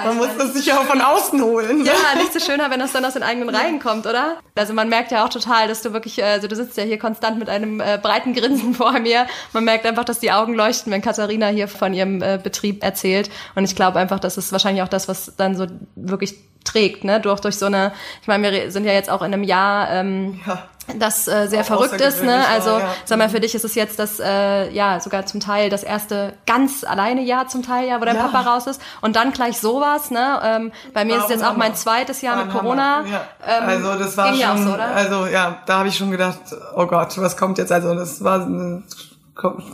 man 0.06 0.17
muss 0.17 0.30
das 0.38 0.54
sich 0.54 0.65
ja 0.65 0.80
auch 0.80 0.86
von 0.86 1.02
außen 1.02 1.41
holen. 1.41 1.86
Ja, 1.86 1.93
nichts 2.17 2.34
so 2.34 2.39
schöner, 2.39 2.69
wenn 2.69 2.80
das 2.80 2.91
dann 2.91 3.06
aus 3.06 3.13
den 3.13 3.24
eigenen 3.24 3.50
Reihen 3.50 3.80
kommt, 3.80 4.06
oder? 4.06 4.38
Also 4.56 4.74
man 4.74 4.89
merkt 4.89 5.12
ja 5.12 5.26
auch 5.26 5.30
total, 5.30 5.67
dass 5.67 5.82
du 5.82 5.93
wirklich, 5.93 6.24
also 6.24 6.47
du 6.47 6.56
sitzt 6.56 6.78
ja 6.78 6.84
hier 6.84 7.00
konstant 7.00 7.39
mit 7.39 7.50
einem 7.50 7.80
äh, 7.80 8.00
breiten 8.02 8.34
Grinsen 8.34 8.74
vor 8.76 9.00
mir. 9.00 9.28
Man 9.54 9.63
merkt 9.63 9.86
einfach, 9.86 10.04
dass 10.04 10.19
die 10.19 10.32
Augen 10.32 10.54
leuchten, 10.54 10.91
wenn 10.91 11.02
Katharina 11.02 11.47
hier 11.47 11.67
von 11.67 11.93
ihrem 11.93 12.21
äh, 12.21 12.39
Betrieb 12.41 12.84
erzählt. 12.84 13.30
Und 13.56 13.63
ich 13.63 13.76
glaube 13.76 14.00
einfach, 14.00 14.19
das 14.19 14.38
ist 14.38 14.52
wahrscheinlich 14.52 14.84
auch 14.84 14.89
das, 14.89 15.08
was 15.08 15.36
dann 15.36 15.56
so 15.56 15.67
wirklich 15.95 16.36
trägt, 16.63 17.04
ne? 17.04 17.19
Durch 17.19 17.39
durch 17.39 17.58
so 17.58 17.65
eine, 17.65 17.91
ich 18.21 18.28
meine, 18.28 18.52
wir 18.52 18.71
sind 18.71 18.86
ja 18.86 18.93
jetzt 18.93 19.10
auch 19.10 19.21
in 19.21 19.34
einem 19.34 19.43
Jahr, 19.43 19.89
ähm, 19.91 20.39
ja 20.45 20.63
das 20.97 21.27
äh, 21.27 21.47
sehr 21.47 21.63
verrückt 21.63 21.99
ist. 22.01 22.23
Ne? 22.23 22.45
Also 22.47 22.71
ja. 22.71 22.93
sag 23.05 23.17
mal, 23.17 23.29
für 23.29 23.39
dich 23.39 23.55
ist 23.55 23.63
es 23.63 23.75
jetzt 23.75 23.99
das, 23.99 24.19
äh, 24.19 24.69
ja, 24.71 24.99
sogar 24.99 25.25
zum 25.25 25.39
Teil 25.39 25.69
das 25.69 25.83
erste 25.83 26.33
ganz 26.45 26.83
alleine 26.83 27.21
Jahr 27.21 27.47
zum 27.47 27.63
Teil, 27.63 27.87
ja, 27.87 28.01
wo 28.01 28.05
dein 28.05 28.15
ja. 28.15 28.27
Papa 28.27 28.49
raus 28.49 28.67
ist. 28.67 28.81
Und 29.01 29.15
dann 29.15 29.31
gleich 29.31 29.59
sowas, 29.59 30.11
ne? 30.11 30.39
Ähm, 30.43 30.71
bei 30.93 31.05
mir 31.05 31.13
war 31.13 31.19
ist 31.19 31.25
es 31.25 31.31
jetzt 31.31 31.43
auch 31.43 31.55
mein 31.55 31.75
zweites 31.75 32.21
Jahr 32.21 32.43
mit 32.43 32.53
Corona. 32.53 33.03
Ja. 33.05 33.21
Ähm, 33.45 33.63
also 33.67 33.95
das 33.95 34.17
war 34.17 34.33
schon, 34.33 34.63
so, 34.63 34.73
also 34.73 35.27
ja, 35.27 35.57
da 35.65 35.79
habe 35.79 35.89
ich 35.89 35.97
schon 35.97 36.11
gedacht, 36.11 36.39
oh 36.75 36.87
Gott, 36.87 37.17
was 37.21 37.37
kommt 37.37 37.57
jetzt? 37.57 37.71
Also 37.71 37.93
das 37.95 38.23
war 38.23 38.41
eine 38.41 38.83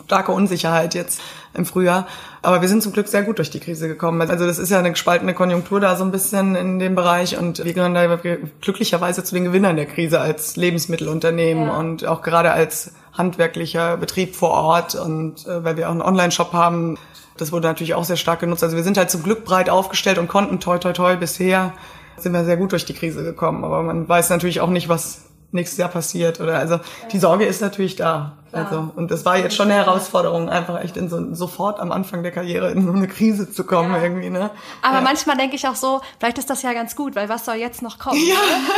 starke 0.05 0.31
Unsicherheit 0.31 0.93
jetzt 0.93 1.21
im 1.53 1.65
Frühjahr. 1.65 2.07
Aber 2.41 2.61
wir 2.61 2.69
sind 2.69 2.83
zum 2.83 2.93
Glück 2.93 3.07
sehr 3.07 3.23
gut 3.23 3.39
durch 3.39 3.49
die 3.49 3.59
Krise 3.59 3.87
gekommen. 3.87 4.21
Also 4.21 4.45
das 4.45 4.59
ist 4.59 4.69
ja 4.69 4.79
eine 4.79 4.91
gespaltene 4.91 5.33
Konjunktur 5.33 5.79
da 5.79 5.95
so 5.95 6.03
ein 6.03 6.11
bisschen 6.11 6.55
in 6.55 6.79
dem 6.79 6.95
Bereich 6.95 7.37
und 7.37 7.63
wir 7.63 7.73
gehören 7.73 7.93
da 7.93 8.17
glücklicherweise 8.61 9.23
zu 9.23 9.35
den 9.35 9.45
Gewinnern 9.45 9.75
der 9.75 9.87
Krise 9.87 10.21
als 10.21 10.55
Lebensmittelunternehmen 10.55 11.67
ja. 11.67 11.77
und 11.77 12.05
auch 12.05 12.21
gerade 12.21 12.51
als 12.51 12.93
handwerklicher 13.13 13.97
Betrieb 13.97 14.35
vor 14.35 14.51
Ort 14.51 14.95
und 14.95 15.47
äh, 15.47 15.63
weil 15.63 15.75
wir 15.75 15.87
auch 15.87 15.91
einen 15.91 16.01
Online-Shop 16.01 16.53
haben. 16.53 16.97
Das 17.37 17.51
wurde 17.51 17.67
natürlich 17.67 17.95
auch 17.95 18.03
sehr 18.03 18.15
stark 18.15 18.39
genutzt. 18.39 18.63
Also 18.63 18.75
wir 18.75 18.83
sind 18.83 18.97
halt 18.97 19.09
zum 19.09 19.23
Glück 19.23 19.43
breit 19.43 19.69
aufgestellt 19.69 20.17
und 20.17 20.27
konnten 20.27 20.59
toi 20.59 20.77
toi 20.77 20.93
toi 20.93 21.15
bisher 21.15 21.73
sind 22.17 22.31
wir 22.33 22.45
sehr 22.45 22.57
gut 22.57 22.71
durch 22.71 22.85
die 22.85 22.93
Krise 22.93 23.23
gekommen. 23.23 23.63
Aber 23.63 23.83
man 23.83 24.07
weiß 24.07 24.29
natürlich 24.29 24.61
auch 24.61 24.69
nicht, 24.69 24.89
was 24.89 25.26
nächstes 25.51 25.77
Jahr 25.77 25.89
passiert 25.89 26.39
oder 26.39 26.57
also 26.57 26.79
die 27.11 27.19
Sorge 27.19 27.45
ist 27.45 27.61
natürlich 27.61 27.95
da. 27.95 28.33
Also 28.53 28.91
und 28.95 29.11
das 29.11 29.25
war 29.25 29.37
jetzt 29.37 29.55
schon 29.55 29.69
eine 29.69 29.75
Herausforderung, 29.75 30.49
einfach 30.49 30.81
echt 30.81 30.97
in 30.97 31.09
so 31.09 31.35
sofort 31.35 31.79
am 31.79 31.91
Anfang 31.91 32.23
der 32.23 32.31
Karriere 32.31 32.71
in 32.71 32.85
so 32.85 32.93
eine 32.93 33.07
Krise 33.07 33.51
zu 33.51 33.65
kommen 33.65 33.93
ja. 33.93 34.01
irgendwie. 34.01 34.29
Ne? 34.29 34.49
Aber 34.81 34.95
ja. 34.95 35.01
manchmal 35.01 35.37
denke 35.37 35.55
ich 35.55 35.67
auch 35.67 35.75
so, 35.75 36.01
vielleicht 36.19 36.37
ist 36.37 36.49
das 36.49 36.61
ja 36.61 36.73
ganz 36.73 36.95
gut, 36.95 37.15
weil 37.15 37.29
was 37.29 37.45
soll 37.45 37.55
jetzt 37.55 37.81
noch 37.81 37.99
kommen? 37.99 38.19
Ja. 38.25 38.35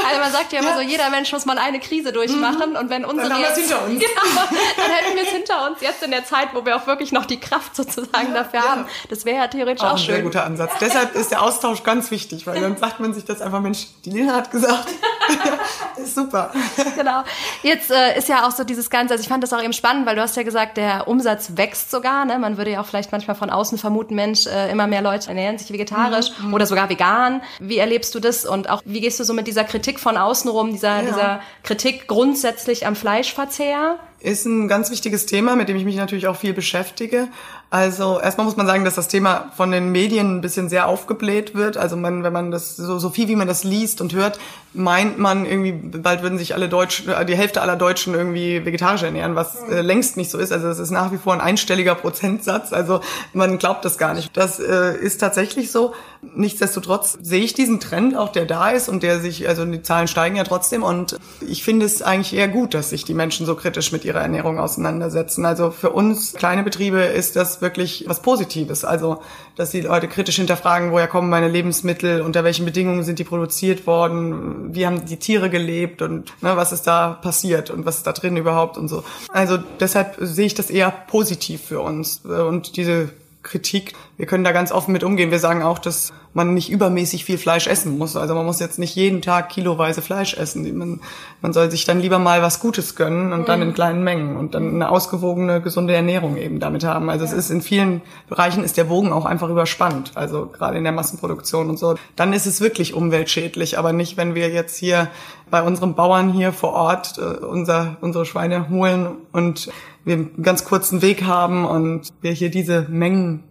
Also 0.10 0.22
man 0.22 0.32
sagt 0.32 0.54
ja 0.54 0.60
immer 0.60 0.76
so, 0.76 0.82
jeder 0.82 1.10
Mensch 1.12 1.32
muss 1.32 1.46
mal 1.46 1.58
eine 1.58 1.80
Krise 1.80 2.12
durchmachen 2.12 2.72
mhm. 2.72 2.78
und 2.78 2.90
wenn 2.90 3.06
unsere 3.06 3.30
dann, 3.30 3.40
jetzt, 3.40 3.58
hinter 3.58 3.86
uns. 3.86 4.00
Genau, 4.10 4.42
dann 4.78 4.92
hätten 4.92 5.16
wir 5.16 5.24
es 5.24 5.30
hinter 5.30 5.68
uns 5.70 5.82
jetzt 5.82 6.04
in 6.04 6.12
der 6.12 6.26
Zeit, 6.26 6.50
wo 6.54 6.66
wir 6.66 6.76
auch 6.76 6.88
wirklich 6.88 7.12
noch 7.12 7.26
die 7.26 7.40
Kraft 7.40 7.76
sozusagen 7.76 8.34
dafür 8.34 8.62
haben. 8.62 8.86
Das 9.10 9.24
wäre 9.26 9.38
ja 9.38 9.48
theoretisch 9.48 9.84
auch, 9.84 9.90
auch 9.90 9.94
ein 9.94 10.00
schön. 10.00 10.16
Sehr 10.16 10.24
guter 10.24 10.46
Ansatz. 10.46 10.72
Deshalb 10.82 11.16
ist 11.16 11.32
der 11.32 11.42
Austausch 11.42 11.84
ganz 11.84 12.12
wichtig, 12.12 12.48
weil 12.48 12.60
dann 12.62 12.78
sagt 12.78 13.00
man 13.00 13.14
sich 13.14 13.26
das 13.26 13.42
einfach, 13.42 13.62
Mensch, 13.62 13.88
die 14.04 14.10
Lena 14.10 14.34
hat 14.34 14.52
gesagt, 14.52 14.88
super. 16.06 16.52
Genau. 16.96 17.24
Jetzt 17.64 17.92
äh, 17.92 18.18
ist 18.18 18.30
ja 18.30 18.48
auch 18.48 18.52
so 18.52 18.64
dieses 18.64 18.90
Ganze, 18.90 19.14
also 19.14 19.22
ich 19.22 19.30
fand 19.30 19.44
das 19.44 19.54
auch 19.54 19.62
eben 19.62 19.74
spannend, 19.74 20.06
weil 20.06 20.16
du 20.16 20.22
hast 20.22 20.36
ja 20.36 20.44
gesagt, 20.44 20.78
der 20.78 21.08
Umsatz 21.08 21.52
wächst 21.56 21.92
sogar. 21.92 22.26
Ne? 22.26 22.40
Man 22.40 22.58
würde 22.58 22.72
ja 22.72 22.82
auch 22.82 22.86
vielleicht 22.86 23.12
manchmal 23.12 23.36
von 23.36 23.50
außen 23.50 23.78
vermuten, 23.78 24.16
Mensch, 24.16 24.46
äh, 24.48 24.72
immer 24.72 24.88
mehr 24.88 25.02
Leute 25.02 25.30
ernähren 25.30 25.58
sich 25.58 25.72
vegetarisch 25.72 26.32
mhm. 26.42 26.54
oder 26.54 26.66
sogar 26.66 26.90
vegan. 26.90 27.42
Wie 27.60 27.78
erlebst 27.78 28.14
du 28.16 28.20
das 28.20 28.46
und 28.46 28.70
auch 28.70 28.82
wie 28.86 29.02
gehst 29.02 29.20
du 29.20 29.24
so 29.24 29.34
mit 29.34 29.48
dieser 29.48 29.64
Kritik 29.64 30.00
von 30.00 30.18
außen 30.18 30.50
rum, 30.50 30.72
dieser, 30.72 30.98
ja. 30.98 31.02
dieser 31.02 31.40
Kritik 31.64 32.08
grundsätzlich 32.08 32.86
am 32.86 32.96
Fleischverzehr? 32.96 34.00
Ist 34.22 34.46
ein 34.46 34.68
ganz 34.68 34.92
wichtiges 34.92 35.26
Thema, 35.26 35.56
mit 35.56 35.70
dem 35.70 35.78
ich 35.78 35.86
mich 35.86 35.96
natürlich 35.96 36.28
auch 36.28 36.36
viel 36.36 36.54
beschäftige. 36.54 37.30
Also 37.70 38.20
erstmal 38.20 38.46
muss 38.46 38.58
man 38.58 38.68
sagen, 38.68 38.84
dass 38.84 38.96
das 38.96 39.08
Thema 39.08 39.52
von 39.56 39.72
den 39.72 39.92
Medien 39.92 40.38
ein 40.38 40.42
bisschen 40.42 40.68
sehr 40.68 40.88
aufgebläht 40.88 41.56
wird. 41.56 41.78
Also 41.78 41.96
man, 41.96 42.24
wenn 42.24 42.34
man 42.34 42.52
das 42.52 42.76
so, 42.76 43.00
so 43.00 43.10
viel 43.12 43.28
wie 43.30 43.36
man 43.36 43.48
das 43.48 43.64
liest 43.64 44.02
und 44.02 44.14
hört, 44.14 44.40
meint 44.74 45.20
man 45.20 45.46
irgendwie, 45.46 45.72
bald 45.72 46.22
würden 46.22 46.38
sich 46.38 46.54
alle 46.54 46.68
Deutschen, 46.68 47.10
äh, 47.10 47.26
die 47.26 47.36
Hälfte 47.36 47.62
aller 47.62 47.76
Deutschen 47.76 48.14
irgendwie 48.14 48.66
vegetarisch 48.66 49.04
ernähren, 49.04 49.36
was 49.36 49.64
äh, 49.70 49.82
längst 49.82 50.18
nicht 50.18 50.32
so 50.32 50.38
ist. 50.38 50.52
Also 50.52 50.68
es 50.68 50.80
ist 50.80 50.92
nach 50.92 51.12
wie 51.12 51.18
vor 51.18 51.34
ein 51.34 51.42
einstelliger 51.42 51.96
Prozentsatz. 51.96 52.74
Also 52.74 53.02
man 53.34 53.58
glaubt 53.58 53.86
das 53.86 53.98
gar 53.98 54.14
nicht. 54.14 54.36
Das 54.36 54.60
äh, 54.60 54.98
ist 54.98 55.20
tatsächlich 55.20 55.72
so. 55.72 55.94
Nichtsdestotrotz 56.22 57.18
sehe 57.22 57.42
ich 57.42 57.54
diesen 57.54 57.80
Trend 57.80 58.16
auch, 58.16 58.30
der 58.30 58.46
da 58.46 58.72
ist 58.72 58.90
und 58.90 59.04
der 59.04 59.20
sich, 59.20 59.48
also 59.48 59.64
die 59.64 59.82
Zahlen 59.82 60.08
steigen 60.08 60.36
ja 60.36 60.44
trotzdem. 60.44 60.84
Und 60.84 61.18
ich 61.40 61.64
finde 61.64 61.86
es 61.86 62.02
eigentlich 62.02 62.34
eher 62.34 62.50
gut, 62.50 62.74
dass 62.74 62.90
sich 62.90 63.06
die 63.06 63.14
Menschen 63.14 63.46
so 63.46 63.56
kritisch 63.56 63.94
mit 63.94 64.04
ihrer 64.04 64.20
Ernährung 64.20 64.60
auseinandersetzen. 64.60 65.46
Also 65.46 65.72
für 65.72 65.92
uns 65.92 66.34
kleine 66.34 66.64
Betriebe 66.64 67.00
ist 67.00 67.38
das 67.38 67.62
wirklich 67.62 68.04
was 68.08 68.22
Positives. 68.22 68.84
Also, 68.84 69.22
dass 69.56 69.72
die 69.72 69.82
Leute 69.82 70.10
kritisch 70.10 70.36
hinterfragen, 70.36 70.92
woher 70.92 71.08
kommen 71.08 71.30
meine 71.30 71.48
Lebensmittel, 71.48 72.22
unter 72.22 72.44
welchen 72.44 72.66
Bedingungen 72.66 73.04
sind 73.04 73.20
die 73.20 73.24
produziert 73.24 73.88
worden, 73.88 74.76
wie 74.76 74.86
haben 74.86 75.06
die 75.06 75.18
Tiere 75.18 75.50
gelebt 75.50 76.02
und 76.02 76.34
ne, 76.42 76.58
was 76.58 76.74
ist 76.74 76.86
da 76.86 77.14
passiert 77.14 77.70
und 77.70 77.86
was 77.86 77.98
ist 77.98 78.08
da 78.08 78.12
drin 78.12 78.36
überhaupt 78.36 78.78
und 78.78 78.90
so. 78.90 79.04
Also 79.30 79.58
deshalb 79.80 80.18
sehe 80.20 80.48
ich 80.48 80.54
das 80.54 80.70
eher 80.70 80.92
positiv 80.92 81.62
für 81.64 81.80
uns. 81.80 82.22
Und 82.26 82.76
diese 82.76 83.10
Kritik. 83.44 83.94
Wir 84.18 84.26
können 84.26 84.44
da 84.44 84.52
ganz 84.52 84.72
offen 84.72 84.92
mit 84.92 85.04
umgehen. 85.04 85.32
Wir 85.32 85.40
sagen 85.40 85.64
auch, 85.64 85.80
dass 85.80 86.14
man 86.34 86.54
nicht 86.54 86.70
übermäßig 86.70 87.26
viel 87.26 87.38
Fleisch 87.38 87.68
essen 87.68 87.98
muss. 87.98 88.16
Also 88.16 88.36
man 88.36 88.46
muss 88.46 88.60
jetzt 88.60 88.78
nicht 88.78 88.96
jeden 88.96 89.22
Tag 89.22 89.50
kiloweise 89.50 90.02
Fleisch 90.02 90.36
essen. 90.36 90.78
Man, 90.78 91.02
man 91.42 91.54
soll 91.54 91.72
sich 91.72 91.86
dann 91.86 92.00
lieber 92.00 92.20
mal 92.20 92.42
was 92.42 92.60
Gutes 92.60 92.96
gönnen 92.96 93.34
und 93.34 93.50
dann 93.50 93.62
in 93.62 93.70
mhm. 93.70 93.74
kleinen 93.74 94.04
Mengen 94.04 94.38
und 94.38 94.54
dann 94.54 94.76
eine 94.76 94.90
ausgewogene, 94.90 95.62
gesunde 95.62 95.96
Ernährung 95.96 96.38
eben 96.38 96.60
damit 96.60 96.84
haben. 96.84 97.10
Also 97.10 97.26
es 97.26 97.34
ist 97.34 97.50
in 97.50 97.62
vielen 97.62 98.02
Bereichen 98.28 98.64
ist 98.64 98.78
der 98.78 98.84
Bogen 98.84 99.12
auch 99.12 99.26
einfach 99.26 99.50
überspannt. 99.50 100.12
Also 100.16 100.46
gerade 100.46 100.78
in 100.78 100.84
der 100.84 100.94
Massenproduktion 100.94 101.70
und 101.70 101.80
so. 101.80 101.96
Dann 102.16 102.34
ist 102.34 102.46
es 102.46 102.62
wirklich 102.62 102.94
umweltschädlich, 102.94 103.80
aber 103.80 103.92
nicht, 103.92 104.18
wenn 104.18 104.36
wir 104.36 104.50
jetzt 104.50 104.78
hier 104.78 105.08
bei 105.50 105.64
unserem 105.64 105.96
Bauern 105.96 106.32
hier 106.32 106.54
vor 106.54 106.74
Ort 106.74 107.18
äh, 107.18 107.44
unser, 107.44 107.98
unsere 108.02 108.26
Schweine 108.26 108.70
holen 108.70 109.08
und 109.32 109.72
wir 110.06 110.16
einen 110.16 110.44
ganz 110.44 110.64
kurzen 110.64 111.02
Weg 111.02 111.24
haben 111.24 111.66
und 111.66 112.10
wir 112.22 112.32
hier 112.32 112.50
diese 112.50 112.86
Mengen 112.90 113.44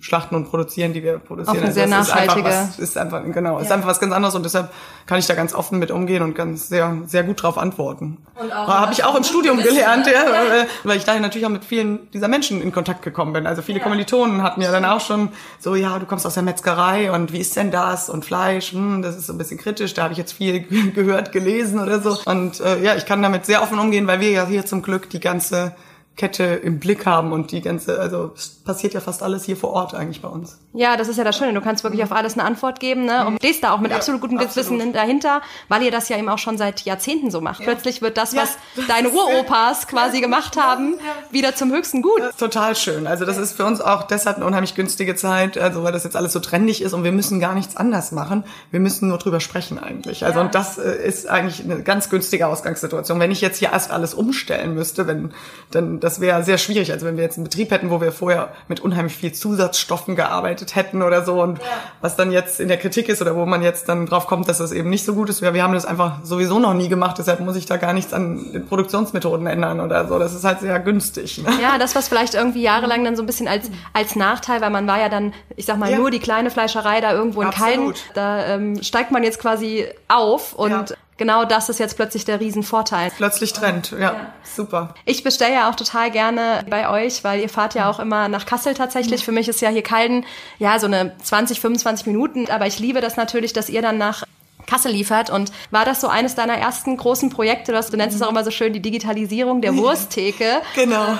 schlachten 0.00 0.34
und 0.34 0.48
produzieren, 0.48 0.94
die 0.94 1.02
wir 1.02 1.18
produzieren. 1.18 1.58
Auch 1.58 1.62
eine 1.62 1.72
sehr 1.72 1.84
also 1.84 2.12
nachhaltige. 2.12 2.48
Ist 2.48 2.56
einfach, 2.56 2.68
was, 2.68 2.78
ist 2.78 2.98
einfach 2.98 3.22
genau, 3.32 3.56
ja. 3.56 3.62
ist 3.62 3.70
einfach 3.70 3.88
was 3.88 4.00
ganz 4.00 4.12
anderes 4.14 4.34
und 4.34 4.44
deshalb 4.44 4.72
kann 5.06 5.18
ich 5.18 5.26
da 5.26 5.34
ganz 5.34 5.54
offen 5.54 5.78
mit 5.78 5.90
umgehen 5.90 6.22
und 6.22 6.34
ganz 6.34 6.68
sehr 6.68 6.96
sehr 7.04 7.22
gut 7.22 7.42
drauf 7.42 7.58
antworten. 7.58 8.16
Und 8.34 8.50
auch 8.52 8.68
habe 8.68 8.92
ich 8.94 9.04
auch 9.04 9.14
im 9.14 9.24
Studium 9.24 9.58
gelernt, 9.58 10.06
ja, 10.06 10.12
ja, 10.12 10.66
weil 10.84 10.96
ich 10.96 11.04
daher 11.04 11.20
natürlich 11.20 11.46
auch 11.46 11.50
mit 11.50 11.64
vielen 11.64 12.10
dieser 12.12 12.28
Menschen 12.28 12.62
in 12.62 12.72
Kontakt 12.72 13.02
gekommen 13.02 13.34
bin. 13.34 13.46
Also 13.46 13.60
viele 13.60 13.78
ja. 13.78 13.84
Kommilitonen 13.84 14.42
hatten 14.42 14.62
ja 14.62 14.72
dann 14.72 14.86
auch 14.86 15.00
schon 15.00 15.28
so, 15.58 15.74
ja, 15.74 15.98
du 15.98 16.06
kommst 16.06 16.26
aus 16.26 16.34
der 16.34 16.42
Metzgerei 16.42 17.12
und 17.12 17.32
wie 17.32 17.38
ist 17.38 17.54
denn 17.56 17.70
das 17.70 18.08
und 18.08 18.24
Fleisch, 18.24 18.72
hm, 18.72 19.02
das 19.02 19.16
ist 19.16 19.26
so 19.26 19.34
ein 19.34 19.38
bisschen 19.38 19.58
kritisch. 19.58 19.92
Da 19.92 20.04
habe 20.04 20.12
ich 20.12 20.18
jetzt 20.18 20.32
viel 20.32 20.60
gehört, 20.94 21.32
gelesen 21.32 21.78
oder 21.78 22.00
so 22.00 22.18
und 22.24 22.60
äh, 22.60 22.82
ja, 22.82 22.94
ich 22.96 23.04
kann 23.04 23.20
damit 23.20 23.44
sehr 23.44 23.62
offen 23.62 23.78
umgehen, 23.78 24.06
weil 24.06 24.20
wir 24.20 24.30
ja 24.30 24.46
hier 24.46 24.64
zum 24.64 24.80
Glück 24.80 25.10
die 25.10 25.20
ganze 25.20 25.72
Kette 26.16 26.44
im 26.44 26.80
Blick 26.80 27.06
haben 27.06 27.32
und 27.32 27.50
die 27.50 27.62
ganze, 27.62 27.98
also 27.98 28.32
es 28.36 28.48
passiert 28.48 28.92
ja 28.92 29.00
fast 29.00 29.22
alles 29.22 29.44
hier 29.44 29.56
vor 29.56 29.70
Ort 29.70 29.94
eigentlich 29.94 30.20
bei 30.20 30.28
uns. 30.28 30.58
Ja, 30.74 30.98
das 30.98 31.08
ist 31.08 31.16
ja 31.16 31.24
das 31.24 31.36
Schöne. 31.38 31.54
Du 31.54 31.62
kannst 31.62 31.82
wirklich 31.82 32.02
auf 32.02 32.12
alles 32.12 32.34
eine 32.34 32.44
Antwort 32.44 32.78
geben 32.78 33.06
ne? 33.06 33.26
und 33.26 33.38
stehst 33.38 33.64
da 33.64 33.72
auch 33.72 33.80
mit 33.80 33.90
ja, 33.90 33.96
absolut 33.96 34.20
gutem 34.20 34.36
Gewissen 34.36 34.92
dahinter, 34.92 35.40
weil 35.68 35.82
ihr 35.82 35.90
das 35.90 36.10
ja 36.10 36.18
eben 36.18 36.28
auch 36.28 36.38
schon 36.38 36.58
seit 36.58 36.82
Jahrzehnten 36.82 37.30
so 37.30 37.40
macht. 37.40 37.60
Ja. 37.60 37.66
Plötzlich 37.66 38.02
wird 38.02 38.18
das, 38.18 38.36
was 38.36 38.50
ja, 38.76 38.84
deine 38.86 39.08
Uropas 39.10 39.86
quasi 39.86 40.20
gemacht 40.20 40.58
haben, 40.58 40.96
wieder 41.30 41.54
zum 41.54 41.72
höchsten 41.72 42.02
Gut. 42.02 42.20
Total 42.38 42.76
schön. 42.76 43.06
Also 43.06 43.24
das 43.24 43.38
ist 43.38 43.56
für 43.56 43.64
uns 43.64 43.80
auch 43.80 44.02
deshalb 44.02 44.36
eine 44.36 44.44
unheimlich 44.44 44.74
günstige 44.74 45.16
Zeit, 45.16 45.56
also 45.56 45.84
weil 45.84 45.92
das 45.92 46.04
jetzt 46.04 46.16
alles 46.16 46.34
so 46.34 46.40
trendig 46.40 46.82
ist 46.82 46.92
und 46.92 47.02
wir 47.02 47.12
müssen 47.12 47.40
gar 47.40 47.54
nichts 47.54 47.76
anders 47.76 48.12
machen. 48.12 48.44
Wir 48.70 48.80
müssen 48.80 49.08
nur 49.08 49.18
drüber 49.18 49.40
sprechen 49.40 49.78
eigentlich. 49.78 50.24
Also 50.24 50.40
und 50.40 50.54
das 50.54 50.76
äh, 50.76 51.02
ist 51.02 51.28
eigentlich 51.28 51.64
eine 51.64 51.82
ganz 51.82 52.10
günstige 52.10 52.46
Ausgangssituation. 52.46 53.18
Wenn 53.20 53.30
ich 53.30 53.40
jetzt 53.40 53.58
hier 53.58 53.72
erst 53.72 53.90
alles 53.90 54.12
umstellen 54.12 54.74
müsste, 54.74 55.06
wenn 55.06 55.32
dann 55.70 55.99
das 56.00 56.10
das 56.10 56.20
wäre 56.20 56.42
sehr 56.42 56.58
schwierig. 56.58 56.90
Also 56.90 57.06
wenn 57.06 57.16
wir 57.16 57.22
jetzt 57.22 57.36
einen 57.36 57.44
Betrieb 57.44 57.70
hätten, 57.70 57.90
wo 57.90 58.00
wir 58.00 58.10
vorher 58.10 58.48
mit 58.66 58.80
unheimlich 58.80 59.14
viel 59.14 59.32
Zusatzstoffen 59.32 60.16
gearbeitet 60.16 60.74
hätten 60.74 61.02
oder 61.02 61.24
so 61.24 61.40
und 61.40 61.58
ja. 61.58 61.64
was 62.00 62.16
dann 62.16 62.32
jetzt 62.32 62.58
in 62.58 62.66
der 62.66 62.78
Kritik 62.78 63.08
ist 63.08 63.22
oder 63.22 63.36
wo 63.36 63.46
man 63.46 63.62
jetzt 63.62 63.88
dann 63.88 64.06
drauf 64.06 64.26
kommt, 64.26 64.48
dass 64.48 64.58
das 64.58 64.72
eben 64.72 64.90
nicht 64.90 65.04
so 65.04 65.14
gut 65.14 65.28
ist. 65.28 65.40
Ja, 65.40 65.54
wir 65.54 65.62
haben 65.62 65.72
das 65.72 65.86
einfach 65.86 66.18
sowieso 66.24 66.58
noch 66.58 66.74
nie 66.74 66.88
gemacht, 66.88 67.18
deshalb 67.18 67.38
muss 67.40 67.54
ich 67.54 67.66
da 67.66 67.76
gar 67.76 67.92
nichts 67.92 68.12
an 68.12 68.52
den 68.52 68.66
Produktionsmethoden 68.66 69.46
ändern 69.46 69.78
oder 69.78 70.08
so. 70.08 70.18
Das 70.18 70.34
ist 70.34 70.42
halt 70.42 70.60
sehr 70.60 70.80
günstig. 70.80 71.38
Ne? 71.38 71.50
Ja, 71.62 71.78
das, 71.78 71.94
was 71.94 72.08
vielleicht 72.08 72.34
irgendwie 72.34 72.62
jahrelang 72.62 73.04
dann 73.04 73.14
so 73.14 73.22
ein 73.22 73.26
bisschen 73.26 73.46
als, 73.46 73.70
als 73.92 74.16
Nachteil, 74.16 74.60
weil 74.60 74.70
man 74.70 74.88
war 74.88 74.98
ja 74.98 75.08
dann, 75.08 75.32
ich 75.54 75.66
sag 75.66 75.78
mal, 75.78 75.92
ja. 75.92 75.96
nur 75.98 76.10
die 76.10 76.18
kleine 76.18 76.50
Fleischerei 76.50 77.00
da 77.00 77.12
irgendwo 77.12 77.42
in 77.42 77.48
Absolut. 77.48 77.76
Kalden. 77.76 77.94
Da 78.14 78.46
ähm, 78.46 78.82
steigt 78.82 79.12
man 79.12 79.22
jetzt 79.22 79.38
quasi 79.38 79.86
auf 80.08 80.54
und 80.54 80.70
ja 80.70 80.84
genau 81.20 81.44
das 81.44 81.68
ist 81.68 81.78
jetzt 81.78 81.96
plötzlich 81.96 82.24
der 82.24 82.40
Riesenvorteil. 82.40 83.12
Plötzlich 83.14 83.52
Trend, 83.52 83.90
ja, 83.92 83.98
ja. 83.98 84.32
super. 84.42 84.94
Ich 85.04 85.22
bestelle 85.22 85.52
ja 85.52 85.70
auch 85.70 85.74
total 85.74 86.10
gerne 86.10 86.64
bei 86.70 86.88
euch, 86.88 87.22
weil 87.24 87.40
ihr 87.40 87.50
fahrt 87.50 87.74
ja 87.74 87.90
auch 87.90 88.00
immer 88.00 88.28
nach 88.28 88.46
Kassel 88.46 88.72
tatsächlich. 88.72 89.20
Mhm. 89.20 89.24
Für 89.26 89.32
mich 89.32 89.46
ist 89.46 89.60
ja 89.60 89.68
hier 89.68 89.82
Kalden, 89.82 90.24
ja, 90.58 90.78
so 90.78 90.86
eine 90.86 91.12
20, 91.22 91.60
25 91.60 92.06
Minuten. 92.06 92.48
Aber 92.50 92.66
ich 92.66 92.78
liebe 92.78 93.02
das 93.02 93.16
natürlich, 93.16 93.52
dass 93.52 93.68
ihr 93.68 93.82
dann 93.82 93.98
nach 93.98 94.24
Kassel 94.70 94.92
liefert. 94.92 95.30
Und 95.30 95.52
war 95.70 95.84
das 95.84 96.00
so 96.00 96.08
eines 96.08 96.34
deiner 96.34 96.54
ersten 96.54 96.96
großen 96.96 97.30
Projekte? 97.30 97.72
Du, 97.72 97.96
nennst 97.96 98.16
es 98.16 98.22
auch 98.22 98.30
immer 98.30 98.44
so 98.44 98.50
schön 98.50 98.72
die 98.72 98.80
Digitalisierung 98.80 99.60
der 99.60 99.76
Wursttheke. 99.76 100.62
Genau. 100.74 101.16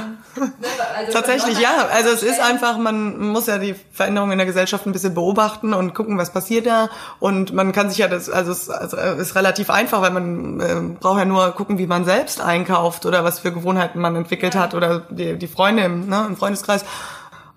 Also, 0.96 1.12
Tatsächlich, 1.12 1.58
ja. 1.58 1.88
Also 1.92 2.10
es 2.10 2.22
ist 2.22 2.40
einfach, 2.40 2.78
man 2.78 3.18
muss 3.18 3.46
ja 3.46 3.58
die 3.58 3.74
Veränderungen 3.92 4.32
in 4.32 4.38
der 4.38 4.46
Gesellschaft 4.46 4.86
ein 4.86 4.92
bisschen 4.92 5.14
beobachten 5.14 5.74
und 5.74 5.94
gucken, 5.94 6.16
was 6.18 6.30
passiert 6.30 6.66
da. 6.66 6.88
Und 7.18 7.52
man 7.52 7.72
kann 7.72 7.90
sich 7.90 7.98
ja 7.98 8.08
das, 8.08 8.30
also 8.30 8.52
es 8.52 8.70
also 8.70 8.96
ist 8.96 9.34
relativ 9.34 9.70
einfach, 9.70 10.00
weil 10.02 10.12
man 10.12 10.60
äh, 10.60 10.96
braucht 11.00 11.18
ja 11.18 11.24
nur 11.24 11.50
gucken, 11.52 11.78
wie 11.78 11.86
man 11.86 12.04
selbst 12.04 12.40
einkauft 12.40 13.06
oder 13.06 13.24
was 13.24 13.40
für 13.40 13.52
Gewohnheiten 13.52 14.00
man 14.00 14.14
entwickelt 14.16 14.54
hat 14.54 14.74
oder 14.74 15.00
die, 15.10 15.36
die 15.36 15.48
Freunde 15.48 15.82
im, 15.84 16.08
ne, 16.08 16.24
im 16.28 16.36
Freundeskreis. 16.36 16.84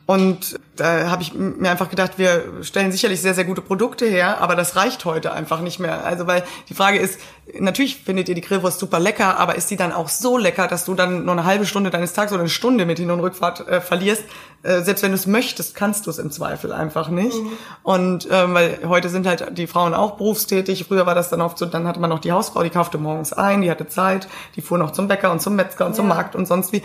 Und 0.05 0.59
da 0.75 1.09
habe 1.09 1.21
ich 1.21 1.33
mir 1.33 1.69
einfach 1.69 1.89
gedacht, 1.89 2.13
wir 2.17 2.43
stellen 2.61 2.91
sicherlich 2.91 3.21
sehr, 3.21 3.33
sehr 3.33 3.45
gute 3.45 3.61
Produkte 3.61 4.05
her, 4.05 4.41
aber 4.41 4.55
das 4.55 4.75
reicht 4.75 5.05
heute 5.05 5.31
einfach 5.31 5.61
nicht 5.61 5.79
mehr. 5.79 6.03
Also 6.03 6.27
weil 6.27 6.43
die 6.67 6.73
Frage 6.73 6.97
ist, 6.97 7.19
natürlich 7.57 7.97
findet 7.97 8.27
ihr 8.27 8.35
die 8.35 8.41
Grillwurst 8.41 8.79
super 8.79 8.99
lecker, 8.99 9.39
aber 9.39 9.55
ist 9.55 9.71
die 9.71 9.77
dann 9.77 9.93
auch 9.93 10.09
so 10.09 10.37
lecker, 10.37 10.67
dass 10.67 10.83
du 10.83 10.93
dann 10.93 11.23
nur 11.23 11.33
eine 11.33 11.45
halbe 11.45 11.65
Stunde 11.65 11.89
deines 11.89 12.11
Tages 12.13 12.33
oder 12.33 12.41
eine 12.41 12.49
Stunde 12.49 12.85
mit 12.85 12.99
Hin- 12.99 13.11
und 13.11 13.21
Rückfahrt 13.21 13.65
äh, 13.67 13.79
verlierst? 13.79 14.23
Äh, 14.63 14.81
selbst 14.81 15.03
wenn 15.03 15.11
du 15.11 15.15
es 15.15 15.27
möchtest, 15.27 15.75
kannst 15.75 16.05
du 16.05 16.09
es 16.09 16.19
im 16.19 16.31
Zweifel 16.31 16.73
einfach 16.73 17.09
nicht. 17.09 17.37
Mhm. 17.37 17.51
Und 17.83 18.27
ähm, 18.29 18.53
weil 18.53 18.79
heute 18.85 19.07
sind 19.07 19.25
halt 19.25 19.57
die 19.57 19.67
Frauen 19.67 19.93
auch 19.93 20.17
berufstätig. 20.17 20.85
Früher 20.85 21.05
war 21.05 21.15
das 21.15 21.29
dann 21.29 21.39
oft 21.39 21.57
so, 21.57 21.65
dann 21.65 21.87
hatte 21.87 21.99
man 21.99 22.09
noch 22.09 22.19
die 22.19 22.31
Hausfrau, 22.31 22.63
die 22.63 22.69
kaufte 22.69 22.97
morgens 22.97 23.31
ein, 23.31 23.61
die 23.61 23.71
hatte 23.71 23.87
Zeit, 23.87 24.27
die 24.55 24.61
fuhr 24.61 24.77
noch 24.77 24.91
zum 24.91 25.07
Bäcker 25.07 25.31
und 25.31 25.41
zum 25.41 25.55
Metzger 25.55 25.85
und 25.85 25.91
ja. 25.91 25.95
zum 25.97 26.07
Markt 26.07 26.35
und 26.35 26.45
sonst 26.45 26.73
wie 26.73 26.81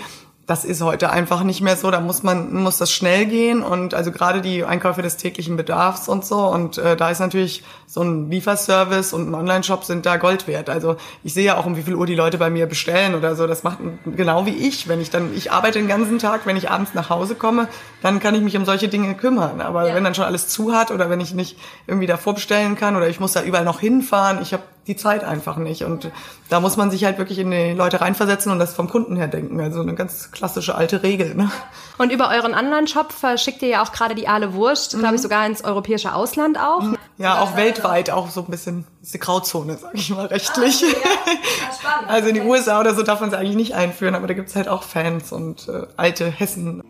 das 0.49 0.65
ist 0.65 0.81
heute 0.81 1.11
einfach 1.11 1.43
nicht 1.43 1.61
mehr 1.61 1.77
so. 1.77 1.91
Da 1.91 2.01
muss 2.01 2.23
man 2.23 2.55
muss 2.55 2.79
das 2.79 2.91
schnell 2.91 3.27
gehen 3.27 3.63
und 3.63 3.93
also 3.93 4.11
gerade 4.11 4.41
die 4.41 4.65
Einkäufe 4.65 5.03
des 5.03 5.19
täglichen 5.19 5.59
Bedarfs 5.59 6.09
und 6.09 6.25
so. 6.25 6.39
Und 6.39 6.79
äh, 6.79 6.97
da 6.97 7.11
ist 7.11 7.21
natürlich 7.21 7.63
so 7.87 8.01
ein 8.01 8.31
Lieferservice 8.31 9.13
und 9.13 9.29
ein 9.29 9.35
Online-Shop 9.35 9.85
sind 9.85 10.07
da 10.07 10.17
Gold 10.17 10.49
wert. 10.49 10.71
Also 10.71 10.97
ich 11.23 11.35
sehe 11.35 11.45
ja 11.45 11.59
auch, 11.59 11.67
um 11.67 11.77
wie 11.77 11.83
viel 11.83 11.95
Uhr 11.95 12.07
die 12.07 12.15
Leute 12.15 12.39
bei 12.39 12.49
mir 12.49 12.65
bestellen 12.65 13.15
oder 13.15 13.37
so. 13.37 13.47
Das 13.47 13.63
macht 13.63 13.77
genau 14.07 14.47
wie 14.47 14.55
ich. 14.55 14.89
Wenn 14.89 15.03
ich 15.03 15.11
dann, 15.11 15.35
ich 15.37 15.53
arbeite 15.53 15.81
den 15.81 15.89
ganzen 15.89 16.19
Tag, 16.19 16.47
wenn 16.47 16.57
ich 16.57 16.71
abends 16.71 16.95
nach 16.95 17.11
Hause 17.11 17.35
komme, 17.35 17.69
dann 18.01 18.19
kann 18.19 18.35
ich 18.35 18.41
mich 18.41 18.57
um 18.57 18.65
solche 18.65 18.89
Dinge 18.89 19.15
kümmern. 19.17 19.61
Aber 19.61 19.87
ja. 19.87 19.95
wenn 19.95 20.03
dann 20.03 20.15
schon 20.15 20.25
alles 20.25 20.49
zu 20.49 20.73
hat 20.73 20.91
oder 20.91 21.11
wenn 21.11 21.21
ich 21.21 21.35
nicht 21.35 21.59
irgendwie 21.87 22.07
davor 22.07 22.33
bestellen 22.33 22.75
kann 22.75 22.97
oder 22.97 23.07
ich 23.07 23.21
muss 23.21 23.35
da 23.35 23.43
überall 23.43 23.67
noch 23.67 23.81
hinfahren, 23.81 24.39
ich 24.41 24.55
habe 24.55 24.63
die 24.88 24.96
Zeit 24.96 25.22
einfach 25.22 25.57
nicht. 25.57 25.85
Und 25.85 26.11
da 26.48 26.61
muss 26.61 26.77
man 26.77 26.90
sich 26.90 27.05
halt 27.05 27.18
wirklich 27.18 27.38
in 27.38 27.51
die 27.51 27.72
Leute 27.72 28.01
reinversetzen 28.01 28.51
und 28.51 28.58
das 28.58 28.75
vom 28.75 28.88
Kunden 28.88 29.17
her 29.17 29.29
denken. 29.29 29.60
Also 29.60 29.81
eine 29.81 29.94
ganz 29.94 30.33
klassische 30.33 30.75
alte 30.75 31.02
Regel. 31.02 31.35
Ne? 31.35 31.50
Und 31.98 32.10
über 32.10 32.31
euren 32.31 32.54
Online-Shop 32.54 33.13
verschickt 33.13 33.63
ihr 33.63 33.69
ja 33.69 33.83
auch 33.83 33.92
gerade 33.92 34.15
die 34.15 34.27
Aale 34.27 34.54
Wurst, 34.54 34.94
mhm. 34.94 35.00
glaube 35.00 35.17
ich, 35.17 35.23
sogar 35.23 35.46
ins 35.46 35.63
europäische 35.63 36.15
Ausland 36.15 36.58
auch. 36.58 36.83
Mhm. 36.83 36.98
Ja, 37.19 37.40
auch 37.40 37.56
weltweit, 37.56 38.10
auch 38.10 38.31
so 38.31 38.40
ein 38.40 38.46
bisschen, 38.46 38.87
ist 39.02 39.15
eine 39.15 39.21
Grauzone, 39.21 39.77
sag 39.77 39.94
ich 39.94 40.10
mal, 40.10 40.27
rechtlich. 40.27 40.83
Ah, 40.85 40.88
ja. 40.88 41.75
spannend. 41.79 42.08
also 42.10 42.29
in 42.29 42.35
die 42.35 42.40
USA 42.40 42.81
oder 42.81 42.94
so 42.94 43.02
darf 43.02 43.21
man 43.21 43.29
es 43.29 43.35
eigentlich 43.35 43.56
nicht 43.56 43.75
einführen, 43.75 44.15
aber 44.15 44.27
da 44.27 44.35
gibt's 44.35 44.56
halt 44.56 44.69
auch 44.69 44.83
Fans 44.83 45.33
und 45.33 45.69
äh, 45.69 45.87
alte 45.96 46.31
Hessen. 46.31 46.83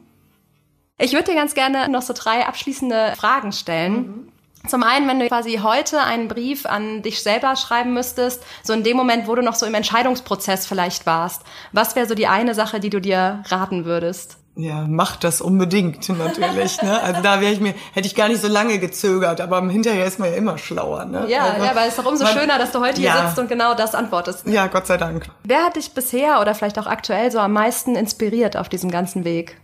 Ich 0.99 1.13
würde 1.13 1.31
dir 1.31 1.35
ganz 1.35 1.55
gerne 1.55 1.89
noch 1.89 2.03
so 2.03 2.13
drei 2.15 2.47
abschließende 2.47 3.15
Fragen 3.17 3.53
stellen. 3.53 3.95
Mhm. 3.95 4.33
Zum 4.67 4.83
einen, 4.83 5.09
wenn 5.09 5.21
du 5.21 5.29
quasi 5.29 5.61
heute 5.63 6.01
einen 6.01 6.29
Brief 6.29 6.67
an 6.67 7.03
dich 7.03 7.23
selber 7.23 7.57
schreiben 7.57 7.95
müsstest, 7.95 8.43
so 8.63 8.73
in 8.73 8.83
dem 8.83 8.97
Moment, 8.97 9.29
wo 9.29 9.35
du 9.35 9.43
noch 9.43 9.55
so 9.55 9.67
im 9.67 9.75
Entscheidungsprozess 9.75 10.67
vielleicht 10.67 11.07
warst, 11.07 11.43
was 11.73 11.97
wäre 11.97 12.07
so 12.07 12.15
die 12.15 12.27
eine 12.27 12.55
Sache, 12.55 12.81
die 12.81 12.91
du 12.91 13.01
dir 13.01 13.43
raten 13.49 13.85
würdest? 13.85 14.39
Ja, 14.59 14.87
mach 14.89 15.15
das 15.15 15.41
unbedingt 15.41 16.09
natürlich. 16.09 16.83
Ne? 16.83 17.01
Also 17.01 17.23
da 17.23 17.41
wäre 17.41 17.53
ich 17.53 17.61
mir, 17.61 17.75
hätte 17.93 18.09
ich 18.09 18.17
gar 18.17 18.27
nicht 18.27 18.43
so 18.43 18.49
lange 18.49 18.81
gezögert, 18.81 19.41
aber 19.41 19.63
hinterher 19.69 20.05
ist 20.05 20.19
man 20.19 20.31
ja 20.31 20.37
immer 20.37 20.59
schlauer. 20.59 21.05
Ne? 21.05 21.27
Ja, 21.29 21.45
also, 21.45 21.65
ja, 21.65 21.77
weil 21.77 21.85
es 21.85 21.97
ist 21.97 21.99
doch 22.01 22.11
umso 22.11 22.25
man, 22.25 22.33
schöner, 22.33 22.59
dass 22.59 22.73
du 22.73 22.81
heute 22.81 23.01
hier 23.01 23.15
sitzt 23.25 23.39
und 23.39 23.49
genau 23.49 23.75
das 23.75 23.95
antwortest. 23.95 24.49
Ja, 24.49 24.67
Gott 24.67 24.89
sei 24.89 24.97
Dank. 24.97 25.27
Wer 25.45 25.65
hat 25.65 25.77
dich 25.77 25.93
bisher 25.93 26.41
oder 26.41 26.57
vielleicht 26.57 26.77
auch 26.81 26.89
aktuell 26.89 27.31
so 27.31 27.39
am 27.39 27.53
meisten 27.53 27.95
inspiriert 27.95 28.57
auf 28.57 28.69
diesem 28.69 28.91
ganzen 28.91 29.25
Weg? 29.25 29.61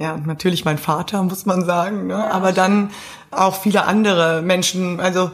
Ja, 0.00 0.16
natürlich 0.16 0.64
mein 0.64 0.78
Vater, 0.78 1.22
muss 1.22 1.44
man 1.44 1.64
sagen, 1.66 2.06
ne? 2.06 2.14
Ja, 2.14 2.30
aber 2.30 2.52
dann 2.52 2.90
auch 3.30 3.54
viele 3.54 3.84
andere 3.84 4.40
Menschen, 4.40 4.98
also 4.98 5.30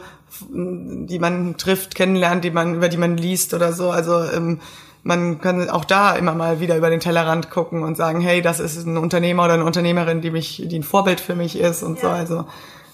die 0.49 1.19
man 1.19 1.55
trifft, 1.55 1.95
kennenlernt, 1.95 2.43
die 2.43 2.51
man, 2.51 2.75
über 2.75 2.89
die 2.89 2.97
man 2.97 3.15
liest 3.15 3.53
oder 3.53 3.71
so. 3.71 3.89
Also 3.89 4.21
ähm, 4.23 4.59
man 5.03 5.39
kann 5.39 5.69
auch 5.69 5.85
da 5.85 6.15
immer 6.15 6.33
mal 6.33 6.59
wieder 6.59 6.75
über 6.75 6.89
den 6.89 6.99
Tellerrand 6.99 7.49
gucken 7.49 7.81
und 7.81 7.95
sagen, 7.95 8.19
hey, 8.19 8.41
das 8.41 8.59
ist 8.59 8.85
ein 8.85 8.97
Unternehmer 8.97 9.45
oder 9.45 9.53
eine 9.53 9.63
Unternehmerin, 9.63 10.19
die 10.19 10.31
mich, 10.31 10.61
die 10.65 10.79
ein 10.79 10.83
Vorbild 10.83 11.21
für 11.21 11.33
mich 11.33 11.57
ist 11.57 11.81
und 11.81 12.01
ja. 12.01 12.01
so. 12.01 12.09
Also 12.09 12.45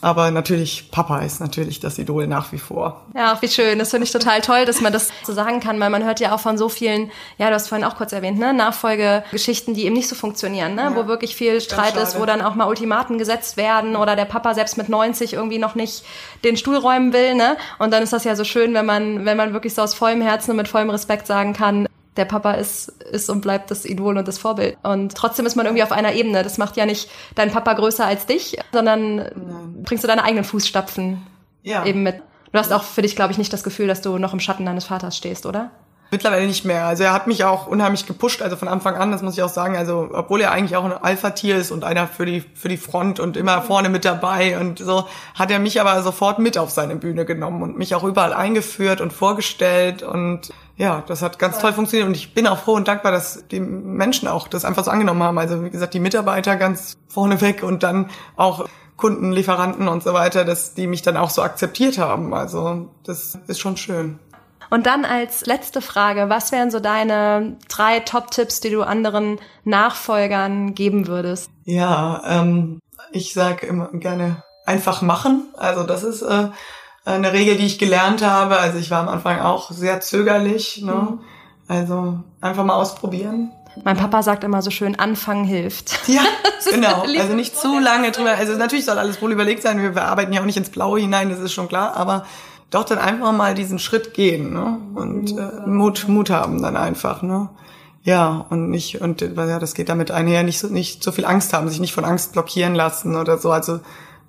aber 0.04 0.32
natürlich, 0.32 0.92
Papa 0.92 1.20
ist 1.20 1.40
natürlich 1.40 1.80
das 1.80 1.98
Idol 1.98 2.28
nach 2.28 2.52
wie 2.52 2.58
vor. 2.58 3.06
Ja, 3.16 3.38
wie 3.42 3.48
schön. 3.48 3.80
Das 3.80 3.92
finde 3.92 4.06
ich 4.06 4.12
total 4.12 4.42
toll, 4.42 4.66
dass 4.66 4.82
man 4.82 4.92
das 4.92 5.10
so 5.24 5.32
sagen 5.34 5.60
kann, 5.60 5.80
weil 5.80 5.90
man 5.90 6.04
hört 6.04 6.20
ja 6.20 6.36
auch 6.36 6.40
von 6.40 6.58
so 6.58 6.68
vielen, 6.68 7.10
ja, 7.38 7.48
du 7.48 7.56
hast 7.56 7.70
vorhin 7.70 7.86
auch 7.86 7.96
kurz 7.96 8.12
erwähnt, 8.12 8.38
ne, 8.38 8.54
Nachfolgegeschichten, 8.54 9.74
die 9.74 9.86
eben 9.86 9.96
nicht 9.96 10.10
so 10.10 10.16
funktionieren, 10.16 10.76
ne, 10.76 10.84
ja, 10.84 10.96
wo 10.96 11.08
wirklich 11.08 11.36
viel 11.36 11.62
Streit 11.62 11.96
ist, 11.96 12.20
wo 12.20 12.26
dann 12.26 12.42
auch 12.42 12.56
mal 12.56 12.68
Ultimaten 12.68 13.18
gesetzt 13.18 13.56
werden 13.56 13.96
oder 13.96 14.16
der 14.16 14.26
Papa 14.26 14.54
selbst 14.54 14.78
mit 14.78 14.90
90 14.90 15.34
irgendwie 15.34 15.58
noch 15.58 15.76
nicht 15.76 16.04
den 16.44 16.58
Stuhl 16.58 16.76
räumen 16.76 17.14
will, 17.14 17.36
ne? 17.36 17.56
Und 17.80 17.92
dann 17.92 18.04
ist 18.04 18.12
das 18.12 18.26
ja 18.26 18.36
so 18.36 18.44
schön, 18.44 18.74
wenn 18.74 18.86
man, 18.86 19.26
wenn 19.26 19.38
man 19.38 19.54
wirklich 19.54 19.74
so 19.74 19.82
aus 19.82 19.94
vollem 19.94 20.22
Herzen 20.22 20.52
und 20.52 20.58
mit 20.58 20.68
vollem 20.68 20.90
Respekt 20.90 21.28
sagen 21.28 21.54
kann, 21.54 21.88
der 22.18 22.26
Papa 22.26 22.54
ist, 22.54 22.90
ist 22.90 23.30
und 23.30 23.42
bleibt 23.42 23.72
das 23.72 23.86
Idol 23.86 24.18
und 24.18 24.28
das 24.28 24.38
Vorbild. 24.38 24.78
Und 24.84 25.16
trotzdem 25.16 25.46
ist 25.46 25.56
man 25.56 25.66
irgendwie 25.66 25.84
auf 25.84 25.92
einer 25.92 26.14
Ebene. 26.14 26.44
Das 26.44 26.58
macht 26.58 26.78
ja 26.78 26.86
nicht 26.86 27.10
dein 27.36 27.52
Papa 27.52 27.74
größer 27.74 28.06
als 28.06 28.26
dich, 28.26 28.58
sondern. 28.72 29.53
Bringst 29.84 30.04
du 30.04 30.08
deine 30.08 30.24
eigenen 30.24 30.44
Fußstapfen 30.44 31.26
ja. 31.62 31.86
eben 31.86 32.04
mit. 32.04 32.22
Du 32.52 32.60
hast 32.60 32.72
auch 32.72 32.84
für 32.84 33.02
dich, 33.02 33.16
glaube 33.16 33.32
ich, 33.32 33.38
nicht 33.38 33.52
das 33.52 33.64
Gefühl, 33.64 33.88
dass 33.88 34.02
du 34.02 34.18
noch 34.18 34.34
im 34.34 34.40
Schatten 34.40 34.66
deines 34.66 34.86
Vaters 34.86 35.18
stehst, 35.18 35.46
oder? 35.46 35.72
Mittlerweile 36.14 36.46
nicht 36.46 36.64
mehr. 36.64 36.86
Also 36.86 37.02
er 37.02 37.12
hat 37.12 37.26
mich 37.26 37.44
auch 37.44 37.66
unheimlich 37.66 38.06
gepusht, 38.06 38.44
also 38.44 38.56
von 38.56 38.68
Anfang 38.68 38.94
an, 38.96 39.12
das 39.12 39.24
muss 39.24 39.36
ich 39.36 39.42
auch 39.42 39.50
sagen. 39.50 39.76
Also 39.76 40.12
obwohl 40.14 40.42
er 40.42 40.52
eigentlich 40.52 40.76
auch 40.76 40.86
ein 40.86 40.92
Alpha-Tier 40.92 41.56
ist 41.56 41.72
und 41.72 41.84
einer 41.84 42.06
für 42.06 42.28
die 42.28 42.42
für 42.54 42.70
die 42.70 42.78
Front 42.78 43.20
und 43.20 43.36
immer 43.36 43.64
vorne 43.64 43.90
mit 43.90 44.06
dabei 44.06 44.60
und 44.60 44.78
so, 44.78 45.08
hat 45.34 45.50
er 45.50 45.58
mich 45.58 45.82
aber 45.82 46.00
sofort 46.04 46.38
mit 46.38 46.60
auf 46.60 46.70
seine 46.70 46.98
Bühne 46.98 47.26
genommen 47.26 47.64
und 47.64 47.80
mich 47.80 47.96
auch 47.96 48.04
überall 48.04 48.32
eingeführt 48.32 49.02
und 49.02 49.12
vorgestellt 49.12 50.04
und 50.04 50.54
ja, 50.76 51.04
das 51.08 51.24
hat 51.24 51.40
ganz 51.40 51.58
toll 51.58 51.74
funktioniert 51.74 52.08
und 52.08 52.16
ich 52.16 52.36
bin 52.36 52.46
auch 52.46 52.60
froh 52.60 52.74
und 52.74 52.88
dankbar, 52.88 53.12
dass 53.12 53.48
die 53.48 53.60
Menschen 53.60 54.28
auch 54.28 54.48
das 54.48 54.66
einfach 54.66 54.84
so 54.84 54.92
angenommen 54.92 55.24
haben. 55.24 55.40
Also 55.40 55.64
wie 55.64 55.72
gesagt, 55.72 55.96
die 55.96 56.00
Mitarbeiter 56.00 56.58
ganz 56.58 56.98
vorne 57.08 57.42
weg 57.42 57.64
und 57.64 57.82
dann 57.82 58.12
auch 58.36 58.68
Kunden, 59.04 59.34
Lieferanten 59.34 59.90
und 59.90 60.02
so 60.02 60.14
weiter, 60.14 60.46
dass 60.46 60.76
die 60.76 60.88
mich 60.88 61.02
dann 61.02 61.18
auch 61.18 61.30
so 61.30 61.42
akzeptiert 61.42 61.98
haben. 61.98 62.34
Also 62.34 62.88
das 63.04 63.38
ist 63.48 63.60
schon 63.60 63.76
schön. 63.76 64.18
Und 64.70 64.86
dann 64.86 65.04
als 65.04 65.46
letzte 65.46 65.82
Frage, 65.82 66.30
was 66.30 66.54
wären 66.54 66.72
so 66.72 66.80
deine 66.80 67.58
drei 67.68 68.00
Top-Tipps, 68.00 68.62
die 68.62 68.70
du 68.70 68.82
anderen 68.82 69.42
Nachfolgern 69.66 70.74
geben 70.74 71.08
würdest? 71.08 71.52
Ja, 71.66 72.22
ähm, 72.26 72.80
ich 73.12 73.34
sage 73.34 73.66
immer 73.66 73.90
gerne 73.92 74.42
einfach 74.66 75.02
machen. 75.02 75.50
Also 75.58 75.84
das 75.84 76.04
ist 76.04 76.22
äh, 76.22 76.48
eine 77.04 77.34
Regel, 77.34 77.58
die 77.58 77.66
ich 77.66 77.80
gelernt 77.80 78.24
habe. 78.26 78.56
Also 78.56 78.78
ich 78.78 78.90
war 78.90 79.02
am 79.02 79.10
Anfang 79.10 79.42
auch 79.42 79.70
sehr 79.70 80.00
zögerlich. 80.00 80.82
Ne? 80.82 80.94
Mhm. 80.94 81.20
Also 81.68 82.20
einfach 82.40 82.64
mal 82.64 82.76
ausprobieren. 82.76 83.52
Mein 83.84 83.98
Papa 83.98 84.22
sagt 84.24 84.44
immer 84.44 84.62
so 84.62 84.70
schön, 84.70 84.98
anfangen 85.00 85.46
hilft. 85.46 86.08
Ja, 86.08 86.22
genau. 86.70 87.02
Also 87.02 87.34
nicht 87.34 87.58
zu 87.58 87.80
lange 87.80 88.12
drüber. 88.12 88.32
Also 88.32 88.54
natürlich 88.54 88.86
soll 88.86 89.00
alles 89.00 89.22
wohl 89.22 89.32
überlegt 89.32 89.64
sein. 89.64 89.82
Wir 89.82 90.04
arbeiten 90.04 90.34
ja 90.34 90.42
auch 90.42 90.46
nicht 90.46 90.58
ins 90.58 90.70
Blaue 90.70 91.00
hinein, 91.00 91.30
das 91.30 91.40
ist 91.40 91.54
schon 91.54 91.68
klar. 91.68 91.96
Aber 91.96 92.26
doch 92.70 92.84
dann 92.84 92.98
einfach 92.98 93.32
mal 93.32 93.54
diesen 93.54 93.80
Schritt 93.80 94.14
gehen 94.14 94.54
ne? 94.54 94.80
und 94.96 95.38
äh, 95.38 95.68
Mut, 95.68 96.08
Mut 96.08 96.30
haben 96.30 96.62
dann 96.62 96.76
einfach. 96.76 97.22
Ne? 97.22 97.50
Ja, 98.04 98.46
und 98.50 98.70
nicht, 98.70 99.02
und 99.02 99.22
ja, 99.22 99.60
das 99.60 99.76
geht 99.76 99.90
damit 99.90 100.12
einher, 100.12 100.44
nicht 100.44 100.60
so, 100.60 100.68
nicht 100.68 101.04
so 101.04 101.12
viel 101.12 101.26
Angst 101.26 101.54
haben, 101.54 101.70
sich 101.70 101.80
nicht 101.80 101.94
von 101.94 102.04
Angst 102.04 102.34
blockieren 102.34 102.76
lassen 102.76 103.16
oder 103.16 103.38
so. 103.38 103.52
Also 103.52 103.80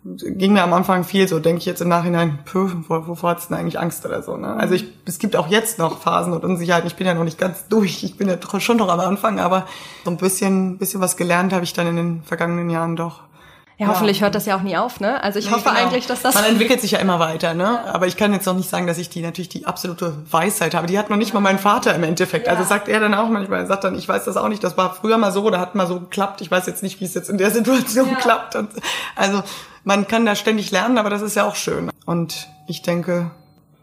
ging 0.04 0.52
mir 0.52 0.62
am 0.62 0.74
Anfang 0.74 1.02
viel 1.04 1.26
so, 1.26 1.38
denke 1.38 1.60
ich 1.60 1.66
jetzt 1.66 1.80
im 1.80 1.88
Nachhinein, 1.88 2.38
puh, 2.44 2.70
wovor 2.88 3.30
hat's 3.30 3.48
denn 3.48 3.56
eigentlich 3.56 3.78
Angst 3.78 4.04
oder 4.04 4.22
so. 4.22 4.36
Ne? 4.36 4.54
Also 4.54 4.74
ich, 4.74 4.86
es 5.06 5.18
gibt 5.18 5.34
auch 5.34 5.48
jetzt 5.48 5.78
noch 5.78 5.98
Phasen 5.98 6.34
und 6.34 6.44
Unsicherheiten. 6.44 6.86
Ich 6.86 6.96
bin 6.96 7.06
ja 7.06 7.14
noch 7.14 7.24
nicht 7.24 7.38
ganz 7.38 7.68
durch. 7.68 8.04
Ich 8.04 8.16
bin 8.16 8.28
ja 8.28 8.36
schon 8.60 8.76
noch 8.76 8.90
am 8.90 9.00
Anfang, 9.00 9.40
aber 9.40 9.66
so 10.04 10.10
ein 10.10 10.18
bisschen, 10.18 10.76
bisschen 10.76 11.00
was 11.00 11.16
gelernt 11.16 11.52
habe 11.54 11.64
ich 11.64 11.72
dann 11.72 11.86
in 11.86 11.96
den 11.96 12.22
vergangenen 12.22 12.68
Jahren 12.68 12.96
doch. 12.96 13.20
Ja, 13.76 13.88
hoffentlich 13.88 14.22
hört 14.22 14.36
das 14.36 14.46
ja 14.46 14.56
auch 14.56 14.62
nie 14.62 14.76
auf, 14.76 15.00
ne? 15.00 15.20
Also 15.24 15.40
ich 15.40 15.46
nee, 15.46 15.52
hoffe 15.52 15.70
genau. 15.70 15.80
eigentlich, 15.80 16.06
dass 16.06 16.22
das. 16.22 16.34
Man 16.34 16.44
entwickelt 16.44 16.80
sich 16.80 16.92
ja 16.92 17.00
immer 17.00 17.18
weiter, 17.18 17.54
ne? 17.54 17.84
Aber 17.92 18.06
ich 18.06 18.16
kann 18.16 18.32
jetzt 18.32 18.46
noch 18.46 18.54
nicht 18.54 18.70
sagen, 18.70 18.86
dass 18.86 18.98
ich 18.98 19.10
die 19.10 19.20
natürlich 19.20 19.48
die 19.48 19.66
absolute 19.66 20.14
Weisheit 20.30 20.76
habe. 20.76 20.86
Die 20.86 20.96
hat 20.96 21.10
noch 21.10 21.16
nicht 21.16 21.34
mal 21.34 21.40
mein 21.40 21.58
Vater 21.58 21.92
im 21.92 22.04
Endeffekt. 22.04 22.46
Also 22.46 22.58
ja. 22.58 22.60
Also 22.60 22.68
sagt 22.68 22.88
er 22.88 23.00
dann 23.00 23.14
auch 23.14 23.28
manchmal, 23.28 23.60
er 23.60 23.66
sagt 23.66 23.82
dann, 23.82 23.96
ich 23.98 24.08
weiß 24.08 24.26
das 24.26 24.36
auch 24.36 24.48
nicht, 24.48 24.62
das 24.62 24.76
war 24.76 24.94
früher 24.94 25.18
mal 25.18 25.32
so, 25.32 25.50
da 25.50 25.58
hat 25.58 25.74
mal 25.74 25.88
so 25.88 25.98
geklappt. 25.98 26.40
Ich 26.40 26.52
weiß 26.52 26.66
jetzt 26.66 26.84
nicht, 26.84 27.00
wie 27.00 27.04
es 27.04 27.14
jetzt 27.14 27.28
in 27.28 27.36
der 27.36 27.50
Situation 27.50 28.10
ja. 28.10 28.14
klappt. 28.14 28.54
Und 28.54 28.70
also 29.16 29.42
man 29.84 30.08
kann 30.08 30.26
da 30.26 30.34
ständig 30.34 30.70
lernen, 30.70 30.98
aber 30.98 31.10
das 31.10 31.22
ist 31.22 31.36
ja 31.36 31.46
auch 31.46 31.54
schön. 31.54 31.90
Und 32.06 32.48
ich 32.66 32.82
denke, 32.82 33.30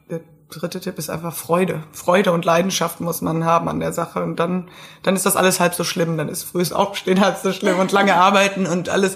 der 0.10 0.22
dritte 0.49 0.80
Tipp 0.80 0.97
ist 0.97 1.10
einfach 1.10 1.34
Freude. 1.34 1.84
Freude 1.93 2.32
und 2.32 2.43
Leidenschaft 2.43 2.99
muss 2.99 3.22
man 3.22 3.45
haben 3.45 3.70
an 3.70 3.80
der 3.80 3.93
Sache. 3.93 4.24
Und 4.24 4.38
dann, 4.38 4.70
dann 5.04 5.16
ist 5.16 5.26
das 5.26 5.36
alles 5.36 5.60
halb 5.60 5.74
so 5.76 5.84
schlimm. 5.84 6.18
Dann 6.18 6.30
ist 6.30 6.43
frühes 6.43 6.74
Aufstehen 6.74 7.22
halb 7.22 7.38
so 7.38 7.54
schlimm 7.54 7.80
und 7.80 7.91
lange 7.91 8.16
arbeiten 8.16 8.66
und 8.66 8.89
alles 8.89 9.16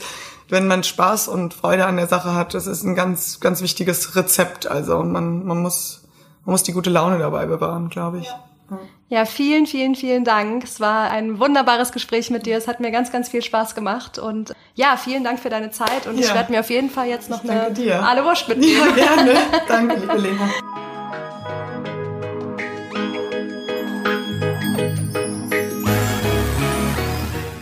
wenn 0.49 0.67
man 0.67 0.83
Spaß 0.83 1.27
und 1.27 1.53
Freude 1.53 1.86
an 1.86 1.97
der 1.97 2.07
Sache 2.07 2.33
hat, 2.33 2.53
das 2.53 2.67
ist 2.67 2.83
ein 2.83 2.95
ganz, 2.95 3.39
ganz 3.39 3.61
wichtiges 3.61 4.15
Rezept. 4.15 4.67
Also 4.67 5.01
man, 5.03 5.45
man 5.45 5.61
muss, 5.61 6.03
man 6.45 6.53
muss 6.53 6.63
die 6.63 6.73
gute 6.73 6.89
Laune 6.89 7.17
dabei 7.17 7.45
bewahren, 7.45 7.89
glaube 7.89 8.19
ich. 8.19 8.27
Ja. 8.27 8.79
Ja, 9.07 9.25
vielen, 9.25 9.67
vielen, 9.67 9.93
vielen 9.93 10.23
Dank. 10.23 10.63
Es 10.63 10.79
war 10.79 11.11
ein 11.11 11.39
wunderbares 11.39 11.91
Gespräch 11.91 12.31
mit 12.31 12.47
dir. 12.47 12.57
Es 12.57 12.67
hat 12.67 12.79
mir 12.79 12.89
ganz, 12.89 13.11
ganz 13.11 13.29
viel 13.29 13.43
Spaß 13.43 13.75
gemacht. 13.75 14.17
Und 14.17 14.53
ja, 14.73 14.97
vielen 14.97 15.23
Dank 15.23 15.39
für 15.39 15.49
deine 15.49 15.69
Zeit. 15.69 16.07
Und 16.07 16.17
ja. 16.17 16.25
ich 16.25 16.33
werde 16.33 16.51
mir 16.51 16.61
auf 16.61 16.71
jeden 16.71 16.89
Fall 16.89 17.07
jetzt 17.07 17.29
noch 17.29 17.43
eine 17.43 17.71
dir. 17.71 18.03
alle 18.03 18.25
Wurst 18.25 18.47
mitnehmen. 18.47 18.81
Ja, 18.97 19.15
gerne. 19.15 19.33
Danke, 19.67 19.95
liebe 19.97 20.17
Lena. 20.17 20.49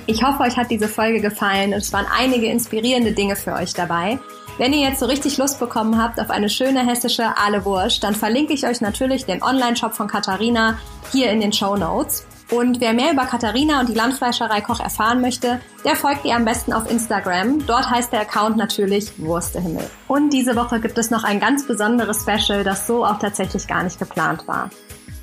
Ich 0.05 0.23
hoffe, 0.23 0.43
euch 0.43 0.55
hat 0.55 0.71
diese 0.71 0.87
Folge 0.87 1.19
gefallen 1.19 1.73
und 1.73 1.79
es 1.79 1.91
waren 1.91 2.05
einige 2.17 2.45
inspirierende 2.45 3.11
Dinge 3.11 3.35
für 3.35 3.53
euch 3.53 3.73
dabei. 3.73 4.19
Wenn 4.60 4.72
ihr 4.72 4.88
jetzt 4.88 4.99
so 4.99 5.08
richtig 5.08 5.38
Lust 5.38 5.60
bekommen 5.60 6.01
habt 6.01 6.20
auf 6.20 6.30
eine 6.30 6.47
schöne 6.47 6.86
hessische 6.86 7.38
Aale-Wurst, 7.38 8.04
dann 8.04 8.14
verlinke 8.14 8.54
ich 8.54 8.68
euch 8.68 8.82
natürlich 8.82 9.26
den 9.26 9.41
Online-Shop 9.41 9.95
von 9.95 10.08
Katharina 10.08 10.78
hier 11.12 11.32
in 11.32 11.41
den 11.41 11.51
Show 11.51 11.76
Notes. 11.76 12.28
Und 12.51 12.80
wer 12.80 12.93
mehr 12.93 13.12
über 13.12 13.26
Katharina 13.26 13.80
und 13.80 13.89
die 13.89 13.95
Landfleischerei 13.95 14.62
Koch 14.62 14.80
erfahren 14.80 15.22
möchte, 15.22 15.60
der 15.84 15.95
folgt 15.95 16.24
ihr 16.26 16.36
am 16.36 16.45
besten 16.45 16.72
auf 16.72 16.89
Instagram. 16.89 17.66
Dort 17.66 17.89
heißt 17.89 18.14
der 18.14 18.22
Account 18.22 18.58
natürlich 18.58 19.18
Wurstehimmel. 19.18 19.89
Und 20.08 20.32
diese 20.32 20.56
Woche 20.56 20.80
gibt 20.80 20.99
es 20.99 21.10
noch 21.10 21.24
ein 21.24 21.39
ganz 21.39 21.66
besonderes 21.66 22.22
Special, 22.22 22.64
das 22.64 22.86
so 22.86 23.04
auch 23.04 23.18
tatsächlich 23.18 23.68
gar 23.68 23.82
nicht 23.82 23.97
geplant 23.97 24.47
war. 24.47 24.70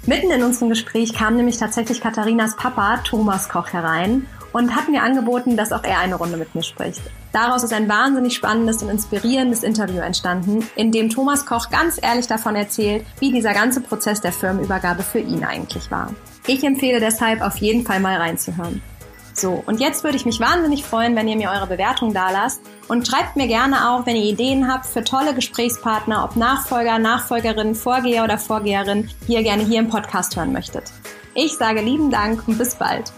Mitten 0.06 0.32
in 0.32 0.42
unserem 0.42 0.70
Gespräch 0.70 1.12
kam 1.12 1.36
nämlich 1.36 1.58
tatsächlich 1.58 2.00
Katharinas 2.00 2.56
Papa, 2.56 2.98
Thomas 3.04 3.48
Koch, 3.48 3.68
herein 3.72 4.26
und 4.52 4.74
hat 4.74 4.88
mir 4.88 5.02
angeboten, 5.02 5.56
dass 5.56 5.72
auch 5.72 5.84
er 5.84 5.98
eine 5.98 6.16
Runde 6.16 6.36
mit 6.36 6.54
mir 6.54 6.62
spricht. 6.62 7.02
Daraus 7.32 7.62
ist 7.62 7.72
ein 7.72 7.88
wahnsinnig 7.88 8.34
spannendes 8.34 8.82
und 8.82 8.88
inspirierendes 8.88 9.62
Interview 9.62 10.00
entstanden, 10.00 10.66
in 10.76 10.92
dem 10.92 11.10
Thomas 11.10 11.46
Koch 11.46 11.70
ganz 11.70 11.98
ehrlich 12.02 12.26
davon 12.26 12.56
erzählt, 12.56 13.04
wie 13.20 13.30
dieser 13.30 13.54
ganze 13.54 13.80
Prozess 13.80 14.20
der 14.20 14.32
Firmenübergabe 14.32 15.02
für 15.02 15.20
ihn 15.20 15.44
eigentlich 15.44 15.90
war. 15.90 16.12
Ich 16.46 16.64
empfehle 16.64 17.00
deshalb 17.00 17.42
auf 17.42 17.56
jeden 17.58 17.84
Fall 17.84 18.00
mal 18.00 18.16
reinzuhören. 18.16 18.82
So, 19.32 19.62
und 19.64 19.80
jetzt 19.80 20.02
würde 20.04 20.16
ich 20.16 20.26
mich 20.26 20.40
wahnsinnig 20.40 20.84
freuen, 20.84 21.14
wenn 21.16 21.28
ihr 21.28 21.36
mir 21.36 21.50
eure 21.50 21.66
Bewertung 21.66 22.12
dalasst 22.12 22.60
und 22.88 23.06
schreibt 23.06 23.36
mir 23.36 23.46
gerne 23.46 23.90
auch, 23.90 24.04
wenn 24.04 24.16
ihr 24.16 24.24
Ideen 24.24 24.70
habt 24.70 24.86
für 24.86 25.04
tolle 25.04 25.34
Gesprächspartner, 25.34 26.24
ob 26.24 26.36
Nachfolger, 26.36 26.98
Nachfolgerin, 26.98 27.74
Vorgeher 27.74 28.24
oder 28.24 28.38
Vorgeherin, 28.38 29.08
die 29.26 29.34
ihr 29.34 29.42
gerne 29.42 29.64
hier 29.64 29.78
im 29.78 29.88
Podcast 29.88 30.36
hören 30.36 30.52
möchtet. 30.52 30.92
Ich 31.34 31.56
sage 31.56 31.80
lieben 31.80 32.10
Dank 32.10 32.46
und 32.48 32.58
bis 32.58 32.74
bald. 32.74 33.12